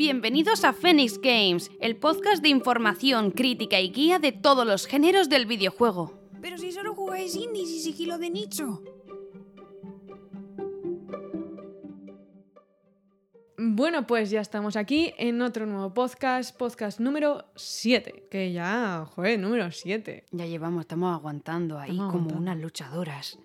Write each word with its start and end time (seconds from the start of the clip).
Bienvenidos 0.00 0.64
a 0.64 0.72
Phoenix 0.72 1.20
Games, 1.20 1.70
el 1.78 1.94
podcast 1.94 2.42
de 2.42 2.48
información, 2.48 3.32
crítica 3.32 3.80
y 3.80 3.90
guía 3.90 4.18
de 4.18 4.32
todos 4.32 4.66
los 4.66 4.86
géneros 4.86 5.28
del 5.28 5.44
videojuego. 5.44 6.18
Pero 6.40 6.56
si 6.56 6.72
solo 6.72 6.94
jugáis 6.94 7.36
indies 7.36 7.68
y 7.68 7.80
sigilo 7.80 8.16
de 8.16 8.30
nicho. 8.30 8.82
Bueno, 13.58 14.06
pues 14.06 14.30
ya 14.30 14.40
estamos 14.40 14.76
aquí 14.76 15.12
en 15.18 15.42
otro 15.42 15.66
nuevo 15.66 15.92
podcast, 15.92 16.56
podcast 16.56 16.98
número 16.98 17.44
7, 17.56 18.28
que 18.30 18.54
ya, 18.54 19.04
joder, 19.14 19.38
número 19.38 19.70
7. 19.70 20.24
Ya 20.30 20.46
llevamos, 20.46 20.80
estamos 20.80 21.14
aguantando 21.14 21.78
ahí 21.78 21.90
Estamos 21.90 22.12
como 22.12 22.24
aguantando. 22.30 22.42
unas 22.52 22.58
luchadoras. 22.58 23.38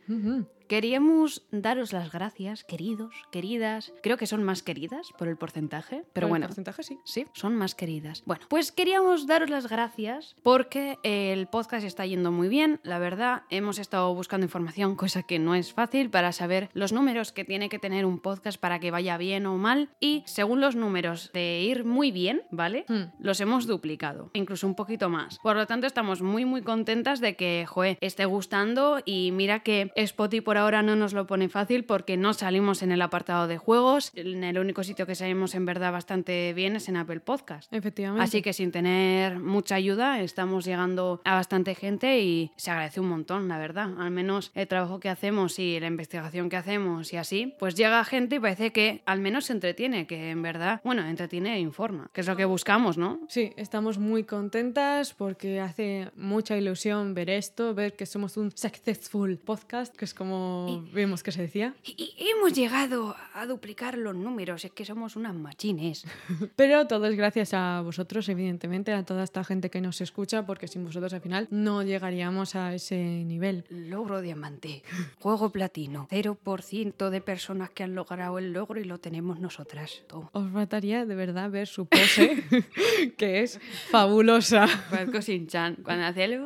Queríamos 0.67 1.43
daros 1.51 1.93
las 1.93 2.11
gracias, 2.11 2.63
queridos, 2.63 3.13
queridas. 3.31 3.93
Creo 4.01 4.17
que 4.17 4.27
son 4.27 4.43
más 4.43 4.63
queridas 4.63 5.09
por 5.17 5.27
el 5.27 5.37
porcentaje, 5.37 6.03
pero 6.13 6.13
Por 6.13 6.23
el 6.23 6.29
bueno. 6.29 6.47
porcentaje 6.47 6.83
sí. 6.83 6.99
Sí, 7.03 7.25
son 7.33 7.55
más 7.55 7.75
queridas. 7.75 8.23
Bueno, 8.25 8.45
pues 8.49 8.71
queríamos 8.71 9.27
daros 9.27 9.49
las 9.49 9.67
gracias 9.67 10.35
porque 10.43 10.97
el 11.03 11.47
podcast 11.47 11.85
está 11.85 12.05
yendo 12.05 12.31
muy 12.31 12.47
bien. 12.47 12.79
La 12.83 12.99
verdad, 12.99 13.43
hemos 13.49 13.79
estado 13.79 14.13
buscando 14.13 14.45
información, 14.45 14.95
cosa 14.95 15.23
que 15.23 15.39
no 15.39 15.55
es 15.55 15.73
fácil, 15.73 16.09
para 16.09 16.31
saber 16.31 16.69
los 16.73 16.93
números 16.93 17.31
que 17.31 17.45
tiene 17.45 17.69
que 17.69 17.79
tener 17.79 18.05
un 18.05 18.19
podcast 18.19 18.59
para 18.59 18.79
que 18.79 18.91
vaya 18.91 19.17
bien 19.17 19.45
o 19.45 19.57
mal. 19.57 19.89
Y 19.99 20.23
según 20.25 20.61
los 20.61 20.75
números 20.75 21.31
de 21.33 21.61
ir 21.61 21.85
muy 21.85 22.11
bien, 22.11 22.43
¿vale? 22.51 22.85
Hmm. 22.87 23.11
Los 23.19 23.39
hemos 23.39 23.67
duplicado, 23.67 24.31
incluso 24.33 24.67
un 24.67 24.75
poquito 24.75 25.09
más. 25.09 25.39
Por 25.39 25.55
lo 25.55 25.67
tanto, 25.67 25.87
estamos 25.87 26.21
muy, 26.21 26.45
muy 26.45 26.61
contentas 26.61 27.19
de 27.19 27.35
que, 27.35 27.65
joe, 27.67 27.97
esté 28.01 28.25
gustando. 28.25 28.99
Y 29.05 29.31
mira 29.31 29.59
que 29.61 29.91
Spotify 29.95 30.41
por 30.41 30.54
ahora 30.57 30.81
no 30.81 30.95
nos 30.95 31.13
lo 31.13 31.27
pone 31.27 31.49
fácil 31.49 31.85
porque 31.85 32.17
no 32.17 32.33
salimos 32.33 32.83
en 32.83 32.91
el 32.91 33.01
apartado 33.01 33.47
de 33.47 33.57
juegos. 33.57 34.11
En 34.15 34.43
el 34.43 34.59
único 34.59 34.83
sitio 34.83 35.05
que 35.05 35.15
salimos 35.15 35.55
en 35.55 35.65
verdad 35.65 35.91
bastante 35.91 36.53
bien 36.53 36.75
es 36.75 36.89
en 36.89 36.97
Apple 36.97 37.19
Podcast. 37.19 37.71
Efectivamente. 37.73 38.23
Así 38.23 38.41
que 38.41 38.53
sin 38.53 38.71
tener 38.71 39.39
mucha 39.39 39.75
ayuda 39.75 40.21
estamos 40.21 40.65
llegando 40.65 41.21
a 41.23 41.35
bastante 41.35 41.75
gente 41.75 42.19
y 42.19 42.51
se 42.55 42.71
agradece 42.71 42.99
un 42.99 43.09
montón, 43.09 43.47
la 43.47 43.57
verdad. 43.57 43.89
Al 43.99 44.11
menos 44.11 44.51
el 44.55 44.67
trabajo 44.67 44.99
que 44.99 45.09
hacemos 45.09 45.59
y 45.59 45.79
la 45.79 45.87
investigación 45.87 46.49
que 46.49 46.57
hacemos 46.57 47.13
y 47.13 47.17
así, 47.17 47.53
pues 47.59 47.75
llega 47.75 48.03
gente 48.03 48.35
y 48.35 48.39
parece 48.39 48.71
que 48.71 49.01
al 49.05 49.19
menos 49.19 49.45
se 49.45 49.53
entretiene, 49.53 50.07
que 50.07 50.31
en 50.31 50.41
verdad, 50.41 50.81
bueno, 50.83 51.05
entretiene 51.05 51.55
e 51.55 51.59
informa, 51.59 52.09
que 52.13 52.21
es 52.21 52.27
lo 52.27 52.35
que 52.35 52.45
buscamos, 52.45 52.97
¿no? 52.97 53.19
Sí, 53.27 53.53
estamos 53.57 53.97
muy 53.97 54.23
contentas 54.23 55.13
porque 55.13 55.59
hace 55.59 56.09
mucha 56.15 56.57
ilusión 56.57 57.13
ver 57.13 57.29
esto, 57.29 57.73
ver 57.73 57.93
que 57.93 58.05
somos 58.05 58.37
un 58.37 58.51
successful 58.51 59.37
podcast, 59.37 59.95
que 59.95 60.05
es 60.05 60.13
como 60.13 60.44
vimos 60.93 61.23
que 61.23 61.31
se 61.31 61.41
decía. 61.41 61.75
Y, 61.83 62.13
y 62.17 62.29
hemos 62.29 62.53
llegado 62.53 63.15
a 63.33 63.45
duplicar 63.45 63.97
los 63.97 64.15
números, 64.15 64.65
es 64.65 64.71
que 64.71 64.85
somos 64.85 65.15
unas 65.15 65.33
machines. 65.33 66.05
Pero 66.55 66.87
todo 66.87 67.05
es 67.07 67.15
gracias 67.15 67.53
a 67.53 67.81
vosotros, 67.81 68.27
evidentemente, 68.29 68.93
a 68.93 69.03
toda 69.03 69.23
esta 69.23 69.43
gente 69.43 69.69
que 69.69 69.81
nos 69.81 70.01
escucha, 70.01 70.45
porque 70.45 70.67
sin 70.67 70.85
vosotros 70.85 71.13
al 71.13 71.21
final 71.21 71.47
no 71.51 71.83
llegaríamos 71.83 72.55
a 72.55 72.73
ese 72.73 72.95
nivel. 72.95 73.65
Logro 73.69 74.21
diamante, 74.21 74.83
juego 75.19 75.51
platino, 75.51 76.07
0% 76.09 77.09
de 77.09 77.21
personas 77.21 77.69
que 77.69 77.83
han 77.83 77.95
logrado 77.95 78.37
el 78.37 78.53
logro 78.53 78.79
y 78.79 78.83
lo 78.83 78.99
tenemos 78.99 79.39
nosotras. 79.39 80.03
Toma. 80.07 80.29
Os 80.33 80.51
mataría 80.51 81.05
de 81.05 81.15
verdad 81.15 81.49
ver 81.49 81.67
su 81.67 81.85
pose, 81.85 82.43
que 83.17 83.41
es 83.41 83.59
fabulosa. 83.89 84.67
Parezco 84.89 85.19
Shin-chan, 85.19 85.77
cuando 85.83 86.05
hace 86.05 86.23
el... 86.23 86.35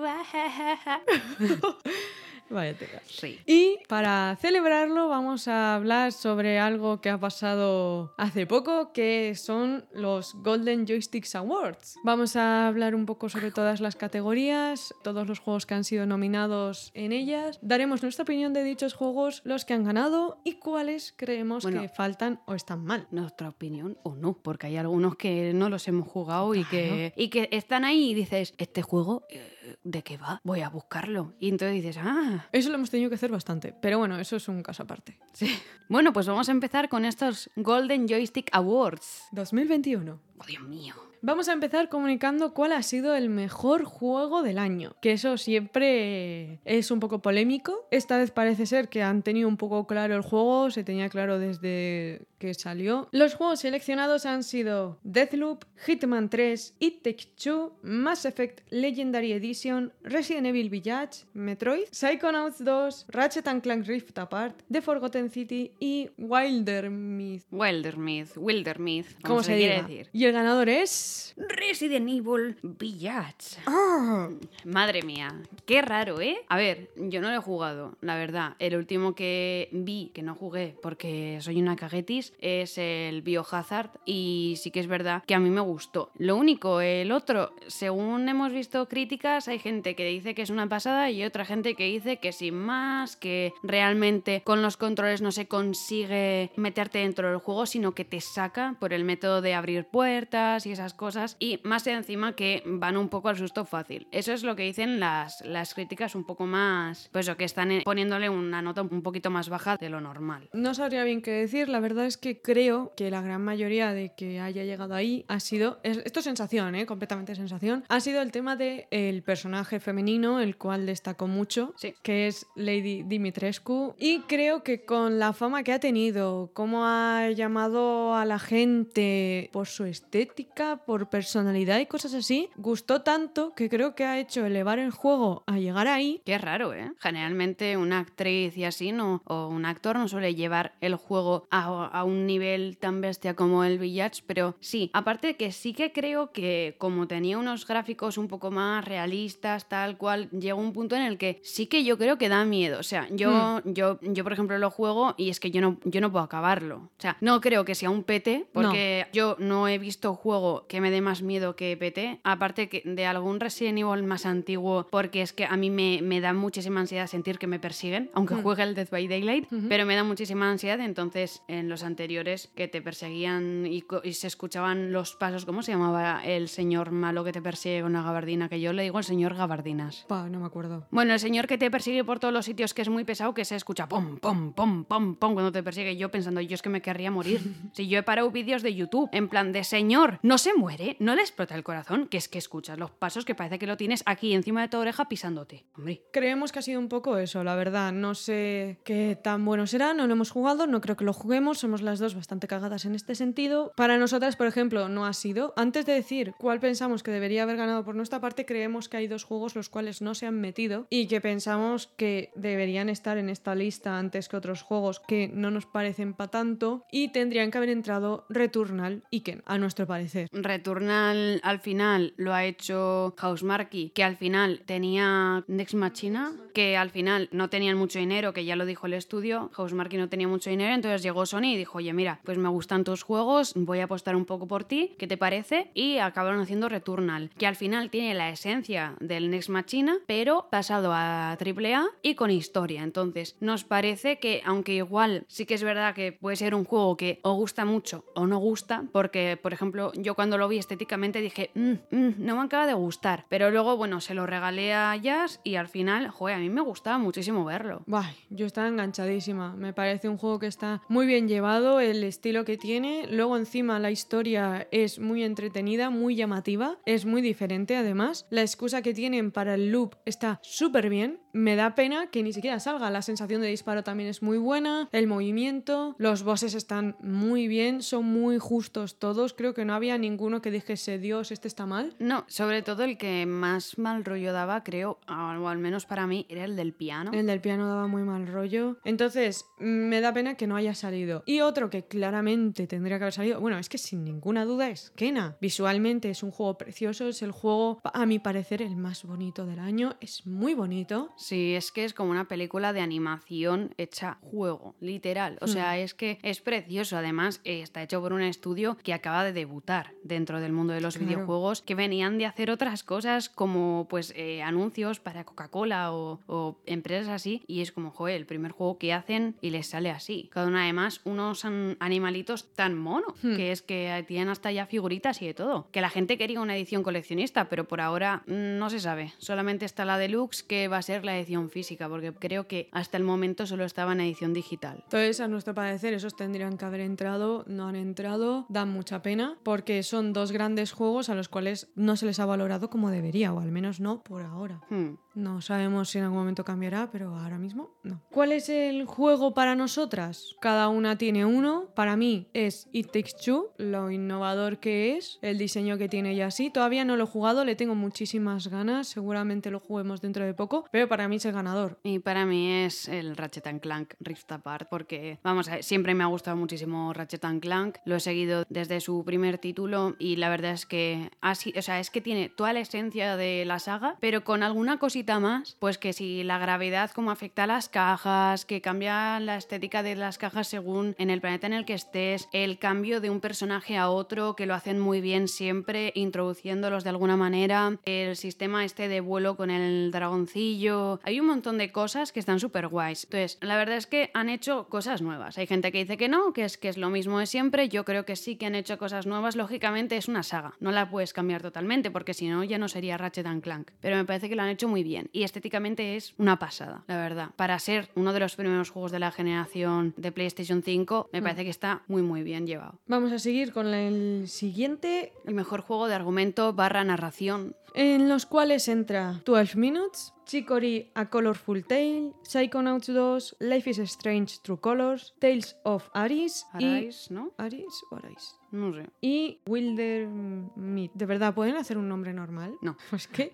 Vaya 2.50 2.74
tela. 2.78 3.02
Sí. 3.08 3.40
Y 3.46 3.78
para 3.88 4.36
celebrarlo 4.42 5.08
vamos 5.08 5.48
a 5.48 5.76
hablar 5.76 6.12
sobre 6.12 6.60
algo 6.60 7.00
que 7.02 7.10
ha 7.10 7.20
pasado 7.20 8.14
hace 8.18 8.48
poco, 8.48 8.92
que 8.92 9.36
son 9.36 9.86
los 9.94 10.34
Golden 10.36 10.86
Joysticks 10.88 11.36
Awards. 11.36 11.96
Vamos 12.04 12.36
a 12.36 12.68
hablar 12.68 12.96
un 12.96 13.06
poco 13.06 13.30
sobre 13.30 13.52
todas 13.52 13.82
las 13.82 13.96
categorías, 13.96 14.94
todos 15.04 15.28
los 15.28 15.40
juegos 15.40 15.66
que 15.66 15.76
han 15.76 15.84
sido 15.84 16.06
nominados 16.06 16.92
en 16.94 17.12
ellas. 17.12 17.60
Daremos 17.62 18.02
nuestra 18.02 18.24
opinión 18.24 18.54
de 18.54 18.64
dichos 18.64 18.94
juegos, 18.94 19.42
los 19.46 19.66
que 19.66 19.74
han 19.74 19.84
ganado 19.84 20.42
y 20.44 20.54
cuáles 20.54 21.14
creemos 21.18 21.64
Bueno. 21.64 21.82
que 21.82 21.90
faltan 21.90 22.42
o 22.46 22.56
están 22.56 22.84
mal. 22.84 23.08
Nuestra 23.12 23.50
opinión 23.50 23.98
o 24.04 24.16
no, 24.16 24.34
porque 24.34 24.68
hay 24.68 24.78
algunos 24.78 25.16
que 25.16 25.54
no 25.54 25.70
los 25.70 25.88
hemos 25.88 26.08
jugado 26.08 26.56
y 26.56 26.64
que, 26.66 27.14
y 27.16 27.30
que 27.30 27.48
están 27.52 27.86
ahí 27.86 28.12
y 28.12 28.14
dices, 28.14 28.54
este 28.58 28.82
juego, 28.82 29.24
eh, 29.30 29.56
¿de 29.84 30.04
qué 30.04 30.18
va? 30.18 30.42
Voy 30.44 30.62
a 30.62 30.70
buscarlo. 30.70 31.34
Y 31.40 31.50
entonces 31.50 31.76
dices, 31.76 31.98
ah, 32.02 32.48
Eso 32.52 32.70
lo 32.70 32.76
hemos 32.76 32.90
tenido 32.90 33.10
que 33.10 33.16
hacer 33.16 33.32
bastante, 33.32 33.74
pero 33.82 33.98
bueno, 33.98 34.20
eso 34.20 34.36
es 34.36 34.48
un 34.48 34.64
caso 34.64 34.84
aparte. 34.84 35.18
sí. 35.34 35.50
Bueno, 35.88 36.14
pues 36.14 36.28
vamos 36.28 36.50
a 36.50 36.52
empezar 36.52 36.88
con 36.88 37.04
estos 37.04 37.50
Golden 37.56 38.08
Joystick 38.08 38.50
Awards. 38.52 39.24
2021. 39.32 40.20
Oh, 40.38 40.46
Dios 40.46 40.64
mío. 40.64 40.94
Vamos 41.22 41.50
a 41.50 41.54
empezar 41.54 41.90
comunicando 41.90 42.54
cuál 42.54 42.72
ha 42.72 42.82
sido 42.82 43.14
el 43.14 43.30
mejor 43.30 43.84
juego 43.84 44.42
del 44.42 44.58
año, 44.58 44.96
que 45.02 45.12
eso 45.12 45.36
siempre 45.36 46.62
es 46.64 46.92
un 46.92 47.02
poco 47.02 47.22
polémico. 47.22 47.88
Esta 47.92 48.18
vez 48.18 48.32
parece 48.32 48.66
ser 48.66 48.88
que 48.88 49.04
han 49.04 49.22
tenido 49.22 49.50
un 49.50 49.58
poco 49.58 49.86
claro 49.86 50.16
el 50.16 50.22
juego, 50.22 50.72
se 50.72 50.86
tenía 50.86 51.10
claro 51.10 51.38
desde 51.38 52.22
que 52.40 52.54
salió. 52.54 53.08
Los 53.12 53.36
juegos 53.36 53.60
seleccionados 53.60 54.26
han 54.26 54.44
sido 54.44 54.98
Deathloop, 55.04 55.66
Hitman 55.86 56.30
3, 56.30 56.76
It 56.80 57.04
Takes 57.04 57.26
Two, 57.42 57.78
Mass 57.84 58.26
Effect 58.26 58.62
Legendary 58.72 59.34
Edition, 59.34 59.94
Resident 60.02 60.48
Evil 60.48 60.70
Village, 60.70 61.26
Metroid, 61.34 61.86
Psychonauts 61.92 62.64
2, 62.64 63.06
Ratchet 63.10 63.48
and 63.48 63.62
Clank 63.62 63.86
Rift 63.88 64.18
Apart, 64.18 64.62
The 64.72 64.82
Forgotten 64.82 65.30
City 65.30 65.72
y 65.80 66.10
Wilder 66.18 66.90
Myth. 66.90 67.44
Wildermyth, 67.52 68.38
Wildermyth, 68.38 69.22
¿Cómo 69.24 69.44
se, 69.44 69.52
se 69.52 69.56
diga? 69.58 69.82
decir. 69.84 70.10
Y 70.14 70.26
el 70.26 70.32
ganador 70.32 70.70
es... 70.70 71.36
Resident 71.38 72.10
Evil 72.10 72.58
Village. 72.64 73.58
¡Ah! 73.66 74.30
Madre 74.66 75.02
mía, 75.04 75.42
qué 75.66 75.82
raro, 75.82 76.22
¿eh? 76.22 76.38
A 76.48 76.58
ver, 76.58 76.90
yo 76.96 77.22
no 77.22 77.30
lo 77.30 77.36
he 77.36 77.40
jugado, 77.42 77.98
la 78.02 78.16
verdad. 78.16 78.56
El 78.60 78.76
último 78.76 79.14
que 79.16 79.70
vi, 79.72 80.12
que 80.14 80.22
no 80.22 80.36
jugué 80.36 80.76
porque 80.82 81.38
soy 81.42 81.62
una 81.62 81.76
caguetis, 81.76 82.29
es 82.40 82.78
el 82.78 83.22
Biohazard 83.22 83.92
y 84.06 84.56
sí 84.58 84.72
que 84.72 84.80
es 84.80 84.88
verdad 84.88 85.24
que 85.26 85.36
a 85.36 85.40
mí 85.40 85.50
me 85.50 85.62
gustó. 85.62 86.12
Lo 86.18 86.36
único, 86.36 86.82
el 86.82 87.12
otro, 87.12 87.54
según 87.68 88.28
hemos 88.30 88.52
visto 88.52 88.88
críticas, 88.88 89.48
hay 89.48 89.60
gente 89.60 89.96
que 89.96 90.06
dice 90.06 90.36
que 90.36 90.42
es 90.42 90.50
una 90.50 90.68
pasada 90.68 91.10
y 91.12 91.24
otra 91.24 91.46
gente 91.46 91.76
que 91.76 91.86
dice 91.86 92.18
que 92.18 92.32
sin 92.32 92.56
más, 92.56 93.16
que 93.16 93.54
realmente 93.64 94.42
con 94.44 94.62
los 94.62 94.78
controles 94.78 95.22
no 95.22 95.32
se 95.32 95.48
consigue 95.48 96.52
meterte 96.56 97.00
dentro 97.00 97.30
del 97.30 97.38
juego, 97.40 97.66
sino 97.66 97.94
que 97.94 98.06
te 98.06 98.22
saca 98.22 98.76
por 98.80 98.94
el 98.94 99.04
método 99.04 99.42
de 99.42 99.54
abrir 99.54 99.86
puertas 99.86 100.66
y 100.66 100.72
esas 100.72 100.94
cosas 100.94 101.36
y 101.40 101.60
más 101.64 101.86
encima 101.88 102.36
que 102.36 102.64
van 102.66 102.98
un 102.98 103.10
poco 103.10 103.30
al 103.30 103.38
susto 103.38 103.66
fácil. 103.66 104.08
Eso 104.12 104.34
es 104.34 104.44
lo 104.44 104.56
que 104.56 104.64
dicen 104.64 105.00
las, 105.00 105.42
las 105.42 105.74
críticas 105.74 106.16
un 106.16 106.24
poco 106.24 106.46
más, 106.46 107.10
pues 107.12 107.28
eso, 107.28 107.38
que 107.38 107.46
están 107.46 107.70
poniéndole 107.84 108.30
una 108.30 108.62
nota 108.62 108.82
un 108.82 109.02
poquito 109.02 109.30
más 109.30 109.50
baja 109.50 109.78
de 109.78 109.90
lo 109.90 110.02
normal. 110.02 110.50
No 110.54 110.74
sabría 110.74 111.04
bien 111.04 111.22
qué 111.22 111.32
decir, 111.32 111.70
la 111.70 111.80
verdad 111.80 112.06
es 112.06 112.18
que 112.20 112.42
creo 112.42 112.94
que 112.96 113.10
la 113.12 113.22
gran 113.22 113.42
mayoría 113.44 113.94
de 113.94 114.14
que 114.16 114.40
haya 114.40 114.64
llegado 114.64 114.94
ahí 114.94 115.26
ha 115.28 115.40
sido, 115.40 115.80
es- 115.84 116.02
esto 116.06 116.20
es 116.20 116.26
sensación, 116.26 116.76
¿eh? 116.76 116.86
completamente 116.86 117.36
sensación, 117.36 117.84
ha 117.90 118.00
sido 118.00 118.22
el 118.22 118.32
tema 118.32 118.56
del 118.56 118.86
el 118.92 119.24
personaje 119.24 119.80
femenino, 119.80 120.40
el 120.40 120.58
cual 120.58 120.86
destacó 120.86 121.28
mucho, 121.28 121.74
Sí. 121.78 121.94
que 122.04 122.28
es 122.28 122.46
Lady 122.56 123.04
Dimitrescu, 123.04 123.96
y 123.98 124.20
creo 124.22 124.64
que 124.64 124.86
con 124.86 125.20
la 125.20 125.34
fama 125.34 125.64
que 125.64 125.72
ha 125.74 125.80
tenido, 125.80 126.52
cómo 126.54 126.86
ha 126.86 127.30
llamado 127.32 128.16
a 128.16 128.26
la 128.26 128.40
gente 128.40 129.50
por 129.54 129.68
su 129.68 129.86
estética, 129.86 130.78
por 130.86 131.10
personalidad 131.10 131.80
y 131.80 131.86
cosas 131.86 132.14
así, 132.14 132.50
gustó 132.58 133.02
tanto 133.02 133.54
que 133.56 133.70
creo 133.70 133.96
que 133.96 134.06
ha 134.06 134.20
hecho 134.20 134.46
elevar 134.46 134.80
el 134.80 134.92
juego 134.92 135.44
a 135.48 135.60
llegar 135.60 135.88
ahí. 135.88 136.22
Qué 136.26 136.38
raro, 136.38 136.74
¿eh? 136.74 136.92
Generalmente 137.00 137.78
una 137.78 138.00
actriz 138.00 138.58
y 138.58 138.66
así 138.66 138.92
no, 138.92 139.22
o 139.26 139.48
un 139.48 139.66
actor 139.66 139.98
no 139.98 140.08
suele 140.08 140.36
llevar 140.36 140.74
el 140.82 140.96
juego 140.96 141.48
a, 141.52 141.86
a 141.88 142.04
un 142.04 142.09
nivel 142.26 142.78
tan 142.78 143.02
bestia 143.02 143.36
como 143.36 143.64
el 143.64 143.78
Village, 143.80 144.22
pero 144.28 144.56
sí, 144.60 144.90
aparte 144.94 145.28
de 145.28 145.36
que 145.36 145.52
sí 145.52 145.74
que 145.74 145.92
creo 145.92 146.32
que 146.32 146.76
como 146.78 147.08
tenía 147.08 147.38
unos 147.38 147.66
gráficos 147.68 148.18
un 148.18 148.28
poco 148.28 148.52
más 148.52 148.86
realistas, 148.86 149.68
tal 149.70 149.98
cual, 149.98 150.30
llegó 150.32 150.60
un 150.60 150.74
punto 150.74 150.96
en 150.96 151.02
el 151.04 151.18
que 151.18 151.40
sí 151.44 151.68
que 151.68 151.84
yo 151.84 151.98
creo 151.98 152.18
que 152.18 152.30
da 152.30 152.46
miedo. 152.46 152.80
O 152.80 152.84
sea, 152.84 153.08
yo, 153.12 153.62
yo, 153.66 154.00
yo 154.02 154.24
por 154.24 154.34
ejemplo, 154.34 154.58
lo 154.58 154.70
juego 154.70 155.16
y 155.18 155.30
es 155.30 155.40
que 155.40 155.52
yo 155.52 155.62
no, 155.62 155.78
yo 155.84 156.02
no 156.02 156.12
puedo 156.12 156.24
acabarlo. 156.26 156.78
O 156.78 156.90
sea, 157.02 157.18
no 157.22 157.42
creo 157.42 157.66
que 157.66 157.76
sea 157.76 157.90
un 157.90 158.04
pete, 158.04 158.46
porque 158.54 159.08
yo 159.14 159.36
no 159.40 159.68
he 159.68 159.78
visto 159.78 160.14
juego 160.16 160.66
que 160.68 160.82
me 160.82 160.92
dé 160.92 161.02
más 161.02 161.22
miedo 161.22 161.56
que 161.56 161.76
PT, 161.78 162.20
aparte 162.24 162.70
que 162.70 162.82
de 162.86 163.06
algún 163.06 163.40
Resident 163.40 163.78
Evil 163.80 164.04
más 164.04 164.26
antiguo, 164.26 164.88
porque 164.92 165.22
es 165.22 165.34
que 165.34 165.46
a 165.46 165.56
mí 165.58 165.70
me, 165.70 166.02
me 166.02 166.22
da 166.22 166.34
muchísima 166.34 166.80
ansiedad 166.80 167.08
sentir 167.08 167.38
que 167.40 167.48
me 167.48 167.60
persiguen, 167.60 168.10
aunque 168.14 168.36
Mm. 168.36 168.44
juegue 168.44 168.64
el 168.64 168.76
Death 168.76 168.90
by 168.92 169.08
Daylight, 169.08 169.48
pero 169.68 169.86
me 169.86 169.96
da 169.96 170.04
muchísima 170.04 170.50
ansiedad, 170.50 170.80
entonces 170.80 171.42
en 171.48 171.68
los 171.70 171.84
anteriores 172.00 172.50
que 172.56 172.70
te 172.70 172.82
perseguían 172.82 173.66
y, 173.66 173.84
se 174.14 174.28
escuchaban 174.28 174.94
los 174.94 175.16
pasos, 175.16 175.44
¿cómo 175.44 175.62
se 175.62 175.74
llamaba 175.74 176.22
el 176.24 176.48
señor 176.48 176.92
malo 176.92 177.26
que 177.26 177.34
te 177.34 177.42
persigue 177.42 177.82
con 177.82 177.92
una 177.92 178.04
gabardina? 178.04 178.48
Que 178.48 178.62
yo 178.62 178.72
le 178.72 178.84
digo 178.84 179.00
el 179.00 179.04
señor 179.04 179.36
gabardinas. 179.36 180.06
Pa, 180.08 180.30
no 180.30 180.40
me 180.40 180.46
acuerdo. 180.46 180.88
Bueno, 180.92 181.12
el 181.12 181.20
señor 181.20 181.46
que 181.46 181.58
te 181.58 181.70
persigue 181.70 182.06
por 182.06 182.20
todos 182.20 182.34
los 182.34 182.46
sitios, 182.46 182.74
que 182.74 182.84
es 182.84 182.88
muy 182.88 183.04
pesado, 183.04 183.34
que 183.34 183.44
se 183.44 183.58
escucha 183.58 183.90
pom, 183.90 184.18
pom, 184.18 184.54
pom, 184.54 184.86
pom, 184.86 185.16
pom 185.16 185.34
cuando 185.34 185.52
te 185.52 185.62
persigue. 185.62 185.98
Yo 185.98 186.10
pensando, 186.10 186.40
yo 186.40 186.56
es 186.56 186.62
que 186.62 186.70
me 186.70 186.82
querría 186.82 187.12
morir. 187.12 187.42
si 187.74 187.90
yo 187.90 188.00
he 188.00 188.04
parado 188.04 188.32
vídeos 188.32 188.64
de 188.64 188.74
YouTube, 188.74 189.10
en 189.12 189.28
plan 189.28 189.52
de 189.52 189.66
señor, 189.66 190.20
no 190.24 190.38
se 190.38 190.54
muere, 190.54 190.96
no 191.00 191.16
le 191.16 191.22
explota 191.22 191.56
el 191.56 191.66
corazón, 191.66 192.08
que 192.08 192.16
es 192.16 192.30
que 192.30 192.38
escuchas 192.38 192.80
los 192.80 192.92
pasos 192.92 193.26
que 193.26 193.36
parece 193.36 193.60
que 193.60 193.68
lo 193.68 193.76
tienes 193.76 194.04
aquí 194.06 194.34
encima 194.34 194.62
de 194.62 194.70
tu 194.70 194.78
oreja 194.78 195.10
pisándote. 195.10 195.66
Hombre. 195.78 196.02
Creemos 196.14 196.54
que 196.54 196.60
ha 196.60 196.62
sido 196.62 196.80
un 196.80 196.88
poco 196.88 197.18
eso, 197.18 197.44
la 197.44 197.56
verdad. 197.56 197.92
No 197.92 198.16
sé 198.16 198.80
qué 198.86 199.20
tan 199.22 199.44
bueno 199.44 199.68
será, 199.68 199.94
no 199.94 200.08
lo 200.08 200.14
hemos 200.14 200.32
jugado, 200.32 200.66
no 200.66 200.80
creo 200.80 200.96
que 200.96 201.04
lo 201.04 201.12
juguemos, 201.12 201.58
somos 201.58 201.82
las 201.90 202.00
dos 202.00 202.14
bastante 202.14 202.48
cagadas 202.48 202.86
en 202.86 202.94
este 202.94 203.16
sentido. 203.16 203.74
Para 203.76 203.98
nosotras, 203.98 204.36
por 204.36 204.46
ejemplo, 204.46 204.90
no 204.90 205.06
ha 205.06 205.14
sido. 205.14 205.54
Antes 205.58 205.88
de 205.88 205.94
decir 205.94 206.34
cuál 206.38 206.60
pensamos 206.60 207.02
que 207.02 207.12
debería 207.12 207.44
haber 207.44 207.58
ganado 207.58 207.84
por 207.84 207.96
nuestra 207.96 208.22
parte, 208.22 208.46
creemos 208.46 208.90
que 208.90 208.98
hay 208.98 209.08
dos 209.08 209.24
juegos 209.24 209.56
los 209.56 209.70
cuales 209.70 210.02
no 210.04 210.14
se 210.14 210.28
han 210.28 210.40
metido 210.40 210.86
y 210.92 211.08
que 211.08 211.20
pensamos 211.20 211.88
que 211.98 212.32
deberían 212.36 212.90
estar 212.90 213.18
en 213.18 213.30
esta 213.30 213.56
lista 213.56 213.98
antes 213.98 214.30
que 214.30 214.38
otros 214.38 214.62
juegos 214.62 215.00
que 215.00 215.32
no 215.34 215.50
nos 215.50 215.66
parecen 215.66 216.14
para 216.14 216.30
tanto 216.30 216.86
y 216.92 217.12
tendrían 217.12 217.50
que 217.50 217.58
haber 217.58 217.70
entrado 217.70 218.26
Returnal 218.30 219.04
y 219.10 219.22
Ken, 219.22 219.42
a 219.48 219.58
nuestro 219.58 219.88
parecer. 219.88 220.28
Returnal 220.32 221.42
al 221.44 221.60
final 221.60 222.14
lo 222.18 222.36
ha 222.36 222.46
hecho 222.46 223.16
Housemarque, 223.18 223.92
que 223.94 224.04
al 224.04 224.16
final 224.16 224.62
tenía 224.66 225.44
Next 225.48 225.74
Machina, 225.74 226.32
que 226.54 226.78
al 226.78 226.92
final 226.92 227.30
no 227.32 227.50
tenían 227.50 227.78
mucho 227.78 227.98
dinero, 227.98 228.34
que 228.34 228.46
ya 228.46 228.56
lo 228.56 228.66
dijo 228.66 228.86
el 228.86 228.94
estudio. 228.94 229.50
Housemarque 229.54 229.98
no 229.98 230.10
tenía 230.10 230.28
mucho 230.28 230.50
dinero, 230.52 230.76
entonces 230.76 231.02
llegó 231.02 231.26
Sony 231.26 231.54
y 231.54 231.58
dijo, 231.58 231.79
oye, 231.80 231.94
mira, 231.94 232.20
pues 232.26 232.38
me 232.38 232.50
gustan 232.50 232.84
tus 232.84 233.04
juegos, 233.04 233.54
voy 233.56 233.80
a 233.80 233.86
apostar 233.86 234.16
un 234.16 234.26
poco 234.26 234.48
por 234.48 234.66
ti, 234.66 234.96
¿qué 235.00 235.08
te 235.08 235.16
parece? 235.18 235.72
Y 235.74 235.98
acabaron 235.98 236.42
haciendo 236.42 236.68
Returnal, 236.70 237.30
que 237.38 237.48
al 237.48 237.56
final 237.56 237.90
tiene 237.90 238.14
la 238.14 238.30
esencia 238.30 238.96
del 239.00 239.30
Next 239.32 239.50
Machina, 239.50 239.98
pero 240.08 240.48
pasado 240.52 240.92
a 240.94 241.38
AAA 241.38 241.86
y 242.02 242.16
con 242.16 242.32
historia. 242.32 242.84
Entonces, 242.84 243.38
nos 243.40 243.64
parece 243.64 244.20
que, 244.20 244.42
aunque 244.46 244.74
igual 244.74 245.24
sí 245.28 245.46
que 245.46 245.54
es 245.54 245.64
verdad 245.64 245.96
que 245.96 246.12
puede 246.12 246.36
ser 246.36 246.54
un 246.54 246.66
juego 246.66 246.98
que 246.98 247.20
o 247.24 247.34
gusta 247.34 247.64
mucho 247.66 248.04
o 248.14 248.28
no 248.28 248.38
gusta, 248.40 248.84
porque, 248.92 249.40
por 249.42 249.54
ejemplo, 249.54 249.92
yo 249.96 250.16
cuando 250.16 250.38
lo 250.38 250.48
vi 250.50 250.58
estéticamente 250.58 251.22
dije, 251.22 251.52
"Mm, 251.56 251.72
mm, 251.92 252.14
no 252.18 252.36
me 252.36 252.42
acaba 252.44 252.68
de 252.68 252.74
gustar. 252.74 253.26
Pero 253.30 253.52
luego, 253.52 253.78
bueno, 253.78 254.02
se 254.02 254.14
lo 254.14 254.26
regalé 254.26 254.74
a 254.74 254.96
Jazz 254.98 255.40
y 255.46 255.56
al 255.56 255.68
final, 255.70 256.10
joder, 256.10 256.36
a 256.36 256.40
mí 256.40 256.50
me 256.50 256.62
gustaba 256.62 256.98
muchísimo 256.98 257.46
verlo. 257.46 257.84
Bah, 257.86 258.12
yo 258.30 258.46
estaba 258.46 258.68
enganchadísima. 258.68 259.56
Me 259.56 259.72
parece 259.74 260.10
un 260.10 260.18
juego 260.18 260.40
que 260.40 260.48
está 260.48 260.82
muy 260.90 261.06
bien 261.06 261.28
llevado, 261.28 261.59
el 261.80 262.04
estilo 262.04 262.46
que 262.46 262.58
tiene. 262.58 263.06
Luego 263.10 263.36
encima 263.36 263.80
la 263.80 263.92
historia 263.92 264.68
es 264.72 265.00
muy 265.00 265.24
entretenida, 265.24 265.90
muy 265.90 266.16
llamativa, 266.16 266.78
es 266.86 267.06
muy 267.06 267.22
diferente 267.22 267.76
además. 267.76 268.26
La 268.30 268.42
excusa 268.42 268.82
que 268.82 268.94
tienen 268.94 269.32
para 269.32 269.56
el 269.56 269.72
loop 269.72 269.96
está 270.06 270.40
súper 270.42 270.90
bien. 270.90 271.20
Me 271.34 271.56
da 271.56 271.76
pena 271.76 272.08
que 272.08 272.24
ni 272.24 272.34
siquiera 272.34 272.60
salga. 272.60 272.90
La 272.90 273.02
sensación 273.02 273.42
de 273.42 273.48
disparo 273.48 273.84
también 273.84 274.10
es 274.10 274.24
muy 274.24 274.38
buena, 274.38 274.88
el 274.92 275.08
movimiento, 275.08 275.96
los 275.98 276.24
bosses 276.24 276.54
están 276.54 276.96
muy 277.02 277.48
bien, 277.48 277.82
son 277.82 278.06
muy 278.06 278.40
justos 278.40 278.98
todos. 278.98 279.34
Creo 279.34 279.54
que 279.54 279.66
no 279.66 279.74
había 279.74 279.98
ninguno 279.98 280.42
que 280.42 280.52
dijese, 280.52 280.98
Dios, 280.98 281.32
este 281.32 281.48
está 281.48 281.66
mal. 281.66 281.96
No, 282.00 282.26
sobre 282.28 282.62
todo 282.62 282.84
el 282.84 282.98
que 282.98 283.26
más 283.26 283.78
mal 283.78 284.06
rollo 284.06 284.32
daba, 284.32 284.64
creo, 284.64 285.00
o 285.08 285.48
al 285.48 285.58
menos 285.58 285.86
para 285.86 286.08
mí, 286.08 286.26
era 286.30 286.46
el 286.46 286.56
del 286.56 286.74
piano. 286.74 287.12
El 287.14 287.28
del 287.28 287.42
piano 287.42 287.68
daba 287.68 287.88
muy 287.88 288.04
mal 288.04 288.28
rollo. 288.28 288.78
Entonces, 288.86 289.46
me 289.58 290.00
da 290.02 290.14
pena 290.14 290.36
que 290.36 290.48
no 290.48 290.56
haya 290.56 290.74
salido. 290.74 291.24
Y 291.26 291.42
otro 291.50 291.70
que 291.70 291.86
claramente 291.86 292.68
tendría 292.68 292.98
que 292.98 293.04
haber 293.06 293.14
salido, 293.14 293.40
bueno, 293.42 293.58
es 293.58 293.70
que 293.70 293.78
sin 293.78 294.04
ninguna 294.04 294.46
duda 294.46 294.70
es 294.70 294.92
Kena. 294.96 295.36
Visualmente 295.42 296.10
es 296.10 296.24
un 296.24 296.32
juego 296.32 296.58
precioso, 296.58 297.08
es 297.08 297.22
el 297.22 297.32
juego, 297.32 297.80
a 297.84 298.06
mi 298.06 298.20
parecer, 298.20 298.62
el 298.62 298.76
más 298.76 299.04
bonito 299.04 299.46
del 299.46 299.60
año. 299.60 299.96
Es 300.00 300.26
muy 300.26 300.54
bonito. 300.54 301.12
Sí, 301.18 301.56
es 301.56 301.72
que 301.72 301.86
es 301.86 301.94
como 301.94 302.12
una 302.12 302.28
película 302.28 302.72
de 302.74 302.82
animación 302.82 303.74
hecha 303.78 304.18
juego, 304.22 304.76
literal. 304.80 305.38
O 305.42 305.48
sea, 305.48 305.78
es 305.78 305.94
que 305.94 306.20
es 306.22 306.42
precioso. 306.42 306.98
Además, 306.98 307.42
eh, 307.44 307.62
está 307.62 307.82
hecho 307.84 308.02
por 308.02 308.14
un 308.14 308.22
estudio 308.22 308.78
que 308.84 308.94
acaba 308.94 309.24
de 309.24 309.34
debutar 309.34 309.94
dentro 310.04 310.40
del 310.40 310.54
mundo 310.54 310.74
de 310.74 310.82
los 310.82 310.96
Claro. 310.98 311.08
videojuegos, 311.10 311.62
que 311.62 311.76
venían 311.76 312.18
de 312.18 312.26
hacer 312.26 312.52
otras 312.52 312.84
cosas 312.84 313.30
como 313.30 313.88
pues 313.90 314.14
eh, 314.16 314.42
anuncios 314.42 315.00
para 315.00 315.24
Coca-Cola 315.24 315.94
o, 315.94 316.20
o 316.28 316.58
empresas 316.66 317.10
así. 317.10 317.44
Y 317.48 317.62
es 317.62 317.72
como, 317.72 317.92
joder, 317.92 318.16
el 318.18 318.26
primer 318.26 318.52
juego 318.52 318.78
que 318.78 318.94
hacen 318.94 319.36
y 319.42 319.50
les 319.50 319.68
sale 319.68 319.90
así. 319.90 320.30
Cada 320.32 320.48
una 320.48 320.64
además 320.64 321.02
unos 321.06 321.39
an- 321.46 321.78
animalitos 321.80 322.54
tan 322.54 322.78
monos, 322.78 323.14
Hmm. 323.22 323.36
que 323.36 323.52
es 323.52 323.62
que 323.62 324.04
tienen 324.08 324.30
hasta 324.30 324.52
ya 324.52 324.66
figuritas 324.66 325.22
y 325.22 325.28
de 325.28 325.34
todo. 325.34 325.68
Que 325.72 325.82
la 325.82 325.90
gente 325.90 326.18
quería 326.18 326.42
una 326.42 326.56
edición 326.56 326.84
coleccionista, 326.84 327.50
pero 327.50 327.66
por 327.68 327.82
ahora 327.82 328.24
no 328.28 328.70
se 328.70 328.80
sabe. 328.80 329.14
Solamente 329.18 329.66
está 329.66 329.86
la 329.86 329.98
deluxe, 329.98 330.44
que 330.44 330.68
va 330.68 330.78
a 330.78 330.82
ser 330.82 331.06
la 331.06 331.18
edición 331.18 331.50
física, 331.50 331.88
porque 331.90 332.14
creo 332.14 332.48
que 332.48 332.70
hasta 332.72 332.98
el 332.98 333.04
momento 333.04 333.46
solo 333.46 333.66
estaba 333.66 333.94
en 333.94 334.02
edición 334.02 334.34
digital. 334.34 334.82
Entonces, 334.84 335.20
a 335.20 335.28
nuestro 335.28 335.54
parecer, 335.54 335.94
esos 335.94 336.16
tendrían 336.16 336.58
que 336.58 336.66
haber 336.66 336.82
entrado, 336.82 337.44
no 337.48 337.68
han 337.68 337.76
entrado, 337.76 338.46
dan 338.50 338.70
mucha 338.70 339.02
pena, 339.02 339.38
porque 339.44 339.84
son 339.84 340.14
dos 340.14 340.32
grandes 340.32 340.72
juegos 340.72 341.10
a 341.10 341.16
los 341.16 341.30
cuales 341.30 341.70
no 341.76 341.96
se 341.96 342.06
les 342.06 342.20
ha 342.20 342.26
valorado 342.26 342.70
como 342.70 342.90
debería, 342.92 343.34
o 343.34 343.40
al 343.40 343.52
menos 343.52 343.80
no 343.80 344.02
por 344.04 344.22
ahora. 344.24 344.62
Hmm. 344.70 344.96
No 345.20 345.42
sabemos 345.42 345.90
si 345.90 345.98
en 345.98 346.06
algún 346.06 346.20
momento 346.20 346.46
cambiará, 346.46 346.90
pero 346.90 347.14
ahora 347.14 347.38
mismo 347.38 347.72
no. 347.84 348.02
¿Cuál 348.10 348.32
es 348.32 348.48
el 348.48 348.86
juego 348.86 349.34
para 349.34 349.54
nosotras? 349.54 350.38
Cada 350.40 350.70
una 350.70 350.98
tiene 350.98 351.26
uno. 351.26 351.66
Para 351.76 351.98
mí 351.98 352.28
es 352.34 352.70
It 352.72 352.88
Takes 352.88 353.16
Two, 353.26 353.52
lo 353.58 353.92
innovador 353.92 354.60
que 354.60 354.96
es, 354.96 355.20
el 355.22 355.38
diseño 355.38 355.78
que 355.78 355.90
tiene 355.90 356.16
ya 356.16 356.28
así. 356.28 356.50
Todavía 356.50 356.86
no 356.86 356.96
lo 356.96 357.04
he 357.04 357.08
jugado, 357.08 357.44
le 357.44 357.58
tengo 357.58 357.76
muchísimas 357.76 358.48
ganas, 358.48 358.88
seguramente 358.88 359.52
lo 359.52 359.60
juguemos 359.60 360.00
dentro 360.00 360.24
de 360.24 360.34
poco, 360.34 360.64
pero 360.72 360.88
para 360.88 361.10
mí 361.10 361.18
es 361.18 361.26
el 361.26 361.34
ganador. 361.34 361.80
Y 361.84 362.00
para 362.00 362.26
mí 362.26 362.50
es 362.50 362.88
el 362.88 363.18
Ratchet 363.18 363.48
and 363.48 363.60
Clank 363.60 363.96
Rift 364.00 364.32
Apart, 364.32 364.70
porque, 364.70 365.20
vamos 365.22 365.50
ver, 365.50 365.64
siempre 365.66 365.96
me 365.96 366.06
ha 366.06 366.08
gustado 366.08 366.38
muchísimo 366.38 366.94
Ratchet 366.94 367.26
and 367.26 367.42
Clank, 367.42 367.80
lo 367.84 367.98
he 367.98 368.00
seguido 368.00 368.46
desde 368.48 368.80
su 368.80 369.04
primer 369.04 369.38
título 369.38 369.98
y 370.00 370.16
la 370.16 370.30
verdad 370.30 370.52
es 370.52 370.66
que 370.66 371.12
así, 371.20 371.54
o 371.58 371.62
sea, 371.62 371.82
es 371.82 371.90
que 371.90 372.00
tiene 372.00 372.30
toda 372.30 372.54
la 372.54 372.62
esencia 372.62 373.18
de 373.18 373.44
la 373.44 373.60
saga, 373.60 373.98
pero 374.00 374.24
con 374.24 374.44
alguna 374.44 374.80
cosita 374.80 375.09
más, 375.18 375.56
pues 375.58 375.80
que 375.80 375.94
si 375.94 376.24
la 376.24 376.38
gravedad 376.38 376.92
como 376.92 377.10
afecta 377.10 377.46
a 377.46 377.48
las 377.48 377.70
cajas, 377.70 378.46
que 378.46 378.62
cambia 378.62 379.20
la 379.20 379.38
estética 379.38 379.82
de 379.82 379.96
las 379.96 380.20
cajas 380.20 380.48
según 380.48 380.94
en 381.00 381.10
el 381.10 381.22
planeta 381.22 381.48
en 381.48 381.54
el 381.54 381.66
que 381.66 381.74
estés, 381.74 382.30
el 382.32 382.60
cambio 382.60 383.02
de 383.02 383.10
un 383.10 383.20
personaje 383.22 383.78
a 383.78 383.90
otro, 383.90 384.36
que 384.36 384.46
lo 384.46 384.54
hacen 384.54 384.80
muy 384.80 385.02
bien 385.02 385.28
siempre, 385.28 385.92
introduciéndolos 385.96 386.84
de 386.84 386.92
alguna 386.92 387.18
manera, 387.18 387.80
el 387.86 388.16
sistema 388.16 388.66
este 388.66 388.88
de 388.88 389.02
vuelo 389.02 389.36
con 389.36 389.50
el 389.50 389.90
dragoncillo, 389.92 391.00
hay 391.04 391.20
un 391.20 391.26
montón 391.26 391.58
de 391.58 391.72
cosas 391.72 392.12
que 392.12 392.20
están 392.20 392.40
súper 392.40 392.68
guays. 392.68 393.06
Entonces, 393.06 393.38
la 393.42 393.58
verdad 393.58 393.78
es 393.78 393.88
que 393.88 394.12
han 394.14 394.30
hecho 394.30 394.68
cosas 394.68 395.02
nuevas. 395.02 395.38
Hay 395.38 395.48
gente 395.48 395.72
que 395.72 395.80
dice 395.80 395.98
que 395.98 396.10
no, 396.10 396.34
que 396.34 396.44
es 396.44 396.58
que 396.58 396.70
es 396.70 396.78
lo 396.78 396.90
mismo 396.90 397.20
de 397.20 397.26
siempre. 397.26 397.70
Yo 397.70 397.86
creo 397.86 398.06
que 398.06 398.18
sí 398.18 398.36
que 398.36 398.46
han 398.46 398.56
hecho 398.56 398.78
cosas 398.78 399.08
nuevas. 399.08 399.38
Lógicamente 399.38 399.96
es 399.96 400.10
una 400.10 400.24
saga, 400.24 400.56
no 400.60 400.72
la 400.72 400.90
puedes 400.90 401.14
cambiar 401.14 401.42
totalmente 401.42 401.90
porque 401.90 402.14
si 402.14 402.28
no 402.28 402.44
ya 402.44 402.58
no 402.58 402.68
sería 402.68 402.98
Ratchet 402.98 403.26
and 403.26 403.42
Clank. 403.42 403.72
Pero 403.80 403.96
me 403.96 404.06
parece 404.06 404.28
que 404.28 404.36
lo 404.36 404.44
han 404.44 404.50
hecho 404.50 404.68
muy 404.68 404.84
bien 404.84 404.89
y 405.12 405.24
estéticamente 405.24 405.96
es 405.96 406.14
una 406.18 406.40
pasada, 406.40 406.84
la 406.88 406.98
verdad. 406.98 407.30
Para 407.36 407.58
ser 407.60 407.90
uno 407.96 408.14
de 408.14 408.20
los 408.20 408.36
primeros 408.36 408.70
juegos 408.70 408.92
de 408.92 409.00
la 409.00 409.12
generación 409.12 409.94
de 409.98 410.12
PlayStation 410.12 410.64
5, 410.64 411.10
me 411.12 411.22
parece 411.22 411.44
que 411.44 411.50
está 411.50 411.84
muy 411.88 412.02
muy 412.02 412.24
bien 412.24 412.48
llevado. 412.48 412.80
Vamos 412.88 413.12
a 413.12 413.20
seguir 413.20 413.54
con 413.54 413.68
el 413.68 414.28
siguiente, 414.28 415.14
El 415.26 415.36
mejor 415.36 415.62
juego 415.62 415.88
de 415.88 415.96
argumento 415.96 416.54
barra 416.54 416.84
narración. 416.84 417.56
En 417.74 418.10
los 418.10 418.26
cuales 418.26 418.68
entra 418.68 419.22
12 419.26 419.58
Minutes, 419.58 420.14
Chicory 420.26 420.92
A 420.94 421.10
Colorful 421.10 421.66
Tale, 421.66 422.14
Psychonauts 422.24 422.88
2, 422.88 423.38
Life 423.40 423.70
is 423.70 423.80
Strange 423.80 424.38
True 424.44 424.60
Colors, 424.60 425.16
Tales 425.20 425.58
of 425.64 425.90
Aris 425.94 426.46
Arais, 426.54 427.10
¿no? 427.10 427.32
y... 427.38 427.42
¿Aris 427.42 427.84
o 427.90 427.96
Aris? 427.96 428.36
No 428.52 428.74
sé. 428.74 428.90
Y 429.02 429.42
Wilder 429.48 430.08
Meat. 430.08 430.92
¿De 430.94 431.06
verdad 431.06 431.34
pueden 431.34 431.56
hacer 431.56 431.78
un 431.78 431.90
nombre 431.90 432.14
normal? 432.14 432.56
No. 432.62 432.78
Pues 432.90 433.08
que... 433.08 433.34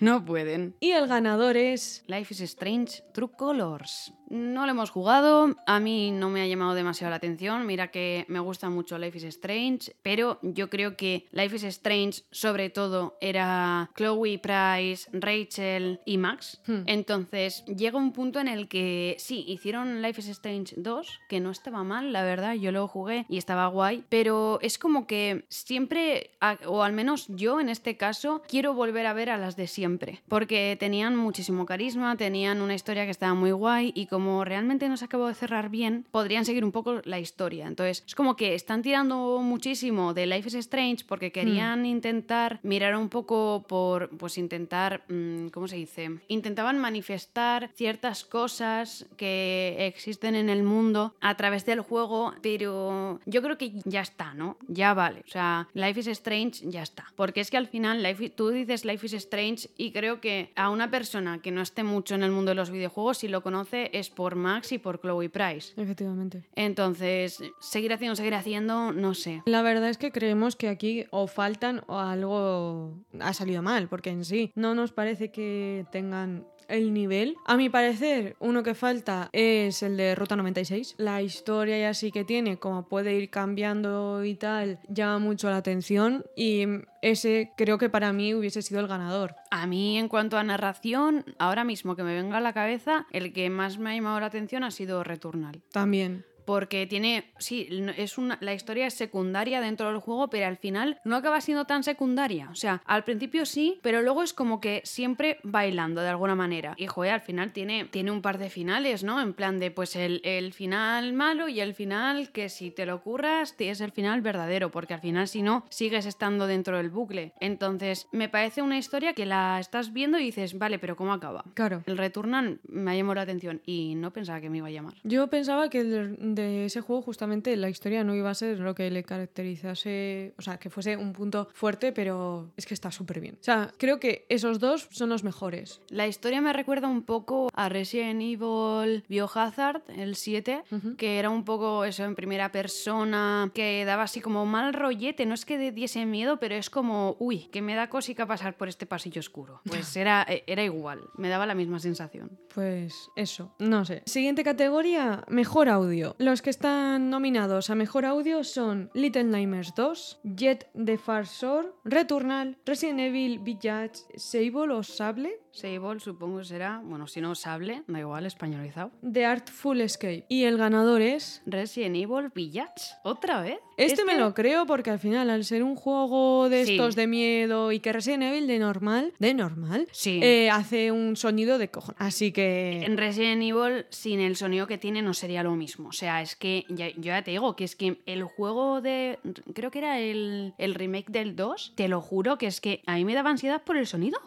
No 0.00 0.24
pueden. 0.24 0.74
Y 0.80 0.90
el 0.90 1.06
ganador 1.06 1.56
es... 1.56 2.04
Life 2.08 2.34
is 2.34 2.40
Strange 2.42 3.02
True 3.12 3.30
Colors. 3.36 4.12
No 4.28 4.64
lo 4.64 4.72
hemos 4.72 4.90
jugado, 4.90 5.54
a 5.66 5.80
mí 5.80 6.10
no 6.10 6.30
me 6.30 6.42
ha 6.42 6.46
llamado 6.46 6.74
demasiado 6.74 7.10
la 7.10 7.16
atención. 7.16 7.66
Mira 7.66 7.90
que 7.90 8.24
me 8.28 8.40
gusta 8.40 8.70
mucho 8.70 8.98
Life 8.98 9.18
is 9.18 9.24
Strange, 9.24 9.94
pero 10.02 10.38
yo 10.42 10.70
creo 10.70 10.96
que 10.96 11.26
Life 11.32 11.56
is 11.56 11.64
Strange, 11.64 12.22
sobre 12.30 12.70
todo, 12.70 13.16
era 13.20 13.90
Chloe 13.96 14.38
Price, 14.38 15.08
Rachel 15.12 16.00
y 16.04 16.18
Max. 16.18 16.60
Hmm. 16.66 16.82
Entonces 16.86 17.64
llega 17.66 17.98
un 17.98 18.12
punto 18.12 18.40
en 18.40 18.48
el 18.48 18.68
que 18.68 19.16
sí, 19.18 19.44
hicieron 19.46 20.02
Life 20.02 20.20
is 20.20 20.28
Strange 20.28 20.74
2, 20.76 21.20
que 21.28 21.40
no 21.40 21.50
estaba 21.50 21.84
mal, 21.84 22.12
la 22.12 22.22
verdad, 22.22 22.54
yo 22.54 22.72
lo 22.72 22.86
jugué 22.88 23.26
y 23.28 23.38
estaba 23.38 23.66
guay, 23.66 24.04
pero 24.08 24.58
es 24.62 24.78
como 24.78 25.06
que 25.06 25.44
siempre, 25.48 26.30
o 26.66 26.82
al 26.82 26.92
menos 26.92 27.26
yo 27.28 27.60
en 27.60 27.68
este 27.68 27.96
caso, 27.96 28.42
quiero 28.48 28.74
volver 28.74 29.06
a 29.06 29.12
ver 29.12 29.30
a 29.30 29.38
las 29.38 29.56
de 29.56 29.66
siempre, 29.66 30.22
porque 30.28 30.76
tenían 30.78 31.16
muchísimo 31.16 31.66
carisma, 31.66 32.16
tenían 32.16 32.62
una 32.62 32.74
historia 32.74 33.04
que 33.04 33.10
estaba 33.10 33.34
muy 33.34 33.52
guay 33.52 33.92
y 33.94 34.06
como 34.14 34.44
realmente 34.44 34.88
no 34.88 34.96
se 34.96 35.06
acabó 35.06 35.26
de 35.26 35.34
cerrar 35.34 35.70
bien, 35.70 36.06
podrían 36.12 36.44
seguir 36.44 36.64
un 36.64 36.70
poco 36.70 37.00
la 37.02 37.18
historia. 37.18 37.66
Entonces 37.66 38.04
es 38.06 38.14
como 38.14 38.36
que 38.36 38.54
están 38.54 38.80
tirando 38.80 39.40
muchísimo 39.42 40.14
de 40.14 40.26
Life 40.26 40.46
is 40.50 40.54
Strange 40.54 41.04
porque 41.04 41.32
querían 41.32 41.84
intentar 41.84 42.60
mirar 42.62 42.94
un 42.94 43.08
poco 43.08 43.64
por, 43.66 44.10
pues 44.10 44.38
intentar, 44.38 45.02
mm, 45.08 45.48
¿cómo 45.48 45.66
se 45.66 45.74
dice? 45.74 46.20
Intentaban 46.28 46.78
manifestar 46.78 47.72
ciertas 47.74 48.24
cosas 48.24 49.04
que 49.16 49.74
existen 49.80 50.36
en 50.36 50.48
el 50.48 50.62
mundo 50.62 51.16
a 51.20 51.36
través 51.36 51.66
del 51.66 51.80
juego, 51.80 52.34
pero 52.40 53.18
yo 53.26 53.42
creo 53.42 53.58
que 53.58 53.72
ya 53.84 54.02
está, 54.02 54.32
¿no? 54.32 54.58
Ya 54.68 54.94
vale. 54.94 55.24
O 55.26 55.30
sea, 55.30 55.66
Life 55.74 55.98
is 55.98 56.06
Strange 56.06 56.70
ya 56.70 56.84
está. 56.84 57.06
Porque 57.16 57.40
es 57.40 57.50
que 57.50 57.56
al 57.56 57.66
final 57.66 58.00
Life, 58.00 58.30
tú 58.30 58.50
dices 58.50 58.84
Life 58.84 59.06
is 59.06 59.14
Strange 59.14 59.70
y 59.76 59.90
creo 59.90 60.20
que 60.20 60.52
a 60.54 60.70
una 60.70 60.88
persona 60.88 61.40
que 61.42 61.50
no 61.50 61.62
esté 61.62 61.82
mucho 61.82 62.14
en 62.14 62.22
el 62.22 62.30
mundo 62.30 62.50
de 62.52 62.54
los 62.54 62.70
videojuegos, 62.70 63.18
si 63.18 63.26
lo 63.26 63.42
conoce 63.42 63.90
es 63.92 64.03
por 64.10 64.34
Max 64.34 64.72
y 64.72 64.78
por 64.78 65.00
Chloe 65.00 65.28
Price. 65.28 65.72
Efectivamente. 65.76 66.44
Entonces, 66.54 67.42
seguir 67.60 67.92
haciendo, 67.92 68.16
seguir 68.16 68.34
haciendo, 68.34 68.92
no 68.92 69.14
sé. 69.14 69.42
La 69.46 69.62
verdad 69.62 69.88
es 69.88 69.98
que 69.98 70.12
creemos 70.12 70.56
que 70.56 70.68
aquí 70.68 71.06
o 71.10 71.26
faltan 71.26 71.82
o 71.86 71.98
algo 71.98 72.94
ha 73.20 73.32
salido 73.32 73.62
mal, 73.62 73.88
porque 73.88 74.10
en 74.10 74.24
sí 74.24 74.52
no 74.54 74.74
nos 74.74 74.92
parece 74.92 75.30
que 75.30 75.86
tengan 75.90 76.46
el 76.68 76.92
nivel. 76.92 77.36
A 77.46 77.56
mi 77.56 77.68
parecer, 77.68 78.36
uno 78.40 78.62
que 78.62 78.74
falta 78.74 79.28
es 79.32 79.82
el 79.82 79.96
de 79.96 80.14
Ruta 80.14 80.36
96. 80.36 80.94
La 80.98 81.22
historia 81.22 81.78
ya 81.78 81.94
sí 81.94 82.10
que 82.10 82.24
tiene, 82.24 82.58
como 82.58 82.88
puede 82.88 83.14
ir 83.14 83.30
cambiando 83.30 84.24
y 84.24 84.34
tal, 84.34 84.78
llama 84.88 85.18
mucho 85.18 85.50
la 85.50 85.56
atención 85.56 86.24
y 86.36 86.64
ese 87.02 87.52
creo 87.56 87.78
que 87.78 87.90
para 87.90 88.12
mí 88.12 88.34
hubiese 88.34 88.62
sido 88.62 88.80
el 88.80 88.88
ganador. 88.88 89.36
A 89.50 89.66
mí, 89.66 89.98
en 89.98 90.08
cuanto 90.08 90.38
a 90.38 90.44
narración, 90.44 91.24
ahora 91.38 91.64
mismo 91.64 91.96
que 91.96 92.02
me 92.02 92.14
venga 92.14 92.38
a 92.38 92.40
la 92.40 92.52
cabeza, 92.52 93.06
el 93.12 93.32
que 93.32 93.50
más 93.50 93.78
me 93.78 93.90
ha 93.90 93.94
llamado 93.94 94.20
la 94.20 94.26
atención 94.26 94.64
ha 94.64 94.70
sido 94.70 95.04
Returnal. 95.04 95.62
También. 95.72 96.24
Porque 96.44 96.86
tiene, 96.86 97.32
sí, 97.38 97.68
es 97.96 98.18
una, 98.18 98.38
la 98.40 98.54
historia 98.54 98.86
es 98.86 98.94
secundaria 98.94 99.60
dentro 99.60 99.88
del 99.88 99.98
juego, 99.98 100.28
pero 100.28 100.46
al 100.46 100.56
final 100.56 101.00
no 101.04 101.16
acaba 101.16 101.40
siendo 101.40 101.64
tan 101.64 101.82
secundaria. 101.82 102.48
O 102.50 102.54
sea, 102.54 102.82
al 102.86 103.04
principio 103.04 103.46
sí, 103.46 103.78
pero 103.82 104.02
luego 104.02 104.22
es 104.22 104.32
como 104.32 104.60
que 104.60 104.82
siempre 104.84 105.38
bailando 105.42 106.00
de 106.00 106.08
alguna 106.08 106.34
manera. 106.34 106.74
Y 106.76 106.86
joder, 106.86 107.12
al 107.12 107.20
final 107.20 107.52
tiene, 107.52 107.86
tiene 107.86 108.10
un 108.10 108.22
par 108.22 108.38
de 108.38 108.50
finales, 108.50 109.04
¿no? 109.04 109.20
En 109.20 109.34
plan 109.34 109.58
de, 109.58 109.70
pues 109.70 109.96
el, 109.96 110.20
el 110.24 110.52
final 110.52 111.12
malo 111.12 111.48
y 111.48 111.60
el 111.60 111.74
final 111.74 112.30
que 112.30 112.48
si 112.48 112.70
te 112.70 112.86
lo 112.86 113.02
curras, 113.02 113.54
es 113.70 113.80
el 113.80 113.92
final 113.92 114.20
verdadero, 114.20 114.70
porque 114.70 114.94
al 114.94 115.00
final 115.00 115.28
si 115.28 115.42
no, 115.42 115.64
sigues 115.70 116.06
estando 116.06 116.46
dentro 116.46 116.76
del 116.76 116.90
bucle. 116.90 117.32
Entonces, 117.40 118.08
me 118.12 118.28
parece 118.28 118.62
una 118.62 118.78
historia 118.78 119.14
que 119.14 119.26
la 119.26 119.58
estás 119.60 119.92
viendo 119.92 120.18
y 120.18 120.24
dices, 120.24 120.58
vale, 120.58 120.78
pero 120.78 120.96
¿cómo 120.96 121.12
acaba? 121.12 121.44
Claro. 121.54 121.82
El 121.86 121.98
Returnal 121.98 122.60
me 122.68 122.90
ha 122.90 122.96
llamado 122.96 123.16
la 123.16 123.22
atención 123.22 123.62
y 123.64 123.94
no 123.96 124.12
pensaba 124.12 124.40
que 124.40 124.50
me 124.50 124.58
iba 124.58 124.68
a 124.68 124.70
llamar. 124.70 124.94
Yo 125.02 125.28
pensaba 125.28 125.70
que 125.70 125.84
de, 125.84 126.33
de 126.34 126.66
ese 126.66 126.80
juego 126.80 127.02
justamente 127.02 127.56
la 127.56 127.68
historia 127.68 128.04
no 128.04 128.14
iba 128.14 128.30
a 128.30 128.34
ser 128.34 128.58
lo 128.58 128.74
que 128.74 128.90
le 128.90 129.02
caracterizase, 129.04 130.34
o 130.38 130.42
sea, 130.42 130.58
que 130.58 130.70
fuese 130.70 130.96
un 130.96 131.12
punto 131.12 131.48
fuerte, 131.52 131.92
pero 131.92 132.50
es 132.56 132.66
que 132.66 132.74
está 132.74 132.90
súper 132.90 133.20
bien. 133.20 133.34
O 133.40 133.44
sea, 133.44 133.72
creo 133.78 134.00
que 134.00 134.26
esos 134.28 134.58
dos 134.58 134.88
son 134.90 135.08
los 135.10 135.24
mejores. 135.24 135.80
La 135.88 136.06
historia 136.06 136.40
me 136.40 136.52
recuerda 136.52 136.88
un 136.88 137.02
poco 137.02 137.48
a 137.54 137.68
Resident 137.68 138.20
Evil 138.22 139.04
Biohazard, 139.08 139.82
el 139.96 140.16
7, 140.16 140.62
Ujú. 140.70 140.96
que 140.96 141.18
era 141.18 141.30
un 141.30 141.44
poco 141.44 141.84
eso 141.84 142.04
en 142.04 142.14
primera 142.14 142.50
persona, 142.52 143.50
que 143.54 143.84
daba 143.84 144.04
así 144.04 144.20
como 144.20 144.46
mal 144.46 144.72
rollete, 144.74 145.26
no 145.26 145.34
es 145.34 145.44
que 145.44 145.72
diese 145.72 146.06
miedo, 146.06 146.38
pero 146.38 146.54
es 146.54 146.70
como, 146.70 147.16
uy, 147.18 147.48
que 147.52 147.62
me 147.62 147.74
da 147.74 147.88
cosica 147.88 148.26
pasar 148.26 148.56
por 148.56 148.68
este 148.68 148.86
pasillo 148.86 149.20
oscuro. 149.20 149.60
Pues 149.74 149.96
era, 149.96 150.24
era 150.46 150.62
igual, 150.62 151.00
me 151.16 151.28
daba 151.28 151.46
la 151.46 151.54
misma 151.54 151.78
sensación. 151.80 152.38
Pues 152.54 153.10
eso, 153.16 153.52
no 153.58 153.84
sé. 153.84 154.02
Siguiente 154.06 154.44
categoría, 154.44 155.24
mejor 155.28 155.68
audio. 155.68 156.14
Los 156.24 156.40
que 156.40 156.48
están 156.48 157.10
nominados 157.10 157.68
a 157.68 157.74
mejor 157.74 158.06
audio 158.06 158.44
son 158.44 158.90
Little 158.94 159.24
Nightmares 159.24 159.74
2, 159.74 160.20
Jet 160.34 160.70
the 160.72 160.96
Far 160.96 161.26
Shore, 161.26 161.68
Returnal, 161.84 162.56
Resident 162.64 163.00
Evil 163.00 163.40
Village, 163.40 164.06
Sable 164.16 164.72
o 164.72 164.82
Sable, 164.82 165.43
Sable 165.54 166.00
supongo 166.00 166.38
que 166.38 166.44
será, 166.46 166.80
bueno, 166.84 167.06
si 167.06 167.20
no 167.20 167.34
Sable, 167.36 167.84
da 167.86 168.00
igual, 168.00 168.26
españolizado. 168.26 168.90
The 169.10 169.24
Artful 169.24 169.80
Escape. 169.80 170.26
Y 170.28 170.44
el 170.44 170.58
ganador 170.58 171.00
es... 171.00 171.42
Resident 171.46 171.94
Evil 171.96 172.30
Village, 172.34 172.94
¿otra 173.04 173.40
vez? 173.40 173.58
Este 173.76 174.04
me 174.04 174.12
Este- 174.12 174.24
lo 174.24 174.34
creo 174.34 174.66
porque 174.66 174.90
al 174.90 174.98
final, 174.98 175.30
al 175.30 175.44
ser 175.44 175.62
un 175.62 175.76
juego 175.76 176.48
de 176.48 176.64
Sí. 176.64 176.72
estos 176.72 176.96
de 176.96 177.06
miedo 177.06 177.70
y 177.72 177.78
que 177.80 177.92
Resident 177.92 178.24
Evil 178.24 178.46
de 178.48 178.58
normal, 178.58 179.12
de 179.18 179.34
normal, 179.34 179.86
Sí. 179.92 180.20
eh, 180.22 180.50
hace 180.50 180.90
un 180.92 181.16
sonido 181.16 181.58
de 181.58 181.70
cojones. 181.70 182.00
Así 182.00 182.32
que... 182.32 182.82
En 182.84 182.96
Resident 182.96 183.42
Evil, 183.42 183.86
sin 183.90 184.20
el 184.20 184.36
sonido 184.36 184.66
que 184.66 184.76
tiene, 184.78 185.02
no 185.02 185.14
sería 185.14 185.42
lo 185.44 185.54
mismo. 185.54 185.88
O 185.88 185.92
sea, 185.92 186.20
es 186.20 186.34
que 186.36 186.64
ya- 186.68 186.90
yo 186.90 187.02
ya 187.14 187.22
te 187.22 187.30
digo 187.32 187.54
que 187.56 187.64
es 187.64 187.76
que 187.76 188.02
el 188.06 188.24
juego 188.24 188.80
de. 188.80 189.18
Creo 189.54 189.70
que 189.70 189.78
era 189.78 189.98
el, 190.00 190.54
el 190.58 190.74
remake 190.74 191.10
del 191.10 191.36
2. 191.36 191.74
Te 191.76 191.86
lo 191.88 192.00
juro 192.00 192.38
que 192.38 192.46
es 192.46 192.60
que 192.60 192.82
a 192.86 192.94
mí 192.96 193.04
me 193.04 193.14
daba 193.14 193.30
ansiedad 193.30 193.62
por 193.62 193.76
el 193.76 193.86
sonido. 193.86 194.18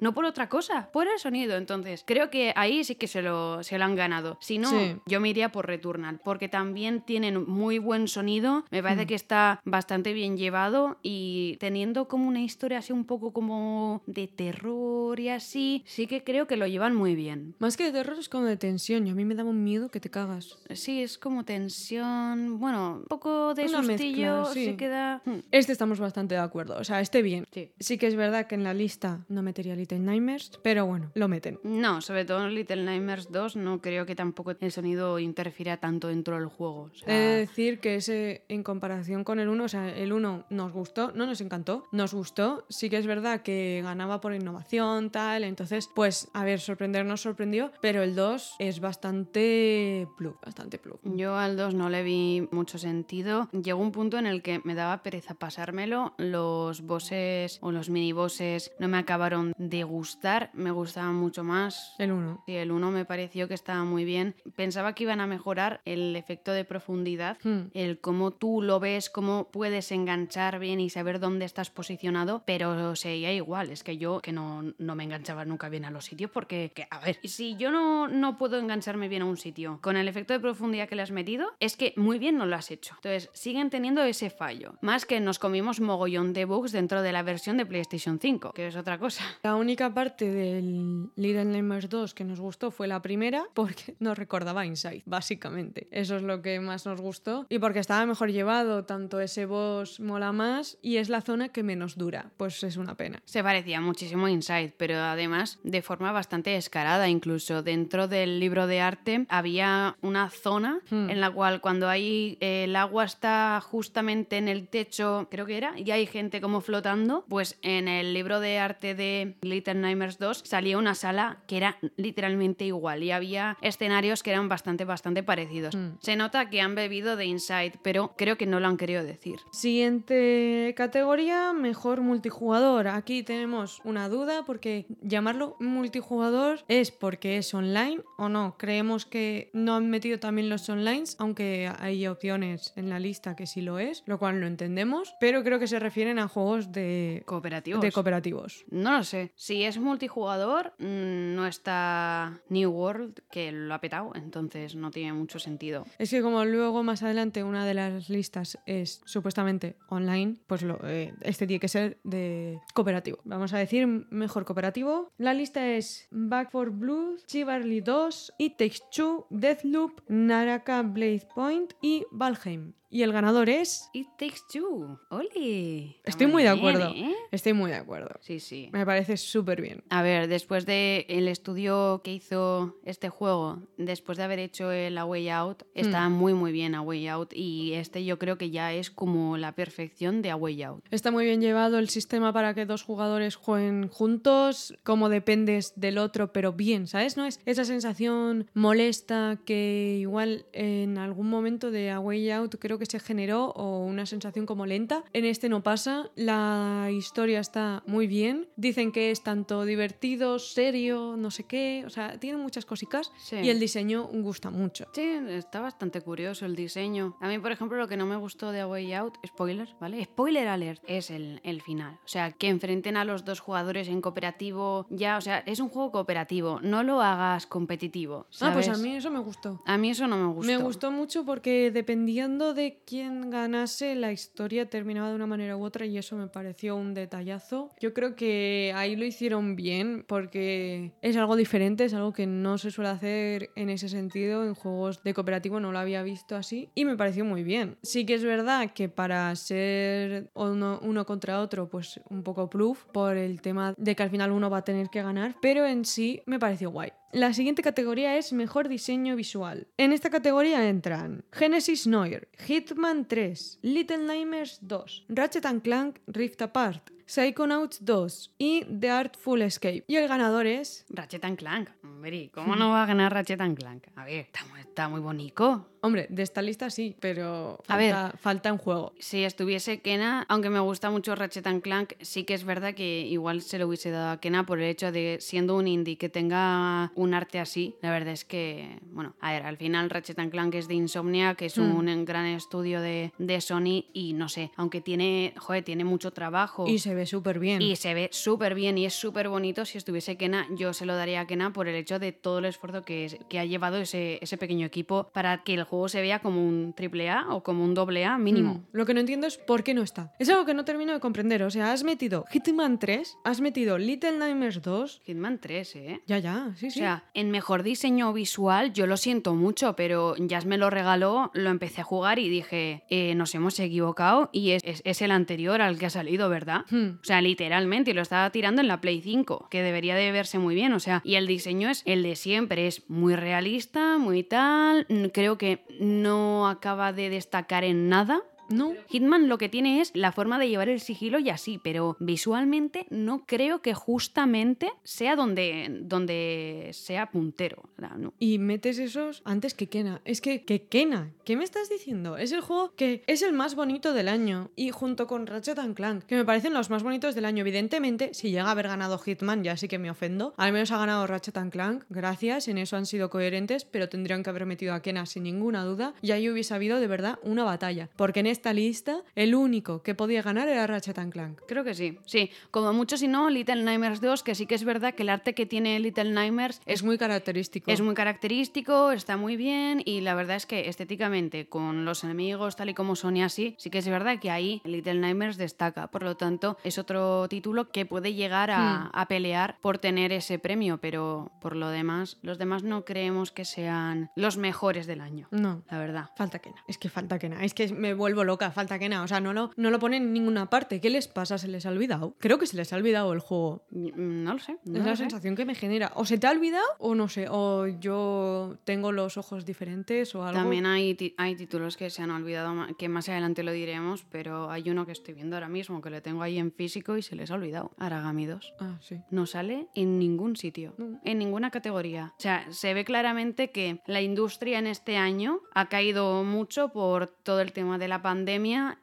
No 0.00 0.14
por 0.14 0.24
otra 0.24 0.48
cosa, 0.48 0.75
por 0.92 1.06
el 1.08 1.18
sonido. 1.18 1.56
Entonces, 1.56 2.02
creo 2.06 2.30
que 2.30 2.52
ahí 2.56 2.84
sí 2.84 2.94
que 2.94 3.06
se 3.06 3.22
lo, 3.22 3.62
se 3.62 3.78
lo 3.78 3.84
han 3.84 3.94
ganado. 3.96 4.36
Si 4.40 4.58
no, 4.58 4.70
Sí. 4.70 4.96
yo 5.06 5.20
me 5.20 5.28
iría 5.30 5.50
por 5.52 5.66
Returnal, 5.66 6.20
porque 6.24 6.48
también 6.48 7.00
tienen 7.02 7.44
muy 7.48 7.78
buen 7.78 8.08
sonido. 8.08 8.64
Me 8.70 8.82
parece 8.82 9.04
Mm. 9.04 9.06
que 9.08 9.14
está 9.14 9.60
bastante 9.64 10.12
bien 10.12 10.36
llevado 10.36 10.98
y 11.02 11.56
teniendo 11.60 12.08
como 12.08 12.28
una 12.28 12.40
historia 12.42 12.78
así 12.78 12.92
un 12.92 13.04
poco 13.04 13.32
como 13.32 14.02
de 14.06 14.26
terror 14.28 15.18
y 15.20 15.28
así, 15.28 15.82
sí 15.86 16.06
que 16.06 16.22
creo 16.24 16.46
que 16.46 16.56
lo 16.56 16.66
llevan 16.66 16.94
muy 16.94 17.14
bien. 17.14 17.54
Más 17.58 17.76
que 17.76 17.84
de 17.84 17.92
terror 17.92 18.18
es 18.18 18.28
como 18.28 18.44
de 18.44 18.56
tensión 18.56 19.06
y 19.06 19.10
a 19.10 19.14
mí 19.14 19.24
me 19.24 19.34
daba 19.34 19.50
un 19.50 19.62
miedo 19.64 19.88
que 19.88 20.00
te 20.00 20.10
cagas. 20.10 20.58
Sí, 20.74 21.02
es 21.02 21.18
como 21.18 21.44
tensión, 21.44 22.58
bueno, 22.58 22.96
un 23.00 23.04
poco 23.04 23.54
de 23.54 23.64
Una 23.66 23.82
sustillo, 23.82 24.36
mezcla, 24.42 24.54
sí. 24.54 24.66
sí 24.66 24.76
queda... 24.76 25.22
Hmm, 25.24 25.40
Este 25.50 25.72
estamos 25.72 25.98
bastante 26.00 26.34
de 26.34 26.40
acuerdo, 26.40 26.76
o 26.78 26.84
sea, 26.84 27.00
este 27.00 27.22
bien. 27.22 27.46
Sí. 27.52 27.70
Sí 27.78 27.98
que 27.98 28.06
es 28.06 28.16
verdad 28.16 28.46
que 28.46 28.54
en 28.54 28.64
la 28.64 28.74
lista 28.74 29.24
no 29.28 29.42
metería 29.42 29.76
Little 29.76 29.98
Nightmares, 30.00 30.50
pero 30.66 30.84
bueno, 30.84 31.12
lo 31.14 31.28
meten. 31.28 31.60
No, 31.62 32.00
sobre 32.00 32.24
todo 32.24 32.44
en 32.44 32.52
Little 32.52 32.82
Nightmares 32.82 33.30
2 33.30 33.54
no 33.54 33.80
creo 33.80 34.04
que 34.04 34.16
tampoco 34.16 34.50
el 34.58 34.72
sonido 34.72 35.20
interfiera 35.20 35.76
tanto 35.76 36.08
dentro 36.08 36.34
del 36.34 36.46
juego. 36.46 36.90
o 36.92 36.92
sea, 36.92 37.06
He 37.06 37.20
de 37.20 37.36
decir 37.36 37.78
que 37.78 37.94
ese, 37.94 38.42
en 38.48 38.64
comparación 38.64 39.22
con 39.22 39.38
el 39.38 39.48
1, 39.48 39.62
o 39.62 39.68
sea, 39.68 39.96
el 39.96 40.12
1 40.12 40.46
nos 40.50 40.72
gustó, 40.72 41.12
no 41.12 41.24
nos 41.24 41.40
encantó, 41.40 41.86
nos 41.92 42.14
gustó. 42.14 42.66
Sí 42.68 42.90
que 42.90 42.96
es 42.96 43.06
verdad 43.06 43.42
que 43.42 43.80
ganaba 43.84 44.20
por 44.20 44.34
innovación, 44.34 45.10
tal, 45.10 45.44
entonces, 45.44 45.88
pues, 45.94 46.30
a 46.32 46.42
ver, 46.42 46.58
sorprender 46.58 47.06
nos 47.06 47.20
sorprendió, 47.20 47.70
pero 47.80 48.02
el 48.02 48.16
2 48.16 48.56
es 48.58 48.80
bastante 48.80 50.08
plug, 50.18 50.40
bastante 50.44 50.78
plug. 50.78 50.98
Yo 51.04 51.36
al 51.36 51.56
2 51.56 51.74
no 51.74 51.90
le 51.90 52.02
vi 52.02 52.48
mucho 52.50 52.78
sentido. 52.78 53.48
Llegó 53.52 53.80
un 53.80 53.92
punto 53.92 54.18
en 54.18 54.26
el 54.26 54.42
que 54.42 54.60
me 54.64 54.74
daba 54.74 55.04
pereza 55.04 55.34
pasármelo. 55.34 56.14
Los 56.18 56.80
bosses 56.80 57.60
o 57.62 57.70
los 57.70 57.88
mini 57.88 58.10
bosses 58.10 58.72
no 58.80 58.88
me 58.88 58.98
acabaron 58.98 59.52
de 59.58 59.84
gustar. 59.84 60.50
Me 60.56 60.70
gustaban 60.70 61.14
mucho 61.14 61.44
más 61.44 61.94
El 61.98 62.12
1. 62.12 62.42
Sí, 62.46 62.56
el 62.56 62.72
1 62.72 62.90
me 62.90 63.04
pareció 63.04 63.48
que 63.48 63.54
estaba 63.54 63.84
muy 63.84 64.04
bien. 64.04 64.34
Pensaba 64.56 64.94
que 64.94 65.04
iban 65.04 65.20
a 65.20 65.26
mejorar 65.26 65.80
el 65.84 66.16
efecto 66.16 66.52
de 66.52 66.64
profundidad, 66.64 67.38
Hmm. 67.42 67.68
el 67.74 68.00
cómo 68.00 68.30
tú 68.30 68.62
lo 68.62 68.80
ves, 68.80 69.10
cómo 69.10 69.48
puedes 69.50 69.92
enganchar 69.92 70.58
bien 70.58 70.80
y 70.80 70.90
saber 70.90 71.20
dónde 71.20 71.44
estás 71.44 71.70
posicionado, 71.70 72.42
pero 72.46 72.96
seguía 72.96 73.32
igual. 73.32 73.70
Es 73.70 73.82
que 73.84 73.98
yo 73.98 74.20
que 74.20 74.32
no, 74.32 74.62
no 74.78 74.94
me 74.94 75.04
enganchaba 75.04 75.44
nunca 75.44 75.68
bien 75.68 75.84
a 75.84 75.90
los 75.90 76.04
sitios 76.06 76.30
porque, 76.30 76.72
que, 76.74 76.86
a 76.90 76.98
ver, 77.00 77.18
si 77.24 77.56
yo 77.56 77.70
no, 77.70 78.08
no 78.08 78.38
puedo 78.38 78.58
engancharme 78.58 79.08
bien 79.08 79.22
a 79.22 79.26
un 79.26 79.36
sitio 79.36 79.78
con 79.82 79.96
el 79.96 80.08
efecto 80.08 80.32
de 80.32 80.40
profundidad 80.40 80.88
que 80.88 80.96
le 80.96 81.02
has 81.02 81.10
metido, 81.10 81.52
es 81.60 81.76
que 81.76 81.92
muy 81.96 82.18
bien 82.18 82.36
no 82.38 82.46
lo 82.46 82.56
has 82.56 82.70
hecho. 82.70 82.94
Entonces, 82.96 83.30
siguen 83.32 83.70
teniendo 83.70 84.02
ese 84.02 84.30
fallo. 84.30 84.74
Más 84.80 85.04
que 85.06 85.20
nos 85.20 85.38
comimos 85.38 85.80
mogollón 85.80 86.32
de 86.32 86.44
bugs 86.44 86.72
dentro 86.72 87.02
de 87.02 87.12
la 87.12 87.22
versión 87.22 87.56
de 87.56 87.66
PlayStation 87.66 88.18
5, 88.18 88.52
que 88.52 88.68
es 88.68 88.76
otra 88.76 88.98
cosa. 88.98 89.24
La 89.42 89.54
única 89.56 89.92
parte 89.92 90.30
del 90.52 91.10
Little 91.16 91.44
Nightmares 91.44 91.88
2 91.88 92.14
que 92.14 92.24
nos 92.24 92.40
gustó 92.40 92.70
fue 92.70 92.86
la 92.86 93.02
primera 93.02 93.44
porque 93.54 93.94
nos 94.00 94.18
recordaba 94.18 94.66
Inside, 94.66 95.02
básicamente. 95.06 95.88
Eso 95.90 96.16
es 96.16 96.22
lo 96.22 96.42
que 96.42 96.60
más 96.60 96.86
nos 96.86 97.00
gustó 97.00 97.46
y 97.48 97.58
porque 97.58 97.78
estaba 97.78 98.04
mejor 98.06 98.30
llevado, 98.30 98.84
tanto 98.84 99.20
ese 99.20 99.46
boss 99.46 100.00
mola 100.00 100.32
más 100.32 100.78
y 100.82 100.96
es 100.96 101.08
la 101.08 101.20
zona 101.20 101.48
que 101.48 101.62
menos 101.62 101.96
dura, 101.96 102.30
pues 102.36 102.62
es 102.62 102.76
una 102.76 102.96
pena. 102.96 103.22
Se 103.24 103.42
parecía 103.42 103.80
muchísimo 103.80 104.26
a 104.26 104.30
Inside, 104.30 104.74
pero 104.76 104.96
además 104.98 105.58
de 105.62 105.82
forma 105.82 106.12
bastante 106.12 106.50
descarada. 106.50 107.08
Incluso 107.08 107.62
dentro 107.62 108.08
del 108.08 108.40
libro 108.40 108.66
de 108.66 108.80
arte 108.80 109.26
había 109.28 109.96
una 110.02 110.30
zona 110.30 110.80
Hmm. 110.90 111.10
en 111.10 111.20
la 111.20 111.30
cual 111.30 111.60
cuando 111.60 111.88
hay 111.88 112.38
eh, 112.40 112.64
el 112.64 112.76
agua 112.76 113.04
está 113.04 113.60
justamente 113.60 114.36
en 114.36 114.48
el 114.48 114.68
techo, 114.68 115.28
creo 115.30 115.46
que 115.46 115.56
era, 115.56 115.78
y 115.78 115.90
hay 115.90 116.06
gente 116.06 116.40
como 116.40 116.60
flotando, 116.60 117.24
pues 117.28 117.58
en 117.62 117.88
el 117.88 118.14
libro 118.14 118.40
de 118.40 118.58
arte 118.58 118.94
de 118.94 119.36
Little 119.42 119.74
Nightmares 119.74 120.18
2 120.18 120.25
salía 120.34 120.78
una 120.78 120.94
sala 120.94 121.38
que 121.46 121.56
era 121.56 121.78
literalmente 121.96 122.64
igual 122.64 123.02
y 123.02 123.10
había 123.10 123.56
escenarios 123.60 124.22
que 124.22 124.30
eran 124.30 124.48
bastante, 124.48 124.84
bastante 124.84 125.22
parecidos. 125.22 125.74
Hmm. 125.74 125.96
Se 126.00 126.16
nota 126.16 126.50
que 126.50 126.60
han 126.60 126.74
bebido 126.74 127.16
de 127.16 127.26
Inside, 127.26 127.74
pero 127.82 128.14
creo 128.16 128.36
que 128.36 128.46
no 128.46 128.60
lo 128.60 128.68
han 128.68 128.76
querido 128.76 129.02
decir. 129.04 129.40
Siguiente 129.52 130.74
categoría, 130.76 131.52
mejor 131.52 132.00
multijugador. 132.00 132.88
Aquí 132.88 133.22
tenemos 133.22 133.80
una 133.84 134.08
duda 134.08 134.44
porque 134.44 134.86
llamarlo 135.00 135.56
multijugador 135.60 136.60
es 136.68 136.90
porque 136.90 137.38
es 137.38 137.52
online 137.54 138.02
o 138.18 138.28
no. 138.28 138.56
Creemos 138.58 139.06
que 139.06 139.50
no 139.52 139.76
han 139.76 139.88
metido 139.90 140.18
también 140.18 140.48
los 140.48 140.68
online, 140.68 141.04
aunque 141.18 141.70
hay 141.78 142.06
opciones 142.06 142.72
en 142.76 142.88
la 142.90 142.98
lista 142.98 143.36
que 143.36 143.46
sí 143.46 143.60
lo 143.60 143.78
es, 143.78 144.02
lo 144.06 144.18
cual 144.18 144.40
no 144.40 144.46
entendemos, 144.46 145.14
pero 145.20 145.42
creo 145.42 145.58
que 145.58 145.66
se 145.66 145.78
refieren 145.78 146.18
a 146.18 146.28
juegos 146.28 146.72
de, 146.72 147.22
Cooperativos. 147.26 147.80
de 147.80 147.92
cooperativos. 147.92 148.64
No 148.70 148.96
lo 148.98 149.04
sé. 149.04 149.32
Si 149.36 149.64
es 149.64 149.78
multijugador, 149.78 150.15
mm, 150.20 151.34
no 151.34 151.46
está 151.46 152.40
New 152.48 152.70
World, 152.70 153.20
que 153.30 153.52
lo 153.52 153.74
ha 153.74 153.80
petado, 153.80 154.12
entonces 154.14 154.74
no 154.74 154.90
tiene 154.90 155.12
mucho 155.12 155.38
sentido. 155.38 155.84
Es 155.98 156.10
que 156.10 156.22
como 156.22 156.44
luego 156.44 156.82
más 156.82 157.02
adelante 157.02 157.44
una 157.44 157.66
de 157.66 157.74
las 157.74 158.08
listas 158.08 158.58
es 158.66 159.02
supuestamente 159.04 159.76
online, 159.88 160.36
pues 160.46 160.62
lo, 160.62 160.78
eh, 160.84 161.14
este 161.22 161.46
tiene 161.46 161.60
que 161.60 161.68
ser 161.68 161.98
de 162.04 162.60
cooperativo. 162.74 163.18
Vamos 163.24 163.52
a 163.52 163.58
decir 163.58 163.86
mejor 163.86 164.44
cooperativo. 164.44 165.12
La 165.18 165.34
lista 165.34 165.66
es 165.66 166.08
Back 166.10 166.50
for 166.50 166.70
Blood, 166.70 167.20
Chivalry 167.26 167.80
2, 167.80 168.34
It 168.38 168.56
Takes 168.56 168.78
Two, 168.94 169.26
Deathloop, 169.30 170.00
Naraka 170.08 170.82
Blade 170.82 171.26
Point 171.34 171.72
y 171.82 172.04
Valheim. 172.10 172.74
Y 172.88 173.02
el 173.02 173.12
ganador 173.12 173.48
es... 173.48 173.88
It 173.92 174.08
Takes 174.18 174.40
Two. 174.52 175.00
¡Oli! 175.10 175.96
Estoy 176.04 176.28
muy 176.28 176.44
de 176.44 176.52
bien, 176.52 176.58
acuerdo. 176.58 176.92
¿eh? 176.94 177.14
Estoy 177.32 177.52
muy 177.52 177.70
de 177.70 177.76
acuerdo. 177.76 178.10
Sí, 178.20 178.40
sí. 178.40 178.70
Me 178.72 178.86
parece 178.86 179.16
súper 179.16 179.60
bien. 179.60 179.82
A 179.90 180.02
ver, 180.02 180.28
después 180.28 180.66
de 180.66 181.04
el 181.08 181.28
estudio 181.28 182.00
que 182.04 182.12
hizo 182.12 182.76
este 182.84 183.08
juego, 183.08 183.62
después 183.76 184.18
de 184.18 184.24
haber 184.24 184.38
hecho 184.38 184.70
el 184.70 184.96
A 184.98 185.04
Way 185.04 185.28
Out, 185.30 185.62
está 185.74 186.08
muy 186.08 186.32
muy 186.34 186.52
bien 186.52 186.74
A 186.74 186.80
Way 186.80 187.08
Out 187.08 187.32
y 187.34 187.72
este 187.74 188.04
yo 188.04 188.18
creo 188.18 188.38
que 188.38 188.50
ya 188.50 188.72
es 188.72 188.90
como 188.90 189.36
la 189.36 189.52
perfección 189.52 190.22
de 190.22 190.30
A 190.30 190.36
Way 190.36 190.62
Out. 190.62 190.84
Está 190.90 191.10
muy 191.10 191.24
bien 191.24 191.40
llevado 191.40 191.78
el 191.78 191.88
sistema 191.88 192.32
para 192.32 192.54
que 192.54 192.66
dos 192.66 192.82
jugadores 192.82 193.34
jueguen 193.34 193.88
juntos, 193.88 194.74
como 194.84 195.08
dependes 195.08 195.72
del 195.76 195.98
otro, 195.98 196.32
pero 196.32 196.52
bien, 196.52 196.86
¿sabes? 196.86 197.16
No 197.16 197.26
es 197.26 197.40
esa 197.46 197.64
sensación 197.64 198.48
molesta 198.54 199.40
que 199.44 199.96
igual 200.00 200.46
en 200.52 200.98
algún 200.98 201.28
momento 201.28 201.70
de 201.70 201.90
A 201.90 202.00
Way 202.00 202.30
Out 202.30 202.56
creo 202.60 202.75
que 202.78 202.86
se 202.86 203.00
generó 203.00 203.50
o 203.50 203.78
una 203.84 204.06
sensación 204.06 204.46
como 204.46 204.66
lenta. 204.66 205.04
En 205.12 205.24
este 205.24 205.48
no 205.48 205.62
pasa, 205.62 206.10
la 206.14 206.88
historia 206.92 207.40
está 207.40 207.82
muy 207.86 208.06
bien. 208.06 208.48
Dicen 208.56 208.92
que 208.92 209.10
es 209.10 209.22
tanto 209.22 209.64
divertido, 209.64 210.38
serio, 210.38 211.14
no 211.16 211.30
sé 211.30 211.44
qué, 211.44 211.84
o 211.86 211.90
sea, 211.90 212.18
tiene 212.18 212.38
muchas 212.38 212.64
cositas 212.64 213.12
Sí. 213.18 213.36
y 213.36 213.50
el 213.50 213.60
diseño 213.60 214.04
gusta 214.04 214.50
mucho. 214.50 214.86
Sí, 214.92 215.02
está 215.28 215.60
bastante 215.60 216.00
curioso 216.00 216.46
el 216.46 216.56
diseño. 216.56 217.16
A 217.20 217.28
mí, 217.28 217.38
por 217.38 217.52
ejemplo, 217.52 217.78
lo 217.78 217.88
que 217.88 217.96
no 217.96 218.06
me 218.06 218.16
gustó 218.16 218.52
de 218.52 218.60
A 218.60 218.66
Way 218.68 218.92
Out, 218.94 219.14
spoiler, 219.26 219.68
¿vale? 219.80 220.04
Spoiler 220.04 220.48
alert, 220.48 220.82
es 220.86 221.10
el, 221.10 221.40
el 221.44 221.62
final. 221.62 221.94
O 222.04 222.08
sea, 222.08 222.32
que 222.32 222.48
enfrenten 222.48 222.96
a 222.96 223.04
los 223.04 223.24
dos 223.24 223.40
jugadores 223.40 223.88
en 223.88 224.00
cooperativo, 224.00 224.86
ya, 224.90 225.16
o 225.16 225.20
sea, 225.20 225.38
es 225.40 225.60
un 225.60 225.68
juego 225.68 225.92
cooperativo, 225.92 226.60
no 226.62 226.82
lo 226.82 227.00
hagas 227.02 227.46
competitivo. 227.46 228.26
Ah, 228.40 228.50
pues 228.52 228.68
a 228.68 228.76
mí 228.76 228.96
eso 228.96 229.10
me 229.10 229.18
gustó. 229.20 229.62
A 229.66 229.78
mí 229.78 229.90
eso 229.90 230.06
no 230.06 230.16
me 230.16 230.32
gustó. 230.32 230.46
Me 230.52 230.56
gustó 230.58 230.90
mucho 230.90 231.24
porque 231.24 231.70
dependiendo 231.70 232.54
de 232.54 232.65
quién 232.86 233.30
ganase, 233.30 233.94
la 233.94 234.12
historia 234.12 234.68
terminaba 234.68 235.08
de 235.08 235.14
una 235.14 235.26
manera 235.26 235.56
u 235.56 235.64
otra 235.64 235.86
y 235.86 235.98
eso 235.98 236.16
me 236.16 236.28
pareció 236.28 236.76
un 236.76 236.94
detallazo. 236.94 237.70
Yo 237.80 237.94
creo 237.94 238.16
que 238.16 238.72
ahí 238.74 238.96
lo 238.96 239.04
hicieron 239.04 239.56
bien 239.56 240.04
porque 240.06 240.92
es 241.02 241.16
algo 241.16 241.36
diferente, 241.36 241.84
es 241.84 241.94
algo 241.94 242.12
que 242.12 242.26
no 242.26 242.58
se 242.58 242.70
suele 242.70 242.90
hacer 242.90 243.50
en 243.56 243.70
ese 243.70 243.88
sentido 243.88 244.44
en 244.44 244.54
juegos 244.54 245.02
de 245.02 245.14
cooperativo, 245.14 245.60
no 245.60 245.72
lo 245.72 245.78
había 245.78 246.02
visto 246.02 246.36
así 246.36 246.70
y 246.74 246.84
me 246.84 246.96
pareció 246.96 247.24
muy 247.24 247.42
bien. 247.42 247.76
Sí 247.82 248.04
que 248.06 248.14
es 248.14 248.24
verdad 248.24 248.72
que 248.72 248.88
para 248.88 249.34
ser 249.36 250.30
uno, 250.34 250.80
uno 250.82 251.06
contra 251.06 251.40
otro, 251.40 251.68
pues 251.68 252.00
un 252.08 252.22
poco 252.22 252.50
proof 252.50 252.84
por 252.92 253.16
el 253.16 253.40
tema 253.40 253.74
de 253.76 253.94
que 253.94 254.02
al 254.02 254.10
final 254.10 254.32
uno 254.32 254.50
va 254.50 254.58
a 254.58 254.64
tener 254.64 254.88
que 254.88 255.02
ganar, 255.02 255.36
pero 255.40 255.66
en 255.66 255.84
sí 255.84 256.22
me 256.26 256.38
pareció 256.38 256.70
guay. 256.70 256.92
La 257.12 257.32
siguiente 257.32 257.62
categoría 257.62 258.16
es 258.16 258.32
Mejor 258.32 258.68
Diseño 258.68 259.14
Visual. 259.14 259.68
En 259.76 259.92
esta 259.92 260.10
categoría 260.10 260.68
entran 260.68 261.24
Genesis 261.32 261.86
Noir, 261.86 262.28
Hitman 262.46 263.06
3, 263.06 263.60
Little 263.62 263.98
Nightmares 263.98 264.58
2, 264.62 265.06
Ratchet 265.08 265.46
Clank 265.62 266.00
Rift 266.08 266.42
Apart, 266.42 266.90
Psychonauts 267.06 267.84
2 267.84 268.34
y 268.36 268.64
The 268.64 268.90
Artful 268.90 269.42
Escape. 269.42 269.84
Y 269.86 269.96
el 269.96 270.08
ganador 270.08 270.46
es... 270.46 270.84
Ratchet 270.90 271.24
and 271.24 271.38
Clank. 271.38 271.70
Hombre, 271.84 272.30
¿cómo 272.34 272.56
no 272.56 272.70
va 272.70 272.82
a 272.82 272.86
ganar 272.86 273.12
Ratchet 273.12 273.40
and 273.40 273.56
Clank? 273.56 273.84
A 273.94 274.04
ver, 274.04 274.26
está 274.26 274.44
muy, 274.46 274.60
está 274.60 274.88
muy 274.88 275.00
bonito. 275.00 275.70
Hombre, 275.82 276.08
de 276.10 276.24
esta 276.24 276.42
lista 276.42 276.68
sí, 276.68 276.96
pero 276.98 277.60
A 277.68 277.76
ver. 277.76 277.92
falta, 277.92 278.18
falta 278.18 278.52
un 278.52 278.58
juego. 278.58 278.92
Si 278.98 279.22
estuviese 279.22 279.80
Kena, 279.82 280.26
aunque 280.28 280.50
me 280.50 280.58
gusta 280.58 280.90
mucho 280.90 281.14
Ratchet 281.14 281.46
and 281.46 281.62
Clank, 281.62 281.92
sí 282.00 282.24
que 282.24 282.34
es 282.34 282.42
verdad 282.42 282.74
que 282.74 283.02
igual 283.02 283.40
se 283.40 283.58
lo 283.58 283.68
hubiese 283.68 283.90
dado 283.90 284.10
a 284.10 284.20
Kena 284.20 284.44
por 284.44 284.58
el 284.58 284.64
hecho 284.64 284.90
de, 284.90 285.18
siendo 285.20 285.56
un 285.56 285.68
indie, 285.68 285.96
que 285.96 286.08
tenga 286.08 286.90
un 286.96 287.14
arte 287.14 287.38
así. 287.38 287.76
La 287.82 287.92
verdad 287.92 288.14
es 288.14 288.24
que, 288.24 288.80
bueno, 288.90 289.14
a 289.20 289.30
ver, 289.30 289.44
al 289.44 289.58
final 289.58 289.88
Ratchet 289.88 290.18
and 290.18 290.32
Clank 290.32 290.56
es 290.56 290.66
de 290.66 290.74
Insomnia, 290.74 291.36
que 291.36 291.46
es 291.46 291.56
un 291.56 292.04
gran 292.04 292.26
estudio 292.26 292.80
de, 292.80 293.12
de 293.18 293.40
Sony 293.40 293.84
y 293.92 294.12
no 294.14 294.28
sé, 294.28 294.50
aunque 294.56 294.80
tiene, 294.80 295.34
joder, 295.36 295.62
tiene 295.62 295.84
mucho 295.84 296.10
trabajo. 296.10 296.66
Y 296.66 296.80
se 296.80 296.95
ve 296.96 297.06
súper 297.06 297.38
bien. 297.38 297.62
Y 297.62 297.76
se 297.76 297.94
ve 297.94 298.08
súper 298.10 298.56
bien 298.56 298.76
y 298.78 298.86
es 298.86 298.94
súper 298.94 299.28
bonito. 299.28 299.64
Si 299.64 299.78
estuviese 299.78 300.16
Kena, 300.16 300.46
yo 300.56 300.72
se 300.72 300.84
lo 300.86 300.96
daría 300.96 301.20
a 301.20 301.26
Kena 301.28 301.52
por 301.52 301.68
el 301.68 301.76
hecho 301.76 302.00
de 302.00 302.10
todo 302.10 302.38
el 302.40 302.46
esfuerzo 302.46 302.82
que, 302.82 303.20
que 303.28 303.38
ha 303.38 303.44
llevado 303.44 303.76
ese, 303.76 304.18
ese 304.20 304.36
pequeño 304.36 304.66
equipo 304.66 305.10
para 305.12 305.44
que 305.44 305.54
el 305.54 305.62
juego 305.62 305.88
se 305.88 306.00
vea 306.00 306.18
como 306.18 306.44
un 306.44 306.72
triple 306.76 307.08
A 307.10 307.26
o 307.30 307.42
como 307.44 307.62
un 307.62 307.74
doble 307.74 308.04
A 308.04 308.18
mínimo. 308.18 308.54
Mm, 308.54 308.64
Lo 308.72 308.84
que 308.86 308.94
no 308.94 309.00
entiendo 309.00 309.26
es 309.28 309.38
por 309.38 309.62
qué 309.62 309.74
no 309.74 309.82
está. 309.82 310.12
Es 310.18 310.28
algo 310.28 310.44
que 310.44 310.54
no 310.54 310.64
termino 310.64 310.92
de 310.92 310.98
comprender. 311.00 311.42
O 311.44 311.50
sea, 311.50 311.72
has 311.72 311.84
metido 311.84 312.24
Hitman 312.30 312.78
3, 312.78 313.18
has 313.24 313.40
metido 313.40 313.78
Little 313.78 314.18
Nightmares 314.18 314.62
2. 314.62 315.02
Hitman 315.04 315.38
3, 315.38 315.76
¿eh? 315.76 316.00
Ya, 316.06 316.18
ya, 316.18 316.52
sí, 316.56 316.66
O 316.66 316.70
sí. 316.70 316.78
sea, 316.80 317.04
en 317.14 317.30
mejor 317.30 317.62
diseño 317.62 318.12
visual, 318.12 318.72
yo 318.72 318.86
lo 318.86 318.96
siento 318.96 319.34
mucho, 319.34 319.76
pero 319.76 320.14
Jazz 320.16 320.46
me 320.46 320.56
lo 320.58 320.70
regaló, 320.70 321.30
lo 321.34 321.50
empecé 321.50 321.82
a 321.82 321.84
jugar 321.84 322.18
y 322.18 322.28
dije, 322.28 322.84
eh, 322.88 323.14
nos 323.14 323.34
hemos 323.34 323.58
equivocado 323.60 324.30
y 324.32 324.52
es, 324.52 324.62
es- 324.64 324.82
es 324.84 325.02
el 325.02 325.10
anterior 325.10 325.60
al 325.60 325.78
que 325.78 325.86
ha 325.86 325.90
salido, 325.90 326.28
¿verdad? 326.28 326.62
Hmm. 326.70 326.85
O 327.00 327.04
sea, 327.04 327.20
literalmente, 327.20 327.90
y 327.90 327.94
lo 327.94 328.02
estaba 328.02 328.30
tirando 328.30 328.60
en 328.60 328.68
la 328.68 328.80
Play 328.80 329.00
5, 329.00 329.48
que 329.50 329.62
debería 329.62 329.94
de 329.94 330.12
verse 330.12 330.38
muy 330.38 330.54
bien, 330.54 330.72
o 330.72 330.80
sea, 330.80 331.00
y 331.04 331.16
el 331.16 331.26
diseño 331.26 331.68
es 331.68 331.82
el 331.86 332.02
de 332.02 332.16
siempre, 332.16 332.66
es 332.66 332.88
muy 332.88 333.16
realista, 333.16 333.98
muy 333.98 334.22
tal, 334.22 334.86
creo 335.12 335.38
que 335.38 335.64
no 335.80 336.48
acaba 336.48 336.92
de 336.92 337.10
destacar 337.10 337.64
en 337.64 337.88
nada. 337.88 338.22
No. 338.48 338.74
Hitman 338.88 339.28
lo 339.28 339.38
que 339.38 339.48
tiene 339.48 339.80
es 339.80 339.90
la 339.94 340.12
forma 340.12 340.38
de 340.38 340.48
llevar 340.48 340.68
el 340.68 340.80
sigilo 340.80 341.18
y 341.18 341.30
así, 341.30 341.58
pero 341.62 341.96
visualmente 342.00 342.86
no 342.90 343.24
creo 343.26 343.62
que 343.62 343.74
justamente 343.74 344.70
sea 344.84 345.16
donde, 345.16 345.68
donde 345.82 346.70
sea 346.72 347.10
puntero. 347.10 347.62
No. 347.98 348.14
Y 348.18 348.38
metes 348.38 348.78
esos 348.78 349.22
antes 349.24 349.54
que 349.54 349.68
Kena. 349.68 350.00
Es 350.04 350.20
que, 350.20 350.44
que 350.44 350.64
Kena, 350.64 351.12
¿qué 351.24 351.36
me 351.36 351.44
estás 351.44 351.68
diciendo? 351.68 352.16
Es 352.16 352.32
el 352.32 352.40
juego 352.40 352.74
que 352.74 353.02
es 353.06 353.22
el 353.22 353.32
más 353.32 353.54
bonito 353.54 353.92
del 353.92 354.08
año. 354.08 354.50
Y 354.56 354.70
junto 354.70 355.06
con 355.06 355.26
Ratchet 355.26 355.58
and 355.58 355.74
Clank, 355.74 356.04
que 356.04 356.16
me 356.16 356.24
parecen 356.24 356.54
los 356.54 356.70
más 356.70 356.82
bonitos 356.82 357.14
del 357.14 357.24
año. 357.24 357.42
Evidentemente, 357.42 358.14
si 358.14 358.30
llega 358.30 358.48
a 358.48 358.52
haber 358.52 358.68
ganado 358.68 358.98
Hitman, 358.98 359.44
ya 359.44 359.56
sí 359.56 359.68
que 359.68 359.78
me 359.78 359.90
ofendo. 359.90 360.34
Al 360.36 360.52
menos 360.52 360.70
ha 360.70 360.78
ganado 360.78 361.06
Ratchet 361.06 361.36
and 361.36 361.52
Clank. 361.52 361.84
Gracias, 361.88 362.48
en 362.48 362.58
eso 362.58 362.76
han 362.76 362.86
sido 362.86 363.10
coherentes, 363.10 363.64
pero 363.64 363.88
tendrían 363.88 364.22
que 364.22 364.30
haber 364.30 364.46
metido 364.46 364.74
a 364.74 364.82
Kena 364.82 365.06
sin 365.06 365.24
ninguna 365.24 365.64
duda. 365.64 365.94
Y 366.02 366.12
ahí 366.12 366.28
hubiese 366.28 366.54
habido 366.54 366.80
de 366.80 366.86
verdad 366.86 367.18
una 367.22 367.44
batalla. 367.44 367.88
Porque 367.96 368.20
en 368.20 368.26
esta 368.36 368.52
lista 368.52 369.02
el 369.14 369.34
único 369.34 369.82
que 369.82 369.94
podía 369.94 370.22
ganar 370.22 370.48
era 370.48 370.66
Ratchet 370.66 370.98
and 370.98 371.12
Clank. 371.12 371.40
Creo 371.48 371.64
que 371.64 371.74
sí, 371.74 371.98
sí. 372.06 372.30
Como 372.50 372.72
mucho, 372.72 372.96
si 372.96 373.08
no, 373.08 373.30
Little 373.30 373.62
Nightmares 373.62 374.00
2, 374.00 374.22
que 374.22 374.34
sí 374.34 374.46
que 374.46 374.54
es 374.54 374.64
verdad 374.64 374.94
que 374.94 375.02
el 375.02 375.08
arte 375.08 375.34
que 375.34 375.46
tiene 375.46 375.78
Little 375.80 376.10
Nightmares 376.12 376.60
Es 376.66 376.82
muy 376.82 376.98
característico. 376.98 377.70
Es 377.70 377.80
muy 377.80 377.94
característico, 377.94 378.92
está 378.92 379.16
muy 379.16 379.36
bien 379.36 379.80
y 379.84 380.00
la 380.02 380.14
verdad 380.14 380.36
es 380.36 380.46
que 380.46 380.68
estéticamente, 380.68 381.48
con 381.48 381.84
los 381.84 382.04
enemigos 382.04 382.56
tal 382.56 382.68
y 382.68 382.74
como 382.74 382.96
son 382.96 383.16
y 383.16 383.22
así, 383.22 383.54
sí 383.58 383.70
que 383.70 383.78
es 383.78 383.88
verdad 383.88 384.18
que 384.20 384.30
ahí 384.30 384.60
Little 384.64 384.94
Nightmares 385.00 385.36
destaca. 385.36 385.86
Por 385.88 386.02
lo 386.02 386.16
tanto, 386.16 386.58
es 386.64 386.78
otro 386.78 387.26
título 387.28 387.70
que 387.70 387.86
puede 387.86 388.14
llegar 388.14 388.50
a, 388.50 388.86
a 388.92 389.08
pelear 389.08 389.58
por 389.60 389.78
tener 389.78 390.12
ese 390.12 390.38
premio, 390.38 390.78
pero 390.78 391.32
por 391.40 391.56
lo 391.56 391.70
demás, 391.70 392.18
los 392.22 392.36
demás 392.38 392.62
no 392.62 392.84
creemos 392.84 393.32
que 393.32 393.44
sean 393.44 394.10
los 394.16 394.36
mejores 394.36 394.86
del 394.86 395.00
año, 395.00 395.28
No. 395.30 395.62
la 395.70 395.78
verdad. 395.78 396.10
Falta 396.16 396.38
que 396.40 396.50
nada. 396.50 396.62
Es 396.68 396.78
que 396.78 396.88
falta 396.88 397.18
que 397.18 397.28
nada. 397.28 397.44
Es 397.44 397.54
que 397.54 397.68
me 397.68 397.94
vuelvo 397.94 398.24
loca. 398.26 398.50
Falta 398.50 398.78
que 398.78 398.88
nada. 398.90 399.02
O 399.04 399.08
sea, 399.08 399.20
no 399.20 399.32
lo, 399.32 399.50
no 399.56 399.70
lo 399.70 399.78
ponen 399.78 400.02
en 400.02 400.12
ninguna 400.12 400.50
parte. 400.50 400.80
¿Qué 400.80 400.90
les 400.90 401.08
pasa? 401.08 401.38
¿Se 401.38 401.48
les 401.48 401.64
ha 401.64 401.70
olvidado? 401.70 402.14
Creo 402.18 402.38
que 402.38 402.46
se 402.46 402.56
les 402.56 402.72
ha 402.72 402.76
olvidado 402.76 403.12
el 403.14 403.20
juego. 403.20 403.64
Mm, 403.70 404.24
No 404.24 404.32
lo 404.34 404.38
sé. 404.38 404.58
no 404.64 404.78
es 404.78 404.84
lo 404.84 404.90
la 404.90 404.96
sé. 404.96 405.02
sensación 405.04 405.34
que 405.36 405.44
me 405.46 405.54
genera. 405.54 405.92
O 405.94 406.04
se 406.04 406.18
te 406.18 406.26
ha 406.26 406.30
olvidado 406.32 406.66
o 406.78 406.94
no 406.94 407.08
sé. 407.08 407.26
O 407.30 407.66
yo 407.66 408.56
tengo 408.64 408.92
los 408.92 409.16
ojos 409.16 409.44
diferentes 409.46 410.14
o 410.14 410.24
algo. 410.24 410.38
También 410.40 410.66
hay, 410.66 410.96
hay 411.16 411.36
títulos 411.36 411.76
que 411.76 411.88
se 411.90 412.02
han 412.02 412.10
olvidado, 412.10 412.54
que 412.76 412.88
más 412.88 413.08
adelante 413.08 413.42
lo 413.42 413.52
diremos, 413.52 414.04
pero 414.10 414.50
hay 414.50 414.68
uno 414.70 414.84
que 414.86 414.92
estoy 414.92 415.14
viendo 415.14 415.36
ahora 415.36 415.48
mismo, 415.48 415.80
que 415.80 415.90
le 415.90 416.00
tengo 416.00 416.22
ahí 416.22 416.38
en 416.38 416.52
físico 416.52 416.96
y 416.96 417.02
se 417.02 417.16
les 417.16 417.30
ha 417.30 417.34
olvidado. 417.34 417.70
Aragami 417.78 418.26
2. 418.26 418.54
Ah, 418.60 418.78
sí. 418.80 418.96
No 419.10 419.26
sale 419.26 419.68
en 419.74 419.98
ningún 419.98 420.36
sitio, 420.36 420.74
No. 420.78 421.00
en 421.04 421.18
ninguna 421.18 421.50
categoría. 421.50 422.12
O 422.18 422.20
sea, 422.20 422.50
se 422.50 422.74
ve 422.74 422.84
claramente 422.84 423.50
que 423.50 423.80
la 423.86 424.00
industria 424.02 424.58
en 424.58 424.66
este 424.66 424.96
año 424.96 425.40
ha 425.54 425.68
caído 425.68 426.24
mucho 426.24 426.70
por 426.72 427.06
todo 427.06 427.40
el 427.40 427.52
tema 427.52 427.78
de 427.78 427.88
la 427.88 428.02
pandemia 428.02 428.15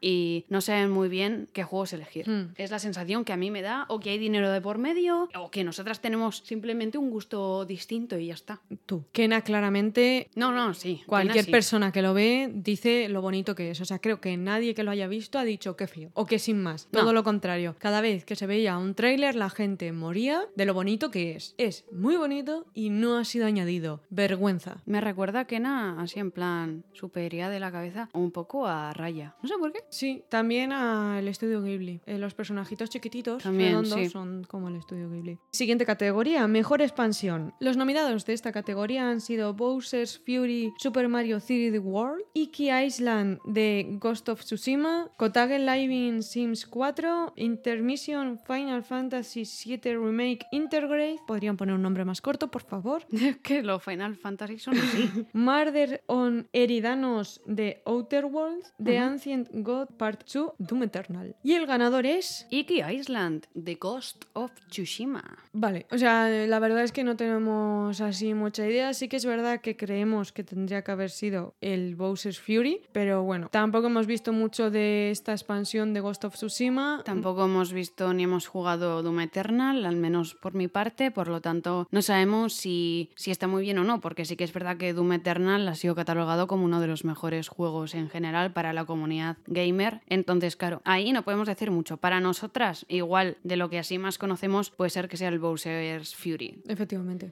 y 0.02 0.46
no 0.50 0.62
saben 0.62 0.92
muy 0.92 1.10
bien 1.10 1.48
qué 1.54 1.64
juegos 1.64 1.94
elegir. 1.94 2.30
Hmm. 2.30 2.54
Es 2.58 2.72
la 2.72 2.80
sensación 2.80 3.26
que 3.26 3.34
a 3.34 3.38
mí 3.38 3.52
me 3.52 3.62
da, 3.62 3.86
o 3.90 4.00
que 4.00 4.12
hay 4.12 4.18
dinero 4.18 4.52
de 4.52 4.62
por 4.62 4.78
medio, 4.78 5.30
o 5.36 5.52
que 5.52 5.64
nosotras 5.64 6.02
tenemos 6.02 6.44
simplemente 6.46 6.98
un 6.98 7.10
gusto 7.10 7.66
distinto 7.66 8.18
y 8.18 8.28
ya 8.28 8.34
está. 8.34 8.62
Tú. 8.86 9.04
Kena 9.12 9.42
claramente 9.42 10.30
No, 10.36 10.52
no, 10.52 10.74
sí. 10.74 11.04
Cualquier 11.06 11.34
Kena 11.34 11.46
sí. 11.46 11.52
persona 11.52 11.92
que 11.92 12.02
lo 12.02 12.14
ve 12.14 12.52
dice 12.54 13.08
lo 13.10 13.22
bonito 13.22 13.56
que 13.56 13.72
es. 13.72 13.82
O 13.82 13.86
sea, 13.86 14.00
creo 14.00 14.20
que 14.20 14.36
nadie 14.38 14.74
que 14.74 14.84
lo 14.84 14.92
haya 14.92 15.08
visto 15.08 15.40
ha 15.40 15.44
dicho 15.44 15.76
qué 15.76 15.88
feo. 15.88 16.12
O 16.14 16.26
que 16.26 16.40
sin 16.40 16.62
más. 16.62 16.88
No. 16.92 17.02
Todo 17.02 17.14
lo 17.14 17.24
contrario. 17.24 17.76
Cada 17.80 18.02
vez 18.02 18.26
que 18.26 18.36
se 18.36 18.48
veía 18.48 18.78
un 18.78 18.96
tráiler, 18.96 19.36
la 19.36 19.50
gente 19.50 19.92
moría 19.92 20.46
de 20.56 20.66
lo 20.66 20.74
bonito 20.74 21.12
que 21.12 21.36
es. 21.36 21.56
Es 21.58 21.86
muy 21.92 22.16
bonito 22.16 22.66
y 22.74 22.90
no 22.90 23.18
ha 23.18 23.26
sido 23.26 23.46
añadido. 23.46 24.02
Vergüenza. 24.10 24.82
Me 24.86 25.02
recuerda 25.02 25.42
a 25.42 25.46
Kena, 25.46 26.02
así 26.02 26.20
en 26.20 26.32
plan, 26.32 26.84
superioridad 26.94 27.52
de 27.52 27.60
la 27.60 27.72
cabeza, 27.72 28.10
un 28.14 28.32
poco 28.32 28.68
a 28.68 28.94
Raya. 28.94 29.23
No 29.42 29.48
sé 29.50 29.56
por 29.60 29.72
qué. 29.72 29.80
Sí, 29.90 30.24
también 30.30 30.72
al 30.72 31.28
estudio 31.28 31.62
Ghibli. 31.62 32.02
Eh, 32.06 32.18
los 32.18 32.34
personajitos 32.34 32.90
chiquititos, 32.90 33.44
También, 33.44 33.70
redondos, 33.72 34.00
sí. 34.00 34.10
son 34.10 34.44
como 34.46 34.68
el 34.70 34.76
estudio 34.76 35.10
Ghibli. 35.10 35.38
Siguiente 35.52 35.86
categoría, 35.86 36.48
mejor 36.48 36.82
expansión. 36.82 37.54
Los 37.60 37.78
nominados 37.78 38.26
de 38.26 38.34
esta 38.34 38.52
categoría 38.52 39.10
han 39.10 39.22
sido 39.22 39.54
Bowser's 39.54 40.20
Fury, 40.26 40.74
Super 40.78 41.08
Mario 41.08 41.38
3D 41.38 41.80
World, 41.82 42.24
Iki 42.34 42.72
Island 42.72 43.40
de 43.46 43.98
Ghost 44.00 44.30
of 44.30 44.42
Tsushima, 44.44 45.10
Kotage 45.18 45.60
Living 45.60 46.22
Sims 46.22 46.66
4, 46.66 47.34
Intermission 47.36 48.40
Final 48.40 48.84
Fantasy 48.84 49.44
VII 49.44 49.96
Remake 49.98 50.46
Intergrade. 50.52 51.18
Podrían 51.28 51.58
poner 51.58 51.76
un 51.76 51.82
nombre 51.82 52.06
más 52.06 52.22
corto, 52.22 52.50
por 52.50 52.64
favor. 52.64 53.06
que 53.44 53.64
los 53.64 53.84
Final 53.84 54.16
Fantasy 54.16 54.60
son 54.60 54.78
así. 54.78 55.10
Murder 55.34 56.04
on 56.08 56.48
Eridanos 56.54 57.42
de 57.46 57.82
Outer 57.86 58.26
Worlds, 58.26 58.74
The 58.84 58.98
Ancient 59.14 59.48
God 59.54 59.90
Part 59.98 60.24
2, 60.26 60.54
Doom 60.58 60.84
Eternal. 60.84 61.36
Y 61.44 61.54
el 61.54 61.68
ganador 61.68 62.08
es... 62.08 62.48
Iki 62.50 62.82
Island, 62.82 63.46
The 63.54 63.76
Ghost 63.76 64.26
of 64.34 64.52
Tsushima. 64.70 65.24
Vale, 65.52 65.86
o 65.92 66.00
sea, 66.00 66.28
la 66.48 66.58
verdad 66.58 66.84
es 66.84 66.92
que 66.92 67.04
no 67.04 67.16
tenemos 67.16 68.02
así 68.02 68.34
mucha 68.34 68.68
idea. 68.68 68.92
Sí 68.96 69.08
que 69.08 69.18
es 69.18 69.26
verdad 69.26 69.62
que 69.62 69.78
creemos 69.78 70.32
que 70.32 70.44
tendría 70.44 70.84
que 70.84 70.92
haber 70.92 71.12
sido 71.12 71.54
el 71.62 71.96
Bowser's 71.96 72.40
Fury, 72.40 72.82
pero 72.92 73.22
bueno, 73.22 73.50
tampoco 73.52 73.86
hemos 73.86 74.08
visto 74.08 74.34
mucho 74.34 74.72
de 74.72 75.12
esta 75.12 75.34
expansión 75.34 75.94
de 75.94 76.00
Ghost 76.00 76.26
of 76.26 76.34
Tsushima. 76.34 77.04
Tampoco 77.06 77.46
hemos 77.46 77.72
visto 77.72 78.12
ni 78.16 78.24
hemos 78.24 78.48
jugado 78.48 79.04
Doom 79.04 79.20
Eternal, 79.20 79.86
al 79.86 79.96
menos 79.96 80.34
por 80.34 80.56
mi 80.56 80.68
parte, 80.68 81.12
por 81.12 81.28
lo 81.28 81.40
tanto 81.40 81.88
no 81.92 82.02
sabemos 82.02 82.54
si, 82.54 83.12
si 83.16 83.30
está 83.30 83.48
muy 83.48 83.62
bien 83.62 83.78
o 83.78 83.84
no, 83.84 84.02
porque 84.02 84.26
sí 84.26 84.36
que 84.36 84.44
es 84.44 84.54
verdad 84.54 84.78
que 84.78 84.94
Doom 84.94 85.14
Eternal 85.14 85.68
ha 85.68 85.76
sido 85.76 85.94
catalogado 85.94 86.48
como 86.48 86.66
uno 86.66 86.82
de 86.82 86.88
los 86.88 87.06
mejores 87.06 87.48
juegos 87.48 87.94
en 87.94 88.10
general 88.10 88.54
para 88.54 88.74
la 88.74 88.86
comunidad 88.86 89.03
gamer. 89.48 90.02
Entonces, 90.08 90.56
claro, 90.56 90.82
ahí 90.86 91.12
no 91.12 91.24
podemos 91.24 91.48
decir 91.48 91.72
mucho. 91.72 91.98
Para 91.98 92.20
nosotras, 92.20 92.86
igual 92.88 93.38
de 93.44 93.58
lo 93.58 93.70
que 93.70 93.80
así 93.80 93.98
más 93.98 94.18
conocemos, 94.18 94.70
puede 94.70 94.90
ser 94.90 95.08
que 95.08 95.18
sea 95.18 95.30
el 95.30 95.40
Bowser's 95.40 96.16
Fury. 96.16 96.62
Efectivamente. 96.68 97.32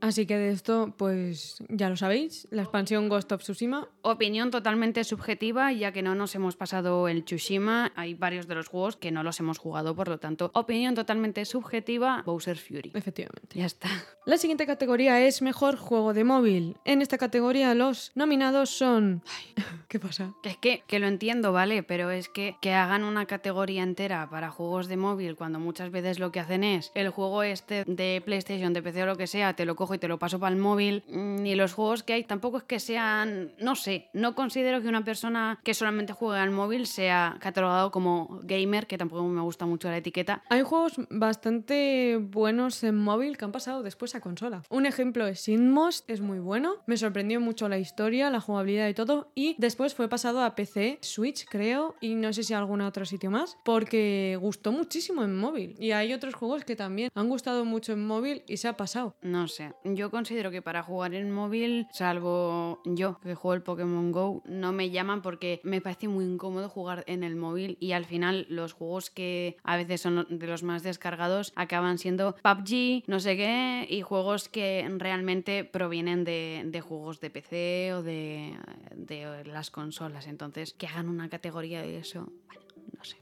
Así 0.00 0.26
que 0.26 0.36
de 0.36 0.50
esto, 0.50 0.94
pues 0.96 1.62
ya 1.68 1.88
lo 1.88 1.96
sabéis, 1.96 2.48
la 2.50 2.62
expansión 2.62 3.08
Ghost 3.08 3.32
of 3.32 3.42
Tsushima. 3.42 3.88
Opinión 4.02 4.50
totalmente 4.50 5.04
subjetiva, 5.04 5.72
ya 5.72 5.92
que 5.92 6.02
no 6.02 6.14
nos 6.14 6.34
hemos 6.34 6.56
pasado 6.56 7.08
el 7.08 7.24
Tsushima. 7.24 7.92
Hay 7.96 8.14
varios 8.14 8.46
de 8.46 8.54
los 8.54 8.68
juegos 8.68 8.96
que 8.96 9.10
no 9.10 9.22
los 9.22 9.38
hemos 9.40 9.58
jugado, 9.58 9.94
por 9.94 10.08
lo 10.08 10.18
tanto, 10.18 10.50
opinión 10.54 10.94
totalmente 10.94 11.44
subjetiva, 11.44 12.22
Bowser 12.24 12.58
Fury. 12.58 12.92
Efectivamente. 12.94 13.58
Ya 13.58 13.66
está. 13.66 13.88
La 14.26 14.38
siguiente 14.38 14.66
categoría 14.66 15.24
es 15.24 15.40
Mejor 15.40 15.76
Juego 15.76 16.12
de 16.12 16.24
Móvil. 16.24 16.76
En 16.84 17.00
esta 17.00 17.18
categoría 17.18 17.74
los 17.74 18.12
nominados 18.14 18.70
son... 18.70 19.22
¿Qué 19.88 20.00
pasa? 20.00 20.34
Que 20.42 20.48
es 20.48 20.56
que, 20.56 20.82
que 20.86 20.98
lo 20.98 21.06
entiendo, 21.06 21.52
¿vale? 21.52 21.82
Pero 21.82 22.10
es 22.10 22.28
que 22.28 22.56
que 22.60 22.72
hagan 22.72 23.04
una 23.04 23.26
categoría 23.26 23.82
entera 23.82 24.28
para 24.30 24.50
juegos 24.50 24.88
de 24.88 24.96
móvil 24.96 25.36
cuando 25.36 25.58
muchas 25.58 25.90
veces 25.90 26.18
lo 26.18 26.32
que 26.32 26.40
hacen 26.40 26.64
es 26.64 26.92
el 26.94 27.10
juego 27.10 27.42
este 27.42 27.84
de 27.86 28.22
PlayStation, 28.24 28.72
de 28.72 28.82
PC 28.82 29.02
o 29.02 29.06
lo 29.06 29.16
que 29.16 29.26
sea, 29.26 29.45
te 29.54 29.64
lo 29.64 29.76
cojo 29.76 29.94
y 29.94 29.98
te 29.98 30.08
lo 30.08 30.18
paso 30.18 30.38
para 30.40 30.54
el 30.54 30.60
móvil. 30.60 31.04
mm, 31.08 31.44
Y 31.46 31.54
los 31.54 31.74
juegos 31.74 32.02
que 32.02 32.14
hay 32.14 32.24
tampoco 32.24 32.58
es 32.58 32.64
que 32.64 32.80
sean, 32.80 33.52
no 33.58 33.76
sé, 33.76 34.08
no 34.12 34.34
considero 34.34 34.80
que 34.80 34.88
una 34.88 35.04
persona 35.04 35.60
que 35.62 35.74
solamente 35.74 36.12
juegue 36.12 36.40
al 36.40 36.50
móvil 36.50 36.86
sea 36.86 37.36
catalogado 37.40 37.90
como 37.90 38.40
gamer, 38.42 38.86
que 38.86 38.98
tampoco 38.98 39.24
me 39.24 39.40
gusta 39.40 39.66
mucho 39.66 39.88
la 39.88 39.98
etiqueta. 39.98 40.42
Hay 40.48 40.62
juegos 40.62 40.94
bastante 41.10 42.16
buenos 42.20 42.82
en 42.82 42.96
móvil 42.96 43.36
que 43.36 43.44
han 43.44 43.52
pasado 43.52 43.82
después 43.82 44.14
a 44.14 44.20
consola. 44.20 44.62
Un 44.70 44.86
ejemplo 44.86 45.26
es 45.26 45.40
Sinmost, 45.40 46.08
es 46.08 46.20
muy 46.20 46.38
bueno. 46.38 46.76
Me 46.86 46.96
sorprendió 46.96 47.40
mucho 47.40 47.68
la 47.68 47.78
historia, 47.78 48.30
la 48.30 48.40
jugabilidad 48.40 48.88
y 48.88 48.94
todo. 48.94 49.30
Y 49.34 49.54
después 49.58 49.94
fue 49.94 50.08
pasado 50.08 50.42
a 50.42 50.54
PC, 50.54 50.98
Switch 51.02 51.44
creo, 51.48 51.94
y 52.00 52.14
no 52.14 52.32
sé 52.32 52.42
si 52.42 52.54
algún 52.54 52.80
otro 52.80 53.04
sitio 53.04 53.30
más, 53.30 53.56
porque 53.64 54.38
gustó 54.40 54.72
muchísimo 54.72 55.22
en 55.22 55.36
móvil. 55.36 55.74
Y 55.78 55.92
hay 55.92 56.12
otros 56.12 56.34
juegos 56.34 56.64
que 56.64 56.76
también 56.76 57.10
han 57.14 57.28
gustado 57.28 57.64
mucho 57.64 57.92
en 57.92 58.06
móvil 58.06 58.42
y 58.46 58.56
se 58.56 58.68
ha 58.68 58.76
pasado. 58.76 59.14
No 59.22 59.35
sé, 59.48 59.72
yo 59.84 60.10
considero 60.10 60.50
que 60.50 60.62
para 60.62 60.82
jugar 60.82 61.14
en 61.14 61.30
móvil, 61.30 61.86
salvo 61.92 62.80
yo 62.84 63.18
que 63.20 63.34
juego 63.34 63.54
el 63.54 63.62
Pokémon 63.62 64.10
Go, 64.12 64.42
no 64.46 64.72
me 64.72 64.90
llaman 64.90 65.22
porque 65.22 65.60
me 65.62 65.80
parece 65.80 66.08
muy 66.08 66.24
incómodo 66.24 66.68
jugar 66.68 67.04
en 67.06 67.22
el 67.22 67.36
móvil 67.36 67.76
y 67.80 67.92
al 67.92 68.04
final 68.04 68.46
los 68.48 68.72
juegos 68.72 69.10
que 69.10 69.56
a 69.62 69.76
veces 69.76 70.00
son 70.00 70.26
de 70.28 70.46
los 70.46 70.62
más 70.62 70.82
descargados 70.82 71.52
acaban 71.56 71.98
siendo 71.98 72.36
PUBG, 72.42 73.04
no 73.06 73.20
sé 73.20 73.36
qué, 73.36 73.86
y 73.88 74.02
juegos 74.02 74.48
que 74.48 74.88
realmente 74.98 75.64
provienen 75.64 76.24
de, 76.24 76.62
de 76.66 76.80
juegos 76.80 77.20
de 77.20 77.30
PC 77.30 77.94
o 77.94 78.02
de, 78.02 78.54
de 78.94 79.44
las 79.44 79.70
consolas. 79.70 80.26
Entonces, 80.26 80.74
que 80.74 80.86
hagan 80.86 81.08
una 81.08 81.28
categoría 81.28 81.82
de 81.82 81.98
eso, 81.98 82.32
bueno, 82.46 82.62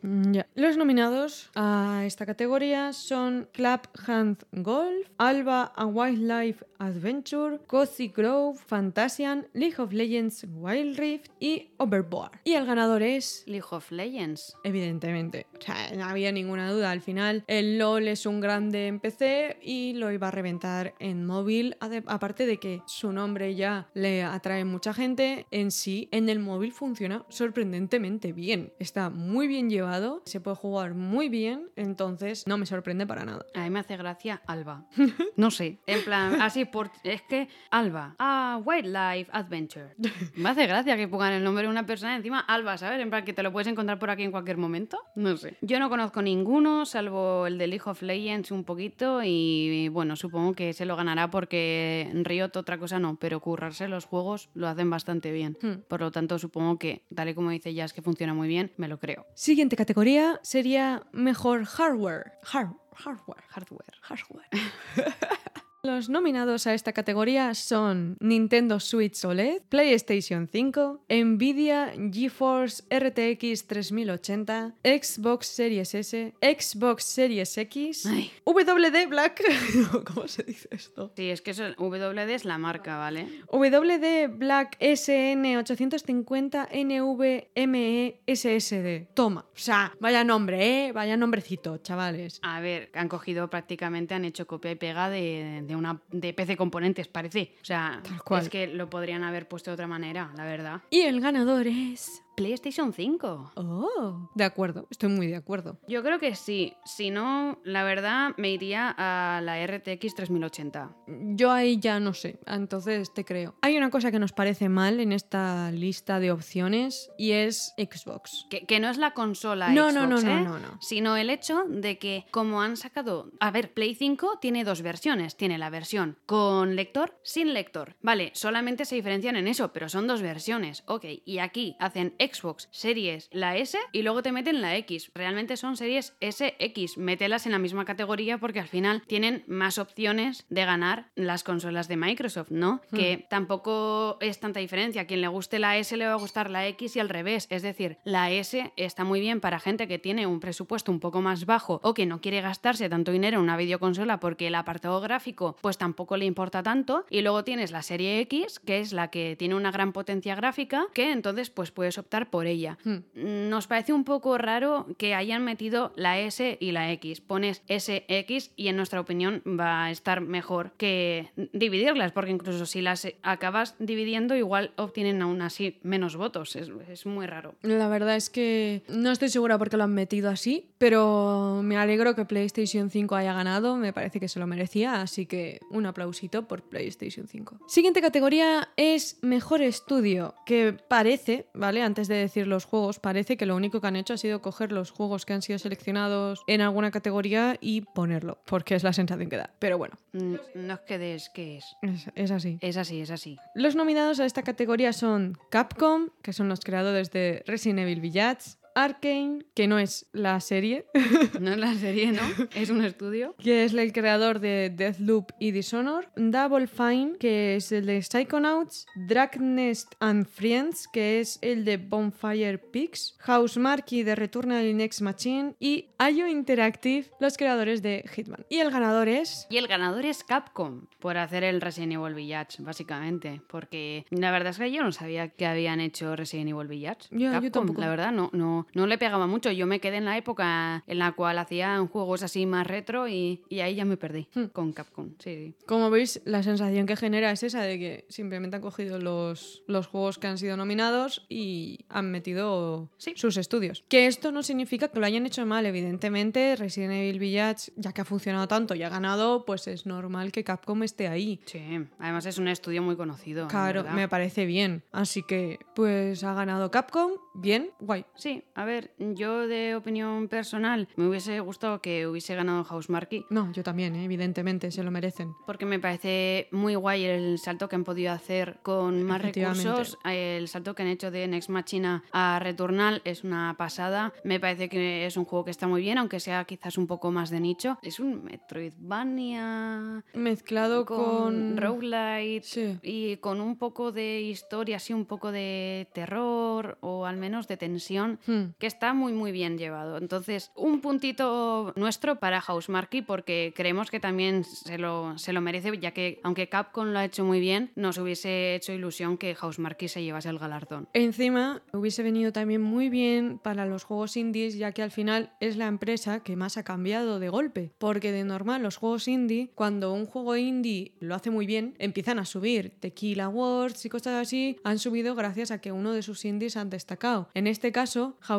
Mm. 0.02 0.38
Los 0.54 0.76
nominados 0.76 1.50
a 1.54 2.02
esta 2.04 2.26
categoría 2.26 2.92
son 2.92 3.48
Clap 3.52 3.86
Hand 4.06 4.44
Golf, 4.52 5.08
Alba 5.18 5.72
a 5.76 5.86
Wildlife 5.86 6.64
Adventure, 6.78 7.58
Cozy 7.66 8.08
Grove, 8.14 8.58
Fantasian, 8.66 9.46
League 9.54 9.78
of 9.78 9.92
Legends 9.92 10.46
Wild 10.54 10.98
Rift 10.98 11.30
y 11.40 11.70
Overboard. 11.78 12.32
Y 12.44 12.52
el 12.52 12.66
ganador 12.66 13.02
es 13.02 13.44
League 13.46 13.64
of 13.70 13.90
Legends. 13.90 14.56
Evidentemente, 14.64 15.46
o 15.58 15.60
sea, 15.60 15.90
no 15.96 16.04
había 16.04 16.30
ninguna 16.32 16.70
duda. 16.70 16.90
Al 16.90 17.00
final, 17.00 17.44
el 17.46 17.78
LOL 17.78 18.08
es 18.08 18.26
un 18.26 18.40
grande 18.40 18.86
en 18.88 19.00
PC 19.00 19.58
y 19.62 19.94
lo 19.94 20.12
iba 20.12 20.28
a 20.28 20.30
reventar 20.30 20.94
en 20.98 21.24
móvil. 21.24 21.76
Aparte 22.06 22.46
de 22.46 22.58
que 22.58 22.82
su 22.86 23.12
nombre 23.12 23.54
ya 23.54 23.88
le 23.94 24.22
atrae 24.22 24.64
mucha 24.64 24.92
gente, 24.92 25.46
en 25.50 25.70
sí, 25.70 26.08
en 26.10 26.28
el 26.28 26.38
móvil 26.38 26.72
funciona 26.72 27.24
sorprendentemente 27.28 28.32
bien. 28.32 28.72
Está 28.78 29.08
muy 29.10 29.46
bien 29.46 29.54
bien 29.54 29.70
llevado, 29.74 30.22
se 30.24 30.40
puede 30.40 30.56
jugar 30.56 30.94
muy 30.94 31.28
bien, 31.28 31.70
entonces 31.76 32.46
no 32.46 32.56
me 32.56 32.66
sorprende 32.66 33.06
para 33.06 33.24
nada. 33.24 33.44
A 33.54 33.62
mí 33.62 33.70
me 33.70 33.80
hace 33.80 33.96
gracia 33.96 34.42
Alba. 34.46 34.86
No 35.36 35.50
sé, 35.50 35.80
en 35.86 36.04
plan, 36.04 36.40
así 36.40 36.64
por... 36.64 36.92
Es 37.02 37.22
que 37.22 37.48
Alba, 37.70 38.14
ah, 38.18 38.60
Wildlife 38.64 39.30
Adventure. 39.32 39.94
Me 40.36 40.50
hace 40.50 40.66
gracia 40.66 40.96
que 40.96 41.08
pongan 41.08 41.32
el 41.32 41.42
nombre 41.42 41.64
de 41.64 41.70
una 41.70 41.84
persona 41.86 42.14
encima 42.14 42.38
Alba, 42.40 42.78
¿sabes? 42.78 43.00
En 43.00 43.10
plan 43.10 43.24
que 43.24 43.32
te 43.32 43.42
lo 43.42 43.52
puedes 43.52 43.66
encontrar 43.66 43.98
por 43.98 44.10
aquí 44.10 44.22
en 44.22 44.30
cualquier 44.30 44.58
momento. 44.58 44.98
No 45.16 45.36
sé. 45.36 45.56
Yo 45.60 45.80
no 45.80 45.90
conozco 45.90 46.22
ninguno, 46.22 46.86
salvo 46.86 47.46
el 47.46 47.58
de 47.58 47.66
League 47.66 47.84
of 47.84 48.00
Legends 48.02 48.52
un 48.52 48.64
poquito 48.64 49.22
y 49.24 49.88
bueno, 49.88 50.14
supongo 50.14 50.54
que 50.54 50.72
se 50.72 50.84
lo 50.84 50.94
ganará 50.96 51.30
porque 51.30 52.10
Riot 52.14 52.56
otra 52.56 52.78
cosa 52.78 52.98
no, 52.98 53.16
pero 53.16 53.40
currarse 53.40 53.88
los 53.88 54.04
juegos 54.04 54.50
lo 54.54 54.68
hacen 54.68 54.88
bastante 54.88 55.32
bien. 55.32 55.58
Hmm. 55.60 55.82
Por 55.88 56.00
lo 56.00 56.10
tanto, 56.10 56.38
supongo 56.38 56.78
que, 56.78 57.02
tal 57.14 57.28
y 57.28 57.34
como 57.34 57.50
dice 57.50 57.74
Jazz, 57.74 57.92
que 57.92 58.02
funciona 58.02 58.34
muy 58.34 58.48
bien, 58.48 58.72
me 58.76 58.88
lo 58.88 58.98
creo. 58.98 59.26
Siguiente 59.34 59.63
categoría 59.70 60.40
sería 60.42 61.02
mejor 61.12 61.64
hardware. 61.64 62.32
Har- 62.42 62.74
hardware. 62.94 63.42
Hardware. 63.48 63.94
Hardware. 64.02 64.48
Los 65.84 66.08
nominados 66.08 66.66
a 66.66 66.72
esta 66.72 66.94
categoría 66.94 67.54
son 67.54 68.16
Nintendo 68.18 68.80
Switch 68.80 69.22
OLED, 69.22 69.60
PlayStation 69.68 70.48
5, 70.50 71.04
Nvidia 71.10 71.92
GeForce 72.10 72.84
RTX 72.88 73.66
3080, 73.66 74.76
Xbox 74.82 75.46
Series 75.46 75.94
S, 75.94 76.32
Xbox 76.40 77.04
Series 77.04 77.58
X, 77.58 78.06
Ay. 78.06 78.32
WD 78.46 79.08
Black, 79.10 79.42
¿cómo 80.06 80.26
se 80.26 80.44
dice 80.44 80.70
esto? 80.70 81.12
Sí, 81.14 81.28
es 81.28 81.42
que 81.42 81.50
eso, 81.50 81.64
WD 81.76 82.30
es 82.30 82.46
la 82.46 82.56
marca, 82.56 82.96
¿vale? 82.96 83.28
WD 83.52 84.34
Black 84.38 84.78
SN850 84.80 86.70
NVMe 86.72 88.22
SSD. 88.26 89.12
Toma, 89.12 89.44
o 89.54 89.58
sea, 89.58 89.92
vaya 90.00 90.24
nombre, 90.24 90.86
¿eh? 90.86 90.92
Vaya 90.92 91.18
nombrecito, 91.18 91.76
chavales. 91.76 92.40
A 92.40 92.60
ver, 92.60 92.90
han 92.94 93.10
cogido 93.10 93.50
prácticamente, 93.50 94.14
han 94.14 94.24
hecho 94.24 94.46
copia 94.46 94.70
y 94.70 94.76
pega 94.76 95.10
de, 95.10 95.62
de 95.66 95.73
una 95.76 96.00
de 96.10 96.32
PC 96.32 96.56
Componentes, 96.56 97.08
parece. 97.08 97.54
O 97.62 97.64
sea, 97.64 98.02
es 98.40 98.48
que 98.48 98.66
lo 98.66 98.90
podrían 98.90 99.22
haber 99.22 99.48
puesto 99.48 99.70
de 99.70 99.74
otra 99.74 99.86
manera, 99.86 100.32
la 100.36 100.44
verdad. 100.44 100.82
Y 100.90 101.02
el 101.02 101.20
ganador 101.20 101.66
es... 101.66 102.23
PlayStation 102.34 102.92
5. 102.92 103.52
Oh, 103.56 104.30
de 104.34 104.44
acuerdo, 104.44 104.86
estoy 104.90 105.08
muy 105.08 105.26
de 105.26 105.36
acuerdo. 105.36 105.78
Yo 105.88 106.02
creo 106.02 106.18
que 106.18 106.34
sí. 106.34 106.74
Si 106.84 107.10
no, 107.10 107.58
la 107.64 107.84
verdad, 107.84 108.32
me 108.36 108.50
iría 108.50 108.94
a 108.96 109.40
la 109.42 109.64
RTX 109.66 110.14
3080. 110.14 110.96
Yo 111.34 111.52
ahí 111.52 111.78
ya 111.78 112.00
no 112.00 112.14
sé, 112.14 112.38
entonces 112.46 113.12
te 113.12 113.24
creo. 113.24 113.54
Hay 113.62 113.76
una 113.76 113.90
cosa 113.90 114.10
que 114.10 114.18
nos 114.18 114.32
parece 114.32 114.68
mal 114.68 115.00
en 115.00 115.12
esta 115.12 115.70
lista 115.70 116.20
de 116.20 116.32
opciones 116.32 117.10
y 117.18 117.32
es 117.32 117.74
Xbox. 117.76 118.46
Que, 118.50 118.66
que 118.66 118.80
no 118.80 118.88
es 118.88 118.98
la 118.98 119.12
consola 119.12 119.70
No, 119.70 119.90
Xbox, 119.90 119.94
no, 119.94 120.06
no, 120.06 120.20
no, 120.20 120.38
¿eh? 120.38 120.40
no, 120.42 120.58
no. 120.58 120.78
Sino 120.80 121.16
el 121.16 121.30
hecho 121.30 121.64
de 121.68 121.98
que, 121.98 122.26
como 122.30 122.62
han 122.62 122.76
sacado. 122.76 123.30
A 123.40 123.50
ver, 123.50 123.72
Play 123.72 123.94
5 123.94 124.38
tiene 124.40 124.64
dos 124.64 124.82
versiones. 124.82 125.36
Tiene 125.36 125.58
la 125.58 125.70
versión 125.70 126.18
con 126.26 126.76
lector, 126.76 127.18
sin 127.22 127.54
lector. 127.54 127.96
Vale, 128.02 128.30
solamente 128.34 128.84
se 128.84 128.94
diferencian 128.96 129.36
en 129.36 129.48
eso, 129.48 129.72
pero 129.72 129.88
son 129.88 130.06
dos 130.06 130.22
versiones. 130.22 130.82
Ok, 130.86 131.04
y 131.24 131.38
aquí 131.38 131.76
hacen 131.78 132.14
Xbox 132.26 132.68
Series 132.70 133.28
la 133.30 133.56
S 133.56 133.78
y 133.92 134.02
luego 134.02 134.22
te 134.22 134.32
meten 134.32 134.60
la 134.60 134.76
X. 134.76 135.10
Realmente 135.14 135.56
son 135.56 135.76
series 135.76 136.16
SX. 136.20 136.98
Mételas 136.98 137.46
en 137.46 137.52
la 137.52 137.58
misma 137.58 137.84
categoría 137.84 138.38
porque 138.38 138.60
al 138.60 138.68
final 138.68 139.02
tienen 139.06 139.44
más 139.46 139.78
opciones 139.78 140.46
de 140.48 140.64
ganar 140.64 141.10
las 141.14 141.44
consolas 141.44 141.88
de 141.88 141.96
Microsoft, 141.96 142.50
¿no? 142.50 142.80
Hmm. 142.90 142.96
Que 142.96 143.26
tampoco 143.28 144.18
es 144.20 144.40
tanta 144.40 144.60
diferencia. 144.60 145.02
A 145.02 145.06
quien 145.06 145.20
le 145.20 145.28
guste 145.28 145.58
la 145.58 145.76
S 145.76 145.96
le 145.96 146.06
va 146.06 146.12
a 146.12 146.16
gustar 146.16 146.50
la 146.50 146.66
X 146.68 146.96
y 146.96 147.00
al 147.00 147.08
revés. 147.08 147.46
Es 147.50 147.62
decir, 147.62 147.98
la 148.04 148.30
S 148.30 148.72
está 148.76 149.04
muy 149.04 149.20
bien 149.20 149.40
para 149.40 149.60
gente 149.60 149.88
que 149.88 149.98
tiene 149.98 150.26
un 150.26 150.40
presupuesto 150.40 150.92
un 150.92 151.00
poco 151.00 151.20
más 151.20 151.46
bajo 151.46 151.80
o 151.82 151.94
que 151.94 152.06
no 152.06 152.20
quiere 152.20 152.40
gastarse 152.40 152.88
tanto 152.88 153.12
dinero 153.12 153.38
en 153.38 153.44
una 153.44 153.56
videoconsola 153.56 154.20
porque 154.20 154.46
el 154.46 154.54
apartado 154.54 155.00
gráfico 155.00 155.56
pues 155.60 155.78
tampoco 155.78 156.16
le 156.16 156.24
importa 156.24 156.62
tanto. 156.62 157.04
Y 157.10 157.22
luego 157.22 157.44
tienes 157.44 157.72
la 157.72 157.82
serie 157.82 158.20
X, 158.20 158.60
que 158.60 158.80
es 158.80 158.92
la 158.92 159.10
que 159.10 159.36
tiene 159.36 159.54
una 159.54 159.70
gran 159.70 159.92
potencia 159.92 160.34
gráfica, 160.34 160.86
que 160.94 161.12
entonces 161.12 161.50
pues 161.50 161.70
puedes 161.70 161.98
optar 161.98 162.13
por 162.30 162.46
ella. 162.46 162.78
Hmm. 162.84 162.98
Nos 163.14 163.66
parece 163.66 163.92
un 163.92 164.04
poco 164.04 164.38
raro 164.38 164.86
que 164.98 165.14
hayan 165.14 165.44
metido 165.44 165.92
la 165.96 166.18
S 166.18 166.56
y 166.60 166.72
la 166.72 166.90
X. 166.92 167.20
Pones 167.20 167.62
SX 167.68 168.50
y 168.56 168.68
en 168.68 168.76
nuestra 168.76 169.00
opinión 169.00 169.42
va 169.46 169.84
a 169.84 169.90
estar 169.90 170.20
mejor 170.20 170.72
que 170.76 171.30
dividirlas, 171.52 172.12
porque 172.12 172.30
incluso 172.30 172.66
si 172.66 172.82
las 172.82 173.06
acabas 173.22 173.74
dividiendo 173.78 174.36
igual 174.36 174.72
obtienen 174.76 175.22
aún 175.22 175.42
así 175.42 175.78
menos 175.82 176.16
votos. 176.16 176.56
Es, 176.56 176.70
es 176.88 177.06
muy 177.06 177.26
raro. 177.26 177.54
La 177.62 177.88
verdad 177.88 178.16
es 178.16 178.30
que 178.30 178.82
no 178.88 179.10
estoy 179.10 179.28
segura 179.28 179.58
por 179.58 179.70
qué 179.70 179.76
lo 179.76 179.84
han 179.84 179.94
metido 179.94 180.30
así, 180.30 180.70
pero 180.78 181.60
me 181.62 181.76
alegro 181.76 182.14
que 182.14 182.24
PlayStation 182.24 182.90
5 182.90 183.14
haya 183.16 183.34
ganado, 183.34 183.76
me 183.76 183.92
parece 183.92 184.20
que 184.20 184.28
se 184.28 184.38
lo 184.38 184.46
merecía, 184.46 185.00
así 185.00 185.26
que 185.26 185.60
un 185.70 185.86
aplausito 185.86 186.46
por 186.46 186.62
PlayStation 186.62 187.26
5. 187.26 187.60
Siguiente 187.66 188.00
categoría 188.00 188.68
es 188.76 189.18
Mejor 189.22 189.62
Estudio, 189.62 190.34
que 190.46 190.76
parece, 190.88 191.46
¿vale? 191.54 191.82
Antes 191.82 192.03
de 192.08 192.14
decir 192.16 192.46
los 192.46 192.64
juegos, 192.64 192.98
parece 192.98 193.36
que 193.36 193.46
lo 193.46 193.56
único 193.56 193.80
que 193.80 193.86
han 193.86 193.96
hecho 193.96 194.14
ha 194.14 194.16
sido 194.18 194.40
coger 194.42 194.72
los 194.72 194.90
juegos 194.90 195.24
que 195.26 195.32
han 195.32 195.42
sido 195.42 195.58
seleccionados 195.58 196.42
en 196.46 196.60
alguna 196.60 196.90
categoría 196.90 197.56
y 197.60 197.82
ponerlo, 197.82 198.38
porque 198.46 198.74
es 198.74 198.82
la 198.82 198.92
sensación 198.92 199.28
que 199.28 199.36
da. 199.36 199.50
Pero 199.58 199.78
bueno, 199.78 199.94
Mm, 200.12 200.34
No 200.54 200.74
es 200.74 200.80
que 200.80 200.98
des 200.98 201.28
que 201.30 201.56
es. 201.58 201.64
es, 201.82 202.06
es 202.14 202.30
así. 202.30 202.58
Es 202.60 202.76
así, 202.76 203.00
es 203.00 203.10
así. 203.10 203.36
Los 203.54 203.74
nominados 203.74 204.20
a 204.20 204.26
esta 204.26 204.42
categoría 204.42 204.92
son 204.92 205.36
Capcom, 205.50 206.10
que 206.22 206.32
son 206.32 206.48
los 206.48 206.60
creadores 206.60 207.10
de 207.10 207.42
Resident 207.46 207.80
Evil 207.80 208.00
Village, 208.00 208.52
Arkane, 208.74 209.44
que 209.54 209.66
no 209.68 209.78
es 209.78 210.06
la 210.12 210.40
serie, 210.40 210.86
No 211.40 211.52
es 211.52 211.58
la 211.58 211.74
serie, 211.74 212.12
¿no? 212.12 212.20
Es 212.54 212.70
un 212.70 212.84
estudio. 212.84 213.34
que 213.38 213.64
es 213.64 213.72
el 213.74 213.92
creador 213.92 214.40
de 214.40 214.70
Deathloop 214.74 215.30
y 215.38 215.50
Dishonor, 215.52 216.08
Double 216.16 216.66
Fine, 216.66 217.16
que 217.18 217.56
es 217.56 217.70
el 217.72 217.86
de 217.86 218.02
Psychonauts, 218.02 218.86
Dragnest 218.96 219.94
and 220.00 220.26
Friends, 220.26 220.88
que 220.92 221.20
es 221.20 221.38
el 221.42 221.64
de 221.64 221.76
Bonfire 221.76 222.58
Peaks, 222.58 223.16
Housemarque 223.20 224.04
de 224.04 224.14
Returnal 224.14 224.76
Next 224.76 225.00
Machine 225.02 225.54
y 225.60 225.88
IO 226.12 226.26
Interactive, 226.28 227.06
los 227.20 227.36
creadores 227.36 227.82
de 227.82 228.04
Hitman. 228.14 228.44
Y 228.48 228.58
el 228.58 228.70
ganador 228.70 229.08
es... 229.08 229.46
Y 229.50 229.56
el 229.58 229.66
ganador 229.68 230.04
es 230.04 230.24
Capcom, 230.24 230.86
por 230.98 231.16
hacer 231.16 231.44
el 231.44 231.60
Resident 231.60 231.92
Evil 231.92 232.14
Village, 232.14 232.62
básicamente. 232.62 233.40
Porque 233.48 234.04
la 234.10 234.30
verdad 234.30 234.50
es 234.50 234.58
que 234.58 234.70
yo 234.72 234.82
no 234.82 234.92
sabía 234.92 235.28
que 235.28 235.46
habían 235.46 235.80
hecho 235.80 236.16
Resident 236.16 236.50
Evil 236.50 236.68
Village. 236.68 237.08
Yo 237.10 237.30
Capcom, 237.30 237.50
tampoco. 237.50 237.80
la 237.80 237.88
verdad, 237.88 238.12
no, 238.12 238.30
no, 238.32 238.63
no 238.74 238.86
le 238.86 238.98
pegaba 238.98 239.26
mucho. 239.26 239.50
Yo 239.50 239.66
me 239.66 239.80
quedé 239.80 239.98
en 239.98 240.04
la 240.04 240.16
época 240.16 240.82
en 240.86 240.98
la 240.98 241.12
cual 241.12 241.38
hacían 241.38 241.88
juegos 241.88 242.22
así 242.22 242.46
más 242.46 242.66
retro 242.66 243.08
y, 243.08 243.42
y 243.48 243.60
ahí 243.60 243.74
ya 243.74 243.84
me 243.84 243.96
perdí 243.96 244.28
Hmm. 244.34 244.44
con 244.52 244.72
Capcom. 244.72 245.10
Sí. 245.18 245.54
Como 245.66 245.90
veis, 245.90 246.20
la 246.24 246.42
sensación 246.42 246.86
que 246.86 246.96
genera 246.96 247.30
es 247.30 247.42
esa 247.42 247.62
de 247.62 247.78
que 247.78 248.06
simplemente 248.08 248.56
han 248.56 248.62
cogido 248.62 248.98
los, 248.98 249.62
los 249.66 249.86
juegos 249.86 250.18
que 250.18 250.26
han 250.26 250.38
sido 250.38 250.56
nominados 250.56 251.26
y 251.28 251.80
han 251.88 252.10
metido 252.10 252.90
Sí. 252.96 253.12
sus 253.16 253.36
estudios. 253.36 253.84
Que 253.88 254.06
esto 254.06 254.32
no 254.32 254.42
significa 254.42 254.88
que 254.88 254.98
lo 255.00 255.06
hayan 255.06 255.26
hecho 255.26 255.44
mal, 255.46 255.66
evidentemente. 255.66 256.56
Resident 256.56 256.92
Evil 256.94 257.18
Village, 257.18 257.72
ya 257.76 257.92
que 257.92 258.00
ha 258.00 258.04
funcionado 258.04 258.48
tanto 258.48 258.74
y 258.74 258.82
ha 258.82 258.88
ganado, 258.88 259.44
pues 259.44 259.66
es 259.68 259.86
normal 259.86 260.32
que 260.32 260.44
Capcom 260.44 260.82
esté 260.82 261.08
ahí. 261.08 261.40
Sí, 261.46 261.60
además 261.98 262.26
es 262.26 262.38
un 262.38 262.48
estudio 262.48 262.82
muy 262.82 262.96
conocido. 262.96 263.42
la 263.44 263.48
Claro, 263.48 263.84
me 263.92 264.08
parece 264.08 264.46
bien. 264.46 264.82
Así 264.92 265.22
que, 265.22 265.58
pues 265.74 266.24
ha 266.24 266.34
ganado 266.34 266.70
Capcom, 266.70 267.12
bien, 267.34 267.70
guay. 267.80 268.04
Sí, 268.14 268.42
a 268.54 268.64
ver, 268.64 268.92
yo 268.98 269.46
de 269.46 269.74
opinión 269.74 270.28
personal 270.28 270.88
me 270.96 271.08
hubiese 271.08 271.40
gustado 271.40 271.80
que 271.80 272.06
hubiese 272.06 272.34
ganado 272.34 272.64
Housemarque 272.64 273.24
No, 273.30 273.50
yo 273.52 273.62
también, 273.62 273.94
¿eh? 273.96 274.04
evidentemente, 274.04 274.70
se 274.70 274.82
lo 274.84 274.90
merecen. 274.90 275.34
porque 275.46 275.66
me 275.66 275.78
parece 275.78 276.48
muy 276.52 276.74
guay 276.74 277.04
el 277.04 277.38
salto 277.38 277.68
que 277.68 277.76
han 277.76 277.84
podido 277.84 278.12
hacer 278.12 278.58
con 278.62 279.02
más 279.02 279.20
recursos. 279.22 279.98
El 280.04 280.48
salto 280.48 280.74
que 280.74 280.82
han 280.82 280.88
hecho 280.88 281.10
de 281.10 281.26
Next 281.26 281.48
Machina 281.50 282.02
a 282.12 282.38
Returnal 282.40 283.02
es 283.04 283.24
una 283.24 283.54
pasada. 283.58 284.12
Me 284.24 284.38
parece 284.40 284.68
que 284.68 285.06
es 285.06 285.16
un 285.16 285.24
juego 285.24 285.44
que 285.44 285.50
está 285.50 285.66
muy 285.66 285.80
bien, 285.82 285.98
aunque 285.98 286.20
sea 286.20 286.44
quizás 286.44 286.78
un 286.78 286.86
poco 286.86 287.10
más 287.10 287.30
de 287.30 287.40
nicho. 287.40 287.78
Es 287.82 288.00
un 288.00 288.24
Metroidvania 288.24 290.04
Mezclado 290.14 290.84
con, 290.86 290.96
con... 290.96 291.56
roguelite 291.56 292.42
Sí. 292.44 292.78
y 292.82 293.16
con 293.18 293.40
un 293.40 293.56
poco 293.56 293.92
de 293.92 294.20
historia, 294.20 294.76
así 294.76 294.92
un 294.92 295.06
poco 295.06 295.32
de 295.32 295.88
terror 295.92 296.78
o 296.80 297.06
al 297.06 297.16
menos 297.16 297.48
de 297.48 297.56
tensión 297.56 298.18
Hmm. 298.26 298.43
Que 298.58 298.66
está 298.66 298.94
muy 298.94 299.12
muy 299.12 299.32
bien 299.32 299.58
llevado. 299.58 299.98
Entonces, 299.98 300.50
un 300.54 300.80
puntito 300.80 301.72
nuestro 301.76 302.16
para 302.16 302.40
Housemarque 302.40 303.02
porque 303.02 303.52
creemos 303.56 303.90
que 303.90 304.00
también 304.00 304.44
se 304.44 304.78
lo, 304.78 305.16
se 305.18 305.32
lo 305.32 305.40
merece, 305.40 305.78
ya 305.78 305.92
que 305.92 306.20
aunque 306.22 306.48
Capcom 306.48 306.88
lo 306.88 306.98
ha 306.98 307.04
hecho 307.04 307.24
muy 307.24 307.40
bien, 307.40 307.72
nos 307.74 307.98
hubiese 307.98 308.54
hecho 308.54 308.72
ilusión 308.72 309.18
que 309.18 309.34
Housemarque 309.34 309.88
se 309.88 310.02
llevase 310.02 310.28
el 310.28 310.38
galardón. 310.38 310.88
Encima, 310.92 311.62
hubiese 311.72 312.02
venido 312.02 312.32
también 312.32 312.62
muy 312.62 312.88
bien 312.88 313.38
para 313.38 313.66
los 313.66 313.84
juegos 313.84 314.16
indies, 314.16 314.56
ya 314.56 314.72
que 314.72 314.82
al 314.82 314.90
final 314.90 315.32
es 315.40 315.56
la 315.56 315.66
empresa 315.66 316.20
que 316.20 316.36
más 316.36 316.56
ha 316.56 316.62
cambiado 316.64 317.18
de 317.18 317.28
golpe. 317.28 317.72
Porque 317.78 318.12
de 318.12 318.24
normal, 318.24 318.62
los 318.62 318.76
juegos 318.76 319.08
indie, 319.08 319.52
cuando 319.54 319.92
un 319.92 320.06
juego 320.06 320.36
indie 320.36 320.94
lo 321.00 321.14
hace 321.14 321.30
muy 321.30 321.46
bien, 321.46 321.74
empiezan 321.78 322.18
a 322.18 322.24
subir. 322.24 322.76
Tequila 322.80 323.24
Awards 323.24 323.84
y 323.84 323.88
cosas 323.88 324.14
así 324.14 324.56
han 324.64 324.78
subido 324.78 325.14
gracias 325.14 325.50
a 325.50 325.60
que 325.60 325.72
uno 325.72 325.92
de 325.92 326.02
sus 326.02 326.24
indies 326.24 326.56
han 326.56 326.70
destacado. 326.70 327.28
En 327.34 327.46
este 327.46 327.72
caso, 327.72 328.16
Housemarque 328.20 328.33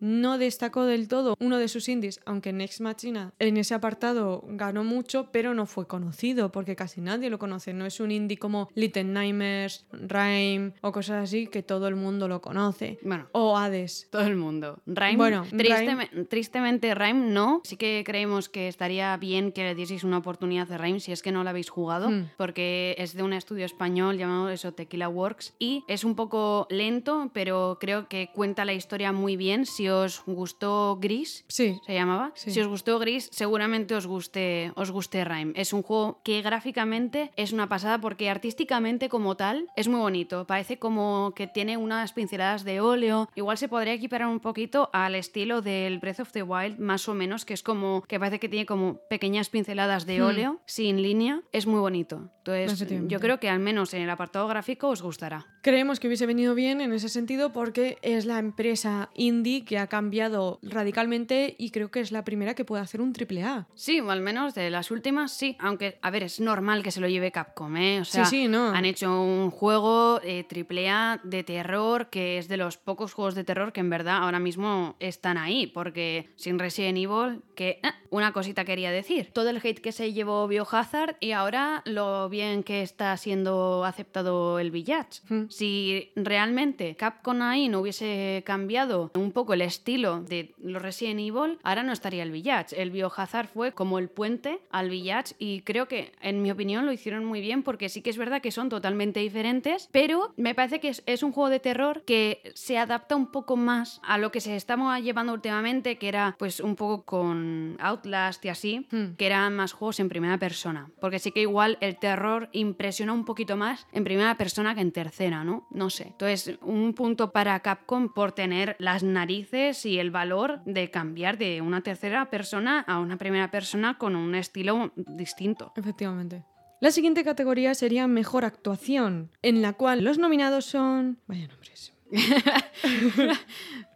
no 0.00 0.38
destacó 0.38 0.84
del 0.84 1.08
todo 1.08 1.36
uno 1.40 1.58
de 1.58 1.68
sus 1.68 1.88
indies, 1.88 2.20
aunque 2.24 2.52
Next 2.52 2.80
Machina 2.80 3.32
en 3.38 3.56
ese 3.56 3.74
apartado 3.74 4.44
ganó 4.48 4.84
mucho, 4.84 5.28
pero 5.32 5.54
no 5.54 5.66
fue 5.66 5.86
conocido 5.86 6.50
porque 6.52 6.76
casi 6.76 7.00
nadie 7.00 7.30
lo 7.30 7.38
conoce. 7.38 7.72
No 7.72 7.86
es 7.86 8.00
un 8.00 8.10
indie 8.10 8.38
como 8.38 8.68
Little 8.74 9.04
Nightmares, 9.04 9.86
Rhyme 9.92 10.72
o 10.80 10.92
cosas 10.92 11.22
así 11.24 11.46
que 11.46 11.62
todo 11.62 11.88
el 11.88 11.96
mundo 11.96 12.28
lo 12.28 12.40
conoce. 12.40 12.98
Bueno, 13.02 13.28
O 13.32 13.56
Hades. 13.56 14.08
todo 14.10 14.26
el 14.26 14.36
mundo. 14.36 14.80
Rhyme, 14.86 15.16
Bueno, 15.16 15.44
tristeme- 15.50 16.28
tristemente 16.28 16.94
Rhyme 16.94 17.30
no. 17.32 17.60
Sí 17.64 17.76
que 17.76 18.02
creemos 18.04 18.48
que 18.48 18.68
estaría 18.68 19.16
bien 19.16 19.52
que 19.52 19.62
le 19.64 19.74
dieseis 19.74 20.04
una 20.04 20.18
oportunidad 20.18 20.70
a 20.72 20.78
Rhyme 20.78 21.00
si 21.00 21.12
es 21.12 21.22
que 21.22 21.32
no 21.32 21.44
la 21.44 21.50
habéis 21.50 21.70
jugado, 21.70 22.10
Hmm. 22.10 22.28
porque 22.36 22.94
es 22.98 23.14
de 23.14 23.22
un 23.22 23.32
estudio 23.32 23.64
español 23.64 24.18
llamado 24.18 24.48
eso 24.50 24.72
Tequila 24.72 25.08
Works 25.08 25.54
y 25.58 25.84
es 25.88 26.04
un 26.04 26.14
poco 26.16 26.66
lento, 26.70 27.30
pero 27.32 27.78
creo 27.80 28.08
que 28.08 28.30
cuenta 28.34 28.64
la 28.64 28.72
historia 28.72 29.12
muy 29.12 29.21
bien. 29.36 29.64
Si 29.66 29.88
os 29.88 30.22
gustó 30.26 30.98
Gris, 31.00 31.44
Sí. 31.48 31.78
se 31.86 31.94
llamaba. 31.94 32.32
Sí. 32.34 32.50
Si 32.50 32.60
os 32.60 32.66
gustó 32.68 32.98
Gris, 32.98 33.28
seguramente 33.32 33.94
os 33.94 34.06
guste, 34.06 34.72
os 34.76 34.90
guste 34.90 35.24
Rhyme. 35.24 35.52
Es 35.56 35.72
un 35.72 35.82
juego 35.82 36.20
que 36.24 36.42
gráficamente 36.42 37.30
es 37.36 37.52
una 37.52 37.68
pasada 37.68 38.00
porque 38.00 38.28
artísticamente 38.30 39.08
como 39.08 39.36
tal 39.36 39.66
es 39.76 39.88
muy 39.88 40.00
bonito. 40.00 40.46
Parece 40.46 40.78
como 40.78 41.32
que 41.36 41.46
tiene 41.46 41.76
unas 41.76 42.12
pinceladas 42.12 42.64
de 42.64 42.80
óleo. 42.80 43.28
Igual 43.34 43.58
se 43.58 43.68
podría 43.68 43.94
equiparar 43.94 44.28
un 44.28 44.40
poquito 44.40 44.90
al 44.92 45.14
estilo 45.14 45.62
del 45.62 45.98
Breath 45.98 46.20
of 46.20 46.32
the 46.32 46.42
Wild, 46.42 46.78
más 46.78 47.08
o 47.08 47.14
menos, 47.14 47.44
que 47.44 47.54
es 47.54 47.62
como 47.62 48.02
que 48.08 48.18
parece 48.18 48.38
que 48.40 48.48
tiene 48.48 48.66
como 48.66 48.98
pequeñas 49.08 49.48
pinceladas 49.48 50.06
de 50.06 50.18
Hmm. 50.20 50.24
óleo 50.26 50.60
sin 50.66 51.02
línea. 51.02 51.42
Es 51.52 51.66
muy 51.66 51.80
bonito. 51.80 52.30
Entonces, 52.44 52.86
yo 53.08 53.20
creo 53.20 53.38
que 53.38 53.48
al 53.48 53.58
menos 53.60 53.94
en 53.94 54.02
el 54.02 54.10
apartado 54.10 54.48
gráfico 54.48 54.88
os 54.88 55.02
gustará. 55.02 55.46
Creemos 55.62 56.00
que 56.00 56.08
hubiese 56.08 56.26
venido 56.26 56.56
bien 56.56 56.80
en 56.80 56.92
ese 56.92 57.08
sentido 57.08 57.52
porque 57.52 57.96
es 58.02 58.26
la 58.26 58.40
empresa 58.40 59.10
indie 59.14 59.64
que 59.64 59.78
ha 59.78 59.86
cambiado 59.86 60.58
radicalmente 60.60 61.54
y 61.56 61.70
creo 61.70 61.88
que 61.88 62.00
es 62.00 62.10
la 62.10 62.24
primera 62.24 62.54
que 62.54 62.64
puede 62.64 62.82
hacer 62.82 63.00
un 63.00 63.12
triple 63.12 63.44
A. 63.44 63.68
Sí, 63.76 64.00
o 64.00 64.10
al 64.10 64.20
menos 64.22 64.56
de 64.56 64.70
las 64.70 64.90
últimas, 64.90 65.30
sí. 65.30 65.56
Aunque, 65.60 66.00
a 66.02 66.10
ver, 66.10 66.24
es 66.24 66.40
normal 66.40 66.82
que 66.82 66.90
se 66.90 67.00
lo 67.00 67.06
lleve 67.06 67.30
Capcom, 67.30 67.76
¿eh? 67.76 68.00
O 68.00 68.04
sea, 68.04 68.24
sí, 68.24 68.42
sí, 68.42 68.48
no. 68.48 68.70
han 68.70 68.84
hecho 68.84 69.22
un 69.22 69.52
juego 69.52 70.20
eh, 70.24 70.44
AAA 70.50 71.20
de 71.22 71.44
terror 71.44 72.10
que 72.10 72.38
es 72.38 72.48
de 72.48 72.56
los 72.56 72.76
pocos 72.76 73.12
juegos 73.12 73.36
de 73.36 73.44
terror 73.44 73.72
que 73.72 73.80
en 73.80 73.90
verdad 73.90 74.16
ahora 74.16 74.40
mismo 74.40 74.96
están 74.98 75.38
ahí. 75.38 75.68
Porque 75.68 76.30
sin 76.34 76.58
Resident 76.58 76.98
Evil, 76.98 77.40
que 77.54 77.78
ah, 77.84 77.94
una 78.10 78.32
cosita 78.32 78.64
quería 78.64 78.90
decir. 78.90 79.30
Todo 79.32 79.50
el 79.50 79.60
hate 79.62 79.80
que 79.80 79.92
se 79.92 80.12
llevó 80.12 80.48
Biohazard 80.48 81.18
y 81.20 81.30
ahora 81.30 81.82
lo 81.84 82.28
bien 82.28 82.64
que 82.64 82.82
está 82.82 83.16
siendo 83.16 83.84
aceptado 83.84 84.58
el 84.58 84.72
Village. 84.72 85.20
Hmm. 85.28 85.51
Si 85.52 86.10
realmente 86.16 86.96
Capcom 86.96 87.42
ahí 87.42 87.68
no 87.68 87.80
hubiese 87.80 88.42
cambiado 88.46 89.10
un 89.14 89.32
poco 89.32 89.54
el 89.54 89.62
estilo 89.62 90.20
de 90.22 90.54
los 90.58 90.82
Resident 90.82 91.20
Evil, 91.20 91.58
ahora 91.62 91.82
no 91.82 91.92
estaría 91.92 92.22
el 92.22 92.30
Village. 92.32 92.80
El 92.80 92.90
Biohazard 92.90 93.48
fue 93.48 93.72
como 93.72 93.98
el 93.98 94.08
puente 94.08 94.60
al 94.70 94.90
Village 94.90 95.34
y 95.38 95.60
creo 95.62 95.86
que, 95.88 96.12
en 96.20 96.42
mi 96.42 96.50
opinión, 96.50 96.86
lo 96.86 96.92
hicieron 96.92 97.24
muy 97.24 97.40
bien 97.40 97.62
porque 97.62 97.88
sí 97.88 98.02
que 98.02 98.10
es 98.10 98.16
verdad 98.18 98.40
que 98.40 98.50
son 98.50 98.68
totalmente 98.68 99.20
diferentes, 99.20 99.88
pero 99.92 100.32
me 100.36 100.54
parece 100.54 100.80
que 100.80 100.88
es, 100.88 101.02
es 101.06 101.22
un 101.22 101.32
juego 101.32 101.50
de 101.50 101.60
terror 101.60 102.02
que 102.06 102.40
se 102.54 102.78
adapta 102.78 103.14
un 103.16 103.30
poco 103.30 103.56
más 103.56 104.00
a 104.04 104.18
lo 104.18 104.32
que 104.32 104.40
se 104.40 104.56
estaba 104.56 104.98
llevando 105.00 105.32
últimamente, 105.32 105.98
que 105.98 106.08
era 106.08 106.34
pues 106.38 106.60
un 106.60 106.76
poco 106.76 107.02
con 107.04 107.76
Outlast 107.80 108.44
y 108.44 108.48
así, 108.48 108.86
Hmm. 108.90 109.14
que 109.16 109.26
eran 109.26 109.54
más 109.54 109.72
juegos 109.72 110.00
en 110.00 110.08
primera 110.08 110.38
persona. 110.38 110.88
Porque 111.00 111.18
sí 111.18 111.30
que 111.32 111.40
igual 111.42 111.78
el 111.80 111.98
terror 111.98 112.48
impresiona 112.52 113.12
un 113.12 113.24
poquito 113.24 113.56
más 113.56 113.86
en 113.92 114.04
primera 114.04 114.36
persona 114.36 114.74
que 114.74 114.80
en 114.80 114.92
tercera, 114.92 115.41
¿no? 115.44 115.66
No 115.70 115.90
sé. 115.90 116.08
Entonces, 116.08 116.58
un 116.62 116.94
punto 116.94 117.32
para 117.32 117.60
Capcom 117.60 118.12
por 118.12 118.32
tener 118.32 118.76
las 118.78 119.02
narices 119.02 119.84
y 119.86 119.98
el 119.98 120.10
valor 120.10 120.62
de 120.64 120.90
cambiar 120.90 121.38
de 121.38 121.60
una 121.60 121.82
tercera 121.82 122.30
persona 122.30 122.80
a 122.80 122.98
una 122.98 123.16
primera 123.16 123.50
persona 123.50 123.98
con 123.98 124.16
un 124.16 124.34
estilo 124.34 124.92
distinto. 124.96 125.72
Efectivamente. 125.76 126.44
La 126.80 126.90
siguiente 126.90 127.22
categoría 127.22 127.74
sería 127.74 128.08
Mejor 128.08 128.44
Actuación, 128.44 129.30
en 129.42 129.62
la 129.62 129.72
cual 129.72 130.02
los 130.02 130.18
nominados 130.18 130.64
son... 130.64 131.18
Vaya 131.28 131.46
nombres. 131.46 131.92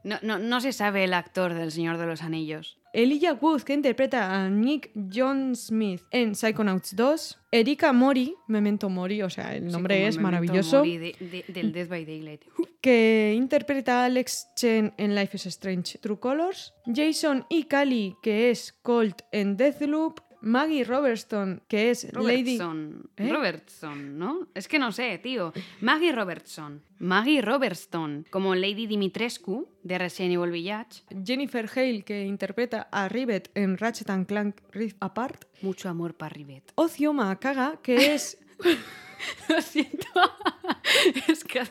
No, 0.05 0.19
no, 0.23 0.39
no 0.39 0.61
se 0.61 0.73
sabe 0.73 1.03
el 1.03 1.13
actor 1.15 1.53
del 1.55 1.73
Señor 1.73 1.99
de 1.99 2.07
los 2.07 2.23
Anillos. 2.23 2.79
Elijah 2.93 3.35
Wood, 3.35 3.63
que 3.63 3.75
interpreta 3.75 4.33
a 4.45 4.49
Nick 4.49 4.91
John 5.13 5.57
Smith 5.57 6.03
en 6.13 6.37
Psychonauts 6.37 6.95
2. 6.95 7.39
Erika 7.51 7.93
Mori, 7.93 8.33
Memento 8.47 8.89
Mori, 8.89 9.21
o 9.23 9.29
sea, 9.29 9.55
el 9.57 9.67
nombre 9.67 10.07
es 10.07 10.17
Memento 10.17 10.23
maravilloso. 10.23 10.79
Mori 10.79 10.99
de- 10.99 11.17
de- 11.19 11.45
del 11.53 11.73
Death 11.73 11.89
by 11.89 12.05
Daylight. 12.05 12.43
que 12.81 13.35
interpreta 13.37 14.03
a 14.03 14.05
Alex 14.07 14.47
Chen 14.55 14.95
en 14.97 15.15
Life 15.17 15.37
is 15.37 15.47
Strange 15.47 15.99
True 15.99 16.21
Colors, 16.21 16.73
Jason 16.87 17.45
y 17.49 17.65
Kali, 17.65 18.15
que 18.23 18.51
es 18.51 18.73
Colt 18.83 19.23
en 19.33 19.57
Deathloop, 19.57 20.21
Maggie 20.47 20.85
Robertson, 20.85 21.61
que 21.67 21.91
es 21.91 22.05
Lady... 22.15 22.57
Robertson. 22.57 23.11
¿Eh? 23.17 23.29
Robertson, 23.33 24.17
¿no? 24.17 24.47
Es 24.55 24.69
que 24.69 24.79
no 24.79 24.93
sé, 24.93 25.19
tío. 25.19 25.53
Maggie 25.81 26.13
Robertson. 26.13 26.83
Maggie 27.01 27.43
Robertson, 27.43 28.25
como 28.31 28.55
Lady 28.55 28.87
Dimitrescu 28.87 29.69
de 29.83 29.99
Resident 29.99 30.35
Evil 30.35 30.53
Village. 30.53 31.03
Jennifer 31.25 31.69
Hale, 31.75 32.03
que 32.03 32.25
interpreta 32.25 32.89
a 32.93 33.09
Rivet 33.09 33.51
en 33.55 33.77
Ratchet 33.77 34.09
and 34.09 34.27
Clank 34.29 34.61
Rift 34.71 34.97
Apart, 35.01 35.47
Mucho 35.63 35.89
amor 35.89 36.15
para 36.15 36.29
Rivet. 36.29 36.73
Ozioma 36.77 37.33
Akaga, 37.33 37.81
que 37.83 38.15
es... 38.15 38.39
Lo 39.49 39.61
siento. 39.61 40.07
es 41.29 41.43
que, 41.43 41.63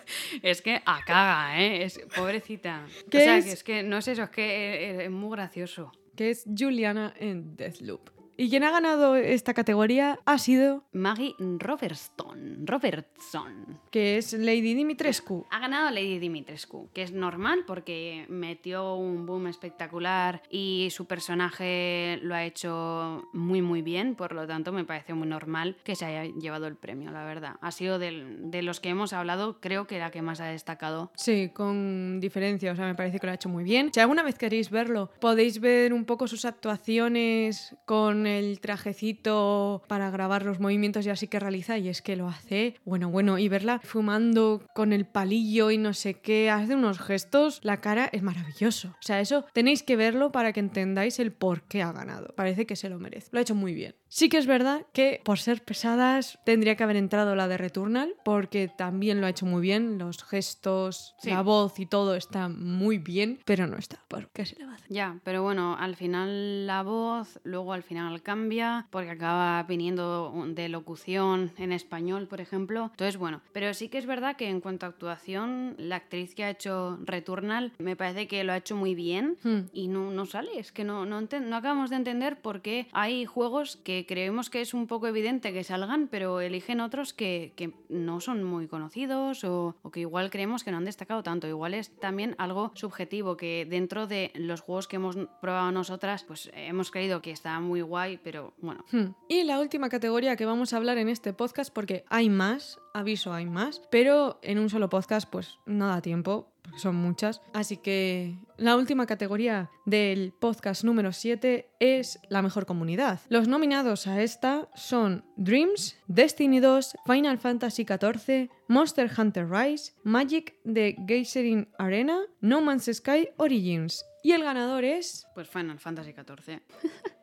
es 0.42 0.62
que 0.62 0.82
acaga, 0.86 1.62
¿eh? 1.62 1.86
Es, 1.86 2.00
pobrecita. 2.14 2.86
¿Qué 3.10 3.20
o 3.20 3.22
sea, 3.22 3.38
es? 3.38 3.46
que 3.46 3.52
es 3.52 3.64
que 3.64 3.84
no 3.84 3.98
es 4.00 4.08
eso, 4.10 4.24
es 4.24 4.30
que 4.32 4.92
es, 4.92 5.00
es 5.06 5.12
muy 5.12 5.32
gracioso. 5.32 5.94
que 6.16 6.32
es 6.32 6.44
Juliana 6.58 7.14
en 7.18 7.56
Deathloop. 7.56 8.15
Y 8.38 8.50
quien 8.50 8.64
ha 8.64 8.72
ganado 8.72 9.16
esta 9.16 9.54
categoría 9.54 10.20
ha 10.26 10.38
sido, 10.38 10.84
Maggie 10.92 11.36
Robertson. 11.40 12.66
Robertson. 12.68 13.80
que 13.92 14.18
es 14.18 14.34
Lady 14.34 14.74
Dimitrescu. 14.74 15.46
Ha 15.52 15.60
ganado 15.60 15.90
Lady 15.92 16.20
Dimitrescu, 16.20 16.90
que 16.94 17.02
es 17.04 17.14
normal 17.14 17.64
porque 17.66 18.26
metió 18.28 18.96
un 18.96 19.26
boom 19.26 19.48
espectacular 19.48 20.42
y 20.50 20.90
su 20.92 21.06
personaje 21.06 22.20
lo 22.22 22.36
ha 22.36 22.44
hecho 22.44 23.24
muy 23.32 23.62
muy 23.62 23.82
bien, 23.82 24.16
por 24.16 24.34
lo 24.34 24.46
tanto 24.48 24.72
me 24.74 24.84
parece 24.84 25.14
muy 25.14 25.28
normal 25.28 25.78
que 25.86 25.96
se 25.96 26.04
haya 26.06 26.26
llevado 26.26 26.68
el 26.68 26.76
premio, 26.76 27.12
la 27.12 27.24
verdad. 27.24 27.56
Ha 27.62 27.72
sido 27.72 28.00
del- 28.00 28.52
de 28.52 28.62
los 28.64 28.80
que 28.82 28.90
hemos 28.90 29.14
hablado, 29.14 29.62
creo 29.62 29.88
que 29.88 29.98
la 30.00 30.12
que 30.12 30.22
más 30.22 30.42
ha 30.42 30.48
destacado. 30.48 31.12
Sí, 31.16 31.52
con 31.54 32.20
diferencia, 32.20 32.72
o 32.72 32.76
sea, 32.76 32.86
me 32.86 32.96
parece 32.96 33.20
que 33.20 33.28
lo 33.28 33.32
ha 33.32 33.36
hecho 33.36 33.50
muy 33.50 33.64
bien. 33.64 33.92
Si 33.94 34.00
alguna 34.02 34.24
vez 34.24 34.38
queréis 34.38 34.70
verlo, 34.70 35.10
podéis 35.22 35.62
ver 35.62 35.94
un 35.94 36.04
poco 36.06 36.28
sus 36.28 36.44
actuaciones 36.46 37.76
con 37.86 38.25
el 38.26 38.60
trajecito 38.60 39.84
para 39.88 40.10
grabar 40.10 40.44
los 40.44 40.60
movimientos 40.60 41.06
y 41.06 41.10
así 41.10 41.28
que 41.28 41.40
realiza, 41.40 41.78
y 41.78 41.90
es 41.90 42.02
que 42.02 42.16
lo 42.16 42.28
hace, 42.28 42.76
bueno, 42.86 43.10
bueno, 43.10 43.38
y 43.38 43.48
verla 43.50 43.80
fumando 43.84 44.64
con 44.74 44.94
el 44.94 45.06
palillo 45.06 45.72
y 45.72 45.78
no 45.78 45.94
sé 45.94 46.16
qué, 46.16 46.50
hace 46.50 46.76
unos 46.76 47.00
gestos, 47.00 47.60
la 47.64 47.78
cara 47.78 48.10
es 48.12 48.24
maravilloso. 48.24 48.90
O 48.90 49.02
sea, 49.06 49.20
eso 49.20 49.46
tenéis 49.54 49.84
que 49.84 49.96
verlo 49.96 50.32
para 50.32 50.54
que 50.54 50.60
entendáis 50.60 51.20
el 51.20 51.32
por 51.32 51.64
qué 51.64 51.82
ha 51.84 51.92
ganado. 51.92 52.34
Parece 52.36 52.66
que 52.66 52.76
se 52.76 52.90
lo 52.90 53.00
merece. 53.00 53.30
Lo 53.32 53.40
ha 53.40 53.42
hecho 53.42 53.56
muy 53.56 53.74
bien. 53.74 53.96
Sí 54.08 54.30
que 54.30 54.38
es 54.38 54.48
verdad 54.48 54.86
que 54.94 55.22
por 55.26 55.40
ser 55.40 55.64
pesadas 55.66 56.40
tendría 56.46 56.76
que 56.78 56.84
haber 56.84 56.96
entrado 56.96 57.36
la 57.36 57.48
de 57.50 57.58
Returnal, 57.58 58.16
porque 58.24 58.70
también 58.70 59.20
lo 59.20 59.28
ha 59.28 59.30
hecho 59.32 59.46
muy 59.46 59.62
bien, 59.62 59.98
los 59.98 60.24
gestos, 60.24 61.16
Sí. 61.20 61.30
la 61.32 61.42
voz 61.42 61.80
y 61.80 61.86
todo 61.86 62.16
está 62.16 62.48
muy 62.48 62.98
bien, 62.98 63.40
pero 63.46 63.68
no 63.68 63.78
está. 63.78 64.00
¿Por 64.08 64.30
qué 64.30 64.46
se 64.46 64.56
le 64.58 64.66
va 64.66 64.72
a 64.72 64.76
hacer? 64.76 64.88
Ya, 64.90 65.20
pero 65.24 65.44
bueno, 65.44 65.76
al 65.78 65.96
final 65.96 66.66
la 66.66 66.84
voz, 66.84 67.40
luego 67.44 67.74
al 67.74 67.84
final 67.84 68.15
cambia, 68.22 68.88
porque 68.90 69.12
acaba 69.12 69.62
viniendo 69.64 70.34
de 70.48 70.70
locución 70.70 71.52
en 71.58 71.72
español, 71.72 72.28
por 72.28 72.42
ejemplo. 72.42 72.90
Entonces, 72.92 73.18
bueno, 73.18 73.42
pero 73.54 73.74
sí 73.74 73.90
que 73.90 73.98
es 73.98 74.06
verdad 74.06 74.36
que 74.36 74.50
en 74.50 74.62
cuanto 74.62 74.86
a 74.86 74.90
actuación, 74.90 75.76
la 75.78 75.98
actriz 75.98 76.36
que 76.36 76.44
ha 76.44 76.50
hecho 76.50 76.98
Returnal 77.04 77.72
me 77.80 77.96
parece 77.96 78.28
que 78.28 78.44
lo 78.44 78.54
ha 78.54 78.58
hecho 78.58 78.76
muy 78.76 78.96
bien 78.96 79.38
Hmm. 79.44 79.62
y 79.74 79.88
no, 79.88 80.12
no 80.12 80.26
sale. 80.26 80.60
Es 80.60 80.72
que 80.72 80.84
no, 80.84 81.06
no, 81.06 81.22
no 81.22 81.56
acabamos 81.56 81.90
de 81.90 81.96
entender 81.96 82.42
por 82.42 82.62
qué 82.62 82.88
hay 82.92 83.26
juegos 83.26 83.78
que 83.78 84.06
creemos 84.08 84.50
que 84.50 84.62
es 84.62 84.74
un 84.74 84.88
poco 84.88 85.08
evidente 85.08 85.54
que 85.54 85.64
salgan, 85.64 86.08
pero 86.10 86.40
eligen 86.42 86.80
otros 86.80 87.14
que, 87.14 87.54
que 87.56 87.74
no 87.90 88.20
son 88.22 88.44
muy 88.44 88.68
conocidos 88.68 89.44
o, 89.44 89.76
o 89.82 89.92
que 89.92 90.02
igual 90.02 90.30
creemos 90.30 90.64
que 90.64 90.72
no 90.72 90.78
han 90.78 90.86
destacado 90.86 91.24
tanto. 91.24 91.48
Igual 91.48 91.74
es 91.74 91.90
también 92.00 92.36
algo 92.38 92.72
subjetivo, 92.76 93.36
que 93.38 93.66
dentro 93.70 94.08
de 94.08 94.32
los 94.36 94.62
juegos 94.62 94.88
que 94.88 94.98
hemos 94.98 95.18
probado 95.42 95.72
nosotras, 95.72 96.24
pues 96.24 96.52
hemos 96.54 96.92
creído 96.92 97.22
que 97.22 97.32
está 97.32 97.60
muy 97.60 97.82
guay, 97.82 98.05
pero 98.24 98.54
bueno. 98.62 98.86
Hmm. 98.92 99.14
Y 99.28 99.44
la 99.44 99.60
última 99.60 99.90
categoría 99.90 100.36
que 100.36 100.46
vamos 100.46 100.74
a 100.74 100.78
hablar 100.78 100.98
en 100.98 101.10
este 101.10 101.34
podcast, 101.34 101.74
porque 101.74 102.06
hay 102.10 102.30
más, 102.30 102.80
aviso, 102.94 103.34
hay 103.34 103.46
más, 103.46 103.82
pero 103.92 104.40
en 104.42 104.60
un 104.60 104.70
solo 104.70 104.90
podcast 104.90 105.30
pues 105.30 105.58
no 105.66 105.88
da 105.88 106.02
tiempo. 106.02 106.52
porque 106.64 106.80
son 106.80 106.96
muchas. 106.96 107.42
Así 107.54 107.78
que 107.78 108.38
la 108.58 108.76
última 108.76 109.06
categoría 109.06 109.70
del 109.86 110.34
podcast 110.40 110.84
número 110.84 111.12
7 111.14 111.70
es 111.80 112.20
la 112.30 112.42
mejor 112.42 112.66
comunidad. 112.66 113.20
Los 113.30 113.48
nominados 113.48 114.08
a 114.08 114.22
esta 114.24 114.68
son 114.76 115.24
Dreams, 115.38 115.98
Destiny 116.08 116.60
2, 116.60 116.96
Final 117.06 117.38
Fantasy 117.38 117.86
XIV, 117.86 118.50
Monster 118.68 119.12
Hunter 119.16 119.48
Rise, 119.50 119.94
Magic 120.04 120.56
the 120.64 120.96
Gathering 121.00 121.68
Arena, 121.78 122.20
No 122.42 122.62
Man's 122.62 122.90
Sky 122.92 123.30
Origins. 123.38 124.04
Y 124.24 124.32
el 124.32 124.42
ganador 124.42 124.84
es... 124.84 125.28
Pues 125.36 125.48
Final 125.48 125.78
Fantasy 125.80 126.14
XIV. 126.14 126.62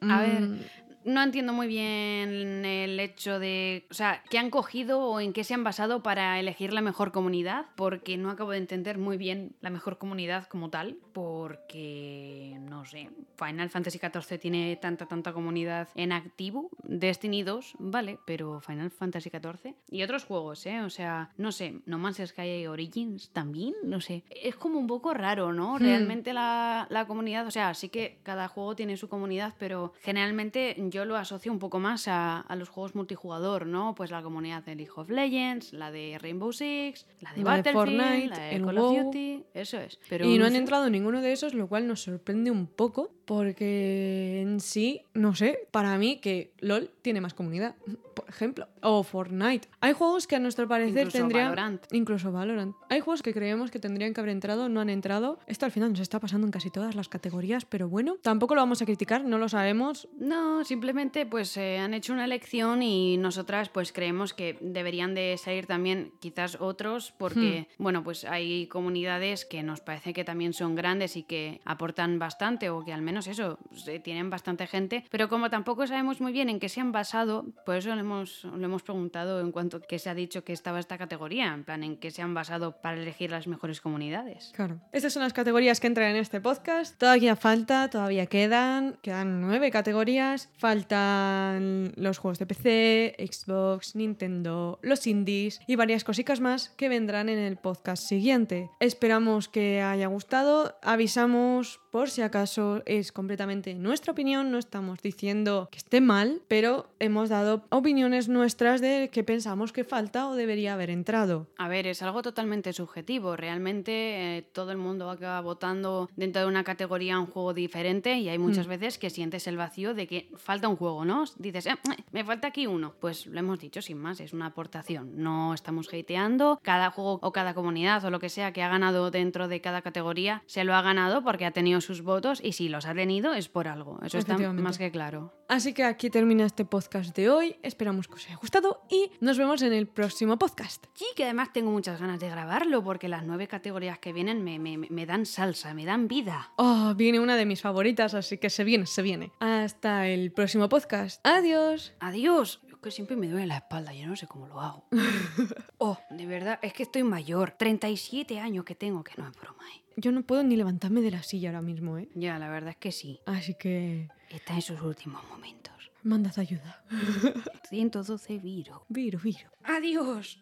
A 0.00 0.20
ver, 0.20 0.40
mm, 0.40 0.60
no 1.04 1.22
entiendo 1.22 1.52
muy 1.52 1.66
bien 1.66 2.64
el 2.64 2.98
hecho 2.98 3.38
de, 3.38 3.86
o 3.90 3.94
sea, 3.94 4.22
qué 4.30 4.38
han 4.38 4.50
cogido 4.50 5.00
o 5.00 5.20
en 5.20 5.32
qué 5.32 5.44
se 5.44 5.54
han 5.54 5.64
basado 5.64 6.02
para 6.02 6.38
elegir 6.40 6.72
la 6.72 6.80
mejor 6.80 7.12
comunidad, 7.12 7.66
porque 7.76 8.16
no 8.16 8.30
acabo 8.30 8.52
de 8.52 8.58
entender 8.58 8.98
muy 8.98 9.16
bien 9.16 9.54
la 9.60 9.70
mejor 9.70 9.98
comunidad 9.98 10.46
como 10.46 10.70
tal, 10.70 10.96
porque 11.12 12.56
no 12.60 12.84
sé, 12.84 13.10
Final 13.36 13.70
Fantasy 13.70 13.98
XIV 13.98 14.38
tiene 14.38 14.76
tanta 14.76 15.06
tanta 15.06 15.32
comunidad 15.32 15.88
en 15.94 16.12
activo, 16.12 16.70
Destiny 16.82 17.42
2, 17.42 17.74
vale, 17.78 18.18
pero 18.26 18.60
Final 18.60 18.90
Fantasy 18.90 19.30
XIV 19.30 19.74
y 19.90 20.02
otros 20.02 20.24
juegos, 20.24 20.64
eh, 20.66 20.80
o 20.80 20.90
sea, 20.90 21.30
no 21.36 21.52
sé, 21.52 21.80
No 21.86 21.98
Man's 21.98 22.22
Sky 22.24 22.66
Origins 22.66 23.30
también, 23.30 23.74
no 23.84 24.00
sé, 24.00 24.24
es 24.30 24.56
como 24.56 24.78
un 24.78 24.86
poco 24.86 25.12
raro, 25.14 25.52
¿no? 25.52 25.74
Hmm. 25.74 25.82
Realmente 25.82 26.32
la, 26.32 26.86
la 26.90 27.06
comunidad, 27.06 27.46
o 27.46 27.50
sea, 27.50 27.74
sí 27.74 27.88
que 27.88 28.18
cada 28.22 28.48
juego 28.48 28.74
tiene 28.74 28.96
su 28.96 29.08
comunidad, 29.08 29.54
pero 29.58 29.92
generalmente 30.00 30.74
yo 30.94 31.04
lo 31.04 31.16
asocio 31.16 31.50
un 31.50 31.58
poco 31.58 31.80
más 31.80 32.06
a, 32.06 32.38
a 32.38 32.54
los 32.54 32.68
juegos 32.68 32.94
multijugador, 32.94 33.66
¿no? 33.66 33.96
Pues 33.96 34.12
la 34.12 34.22
comunidad 34.22 34.62
de 34.62 34.76
League 34.76 34.92
of 34.94 35.10
Legends, 35.10 35.72
la 35.72 35.90
de 35.90 36.18
Rainbow 36.20 36.52
Six, 36.52 37.04
la 37.20 37.32
de 37.32 37.42
La 37.42 37.56
de 37.56 37.62
Battlefield, 37.62 37.74
Fortnite, 37.74 38.28
la 38.28 38.38
de 38.38 38.54
el 38.54 38.64
Call 38.64 38.78
WoW. 38.78 38.96
of 38.96 39.04
Duty, 39.06 39.44
eso 39.54 39.78
es. 39.78 39.98
Pero 40.08 40.24
y 40.24 40.38
no 40.38 40.46
han 40.46 40.54
entrado 40.54 40.88
ninguno 40.88 41.20
de 41.20 41.32
esos, 41.32 41.52
lo 41.52 41.66
cual 41.66 41.88
nos 41.88 42.02
sorprende 42.02 42.52
un 42.52 42.68
poco, 42.68 43.10
porque 43.24 44.40
en 44.42 44.60
sí, 44.60 45.02
no 45.14 45.34
sé, 45.34 45.66
para 45.72 45.98
mí 45.98 46.18
que 46.18 46.52
LOL 46.60 46.90
tiene 47.02 47.20
más 47.20 47.34
comunidad, 47.34 47.74
por 48.14 48.28
ejemplo, 48.28 48.68
o 48.80 49.02
Fortnite. 49.02 49.68
Hay 49.80 49.94
juegos 49.94 50.28
que 50.28 50.36
a 50.36 50.38
nuestro 50.38 50.68
parecer 50.68 51.06
Incluso 51.06 51.18
tendrían... 51.18 51.46
Valorant. 51.46 51.92
Incluso 51.92 52.30
Valorant. 52.30 52.76
Hay 52.88 53.00
juegos 53.00 53.22
que 53.22 53.34
creemos 53.34 53.72
que 53.72 53.80
tendrían 53.80 54.14
que 54.14 54.20
haber 54.20 54.30
entrado, 54.30 54.68
no 54.68 54.80
han 54.80 54.90
entrado. 54.90 55.40
Esto 55.48 55.66
al 55.66 55.72
final 55.72 55.90
nos 55.90 55.98
está 56.00 56.20
pasando 56.20 56.46
en 56.46 56.52
casi 56.52 56.70
todas 56.70 56.94
las 56.94 57.08
categorías, 57.08 57.64
pero 57.64 57.88
bueno, 57.88 58.16
tampoco 58.22 58.54
lo 58.54 58.60
vamos 58.60 58.80
a 58.80 58.84
criticar, 58.84 59.24
no 59.24 59.38
lo 59.38 59.48
sabemos. 59.48 60.08
No, 60.18 60.62
simplemente 60.64 60.83
pues 61.30 61.56
eh, 61.56 61.78
han 61.78 61.94
hecho 61.94 62.12
una 62.12 62.24
elección 62.24 62.82
y 62.82 63.16
nosotras 63.16 63.68
pues 63.68 63.92
creemos 63.92 64.34
que 64.34 64.58
deberían 64.60 65.14
de 65.14 65.36
salir 65.38 65.66
también 65.66 66.12
quizás 66.20 66.58
otros 66.60 67.12
porque 67.16 67.68
bueno 67.78 68.02
pues 68.04 68.24
hay 68.24 68.66
comunidades 68.66 69.44
que 69.44 69.62
nos 69.62 69.80
parece 69.80 70.12
que 70.12 70.24
también 70.24 70.52
son 70.52 70.74
grandes 70.74 71.16
y 71.16 71.22
que 71.22 71.60
aportan 71.64 72.18
bastante 72.18 72.70
o 72.70 72.84
que 72.84 72.92
al 72.92 73.02
menos 73.02 73.26
eso 73.26 73.58
se- 73.74 73.98
tienen 74.00 74.30
bastante 74.30 74.66
gente 74.66 75.04
pero 75.10 75.28
como 75.28 75.48
tampoco 75.50 75.86
sabemos 75.86 76.20
muy 76.20 76.32
bien 76.32 76.48
en 76.48 76.60
qué 76.60 76.68
se 76.68 76.80
han 76.80 76.92
basado 76.92 77.46
por 77.64 77.76
eso 77.76 77.94
le 77.94 78.00
hemos, 78.00 78.44
le 78.44 78.64
hemos 78.64 78.82
preguntado 78.82 79.40
en 79.40 79.52
cuanto 79.52 79.80
que 79.80 79.98
se 79.98 80.10
ha 80.10 80.14
dicho 80.14 80.44
que 80.44 80.52
estaba 80.52 80.78
esta 80.80 80.98
categoría 80.98 81.52
en 81.54 81.64
plan 81.64 81.82
en 81.82 81.96
qué 81.96 82.10
se 82.10 82.22
han 82.22 82.34
basado 82.34 82.80
para 82.82 82.96
elegir 83.00 83.30
las 83.30 83.46
mejores 83.46 83.80
comunidades. 83.80 84.52
Claro. 84.54 84.80
Estas 84.92 85.12
son 85.12 85.22
las 85.22 85.32
categorías 85.32 85.80
que 85.80 85.86
entran 85.86 86.10
en 86.10 86.16
este 86.16 86.40
podcast. 86.40 86.98
Todavía 86.98 87.36
falta, 87.36 87.88
todavía 87.90 88.26
quedan. 88.26 88.98
Quedan 89.02 89.40
nueve 89.40 89.70
categorías. 89.70 90.50
Faltan 90.74 91.92
los 91.94 92.18
juegos 92.18 92.40
de 92.40 92.46
PC, 92.46 93.14
Xbox, 93.20 93.94
Nintendo, 93.94 94.80
los 94.82 95.06
indies 95.06 95.60
y 95.68 95.76
varias 95.76 96.02
cositas 96.02 96.40
más 96.40 96.70
que 96.70 96.88
vendrán 96.88 97.28
en 97.28 97.38
el 97.38 97.56
podcast 97.56 98.02
siguiente. 98.02 98.72
Esperamos 98.80 99.46
que 99.46 99.82
haya 99.82 100.08
gustado. 100.08 100.74
Avisamos 100.82 101.78
por 101.92 102.10
si 102.10 102.22
acaso 102.22 102.82
es 102.86 103.12
completamente 103.12 103.74
nuestra 103.74 104.10
opinión. 104.10 104.50
No 104.50 104.58
estamos 104.58 105.00
diciendo 105.00 105.68
que 105.70 105.78
esté 105.78 106.00
mal, 106.00 106.42
pero 106.48 106.88
hemos 106.98 107.28
dado 107.28 107.66
opiniones 107.68 108.28
nuestras 108.28 108.80
de 108.80 109.10
qué 109.12 109.22
pensamos 109.22 109.72
que 109.72 109.84
falta 109.84 110.26
o 110.26 110.34
debería 110.34 110.74
haber 110.74 110.90
entrado. 110.90 111.46
A 111.56 111.68
ver, 111.68 111.86
es 111.86 112.02
algo 112.02 112.20
totalmente 112.22 112.72
subjetivo. 112.72 113.36
Realmente 113.36 114.38
eh, 114.38 114.42
todo 114.42 114.72
el 114.72 114.78
mundo 114.78 115.08
acaba 115.08 115.40
votando 115.40 116.10
dentro 116.16 116.42
de 116.42 116.48
una 116.48 116.64
categoría 116.64 117.20
un 117.20 117.26
juego 117.26 117.54
diferente 117.54 118.18
y 118.18 118.28
hay 118.28 118.38
muchas 118.38 118.66
veces 118.66 118.98
que 118.98 119.08
sientes 119.08 119.46
el 119.46 119.56
vacío 119.56 119.94
de 119.94 120.08
que 120.08 120.32
falta 120.36 120.63
un 120.68 120.76
juego, 120.76 121.04
¿no? 121.04 121.24
Dices, 121.38 121.66
"Eh, 121.66 121.72
eh, 121.72 122.02
me 122.12 122.24
falta 122.24 122.48
aquí 122.48 122.66
uno. 122.66 122.94
Pues 123.00 123.26
lo 123.26 123.38
hemos 123.38 123.58
dicho 123.60 123.82
sin 123.82 123.98
más, 123.98 124.20
es 124.20 124.32
una 124.32 124.46
aportación. 124.46 125.12
No 125.22 125.54
estamos 125.54 125.88
hateando. 125.92 126.58
Cada 126.62 126.90
juego 126.90 127.18
o 127.22 127.32
cada 127.32 127.54
comunidad 127.54 128.04
o 128.04 128.10
lo 128.10 128.18
que 128.20 128.28
sea 128.28 128.52
que 128.52 128.62
ha 128.62 128.68
ganado 128.68 129.10
dentro 129.10 129.48
de 129.48 129.60
cada 129.60 129.82
categoría 129.82 130.42
se 130.46 130.64
lo 130.64 130.74
ha 130.74 130.82
ganado 130.82 131.22
porque 131.22 131.46
ha 131.46 131.50
tenido 131.50 131.80
sus 131.80 132.02
votos 132.02 132.40
y 132.42 132.52
si 132.52 132.68
los 132.68 132.86
ha 132.86 132.94
tenido 132.94 133.34
es 133.34 133.48
por 133.48 133.68
algo. 133.68 133.98
Eso 134.02 134.18
está 134.18 134.36
más 134.38 134.78
que 134.78 134.90
claro. 134.90 135.32
Así 135.48 135.72
que 135.74 135.84
aquí 135.84 136.08
termina 136.10 136.44
este 136.46 136.64
podcast 136.64 137.14
de 137.14 137.28
hoy. 137.30 137.56
Esperamos 137.62 138.08
que 138.08 138.14
os 138.14 138.26
haya 138.26 138.36
gustado 138.36 138.80
y 138.90 139.10
nos 139.20 139.36
vemos 139.38 139.60
en 139.62 139.72
el 139.72 139.86
próximo 139.86 140.38
podcast. 140.38 140.86
Sí, 140.94 141.04
que 141.16 141.24
además 141.24 141.52
tengo 141.52 141.70
muchas 141.70 142.00
ganas 142.00 142.18
de 142.20 142.30
grabarlo 142.30 142.82
porque 142.82 143.08
las 143.08 143.24
nueve 143.24 143.46
categorías 143.48 143.98
que 143.98 144.12
vienen 144.12 144.42
me, 144.42 144.58
me- 144.58 144.78
me 144.78 145.06
dan 145.06 145.26
salsa, 145.26 145.74
me 145.74 145.84
dan 145.84 146.08
vida. 146.08 146.52
Oh, 146.56 146.94
viene 146.96 147.20
una 147.20 147.36
de 147.36 147.44
mis 147.46 147.60
favoritas, 147.60 148.14
así 148.14 148.38
que 148.38 148.48
se 148.50 148.64
viene, 148.64 148.86
se 148.86 149.02
viene. 149.02 149.32
Hasta 149.40 150.08
el 150.08 150.32
próximo 150.32 150.53
podcast. 150.60 151.20
Adiós. 151.26 151.92
Adiós. 152.00 152.60
Es 152.68 152.76
que 152.82 152.90
siempre 152.90 153.16
me 153.16 153.28
duele 153.28 153.46
la 153.46 153.56
espalda, 153.58 153.92
yo 153.92 154.06
no 154.06 154.16
sé 154.16 154.26
cómo 154.26 154.46
lo 154.46 154.60
hago. 154.60 154.86
oh, 155.78 155.98
de 156.10 156.26
verdad, 156.26 156.58
es 156.62 156.72
que 156.72 156.82
estoy 156.84 157.02
mayor. 157.02 157.54
37 157.58 158.38
años 158.40 158.64
que 158.64 158.74
tengo, 158.74 159.02
que 159.04 159.12
no 159.20 159.26
es 159.28 159.34
broma. 159.36 159.64
¿eh? 159.74 159.82
Yo 159.96 160.12
no 160.12 160.22
puedo 160.22 160.42
ni 160.42 160.56
levantarme 160.56 161.00
de 161.00 161.10
la 161.10 161.22
silla 161.22 161.50
ahora 161.50 161.62
mismo, 161.62 161.98
¿eh? 161.98 162.08
Ya, 162.14 162.38
la 162.38 162.48
verdad 162.48 162.70
es 162.70 162.76
que 162.76 162.92
sí. 162.92 163.20
Así 163.26 163.54
que 163.54 164.08
Está 164.30 164.54
en 164.54 164.62
sus 164.62 164.80
últimos 164.82 165.22
momentos. 165.28 165.90
mandad 166.02 166.36
ayuda. 166.38 166.84
112 167.70 168.38
virus. 168.38 168.78
Viro, 168.88 169.18
viro. 169.18 169.50
Adiós. 169.64 170.38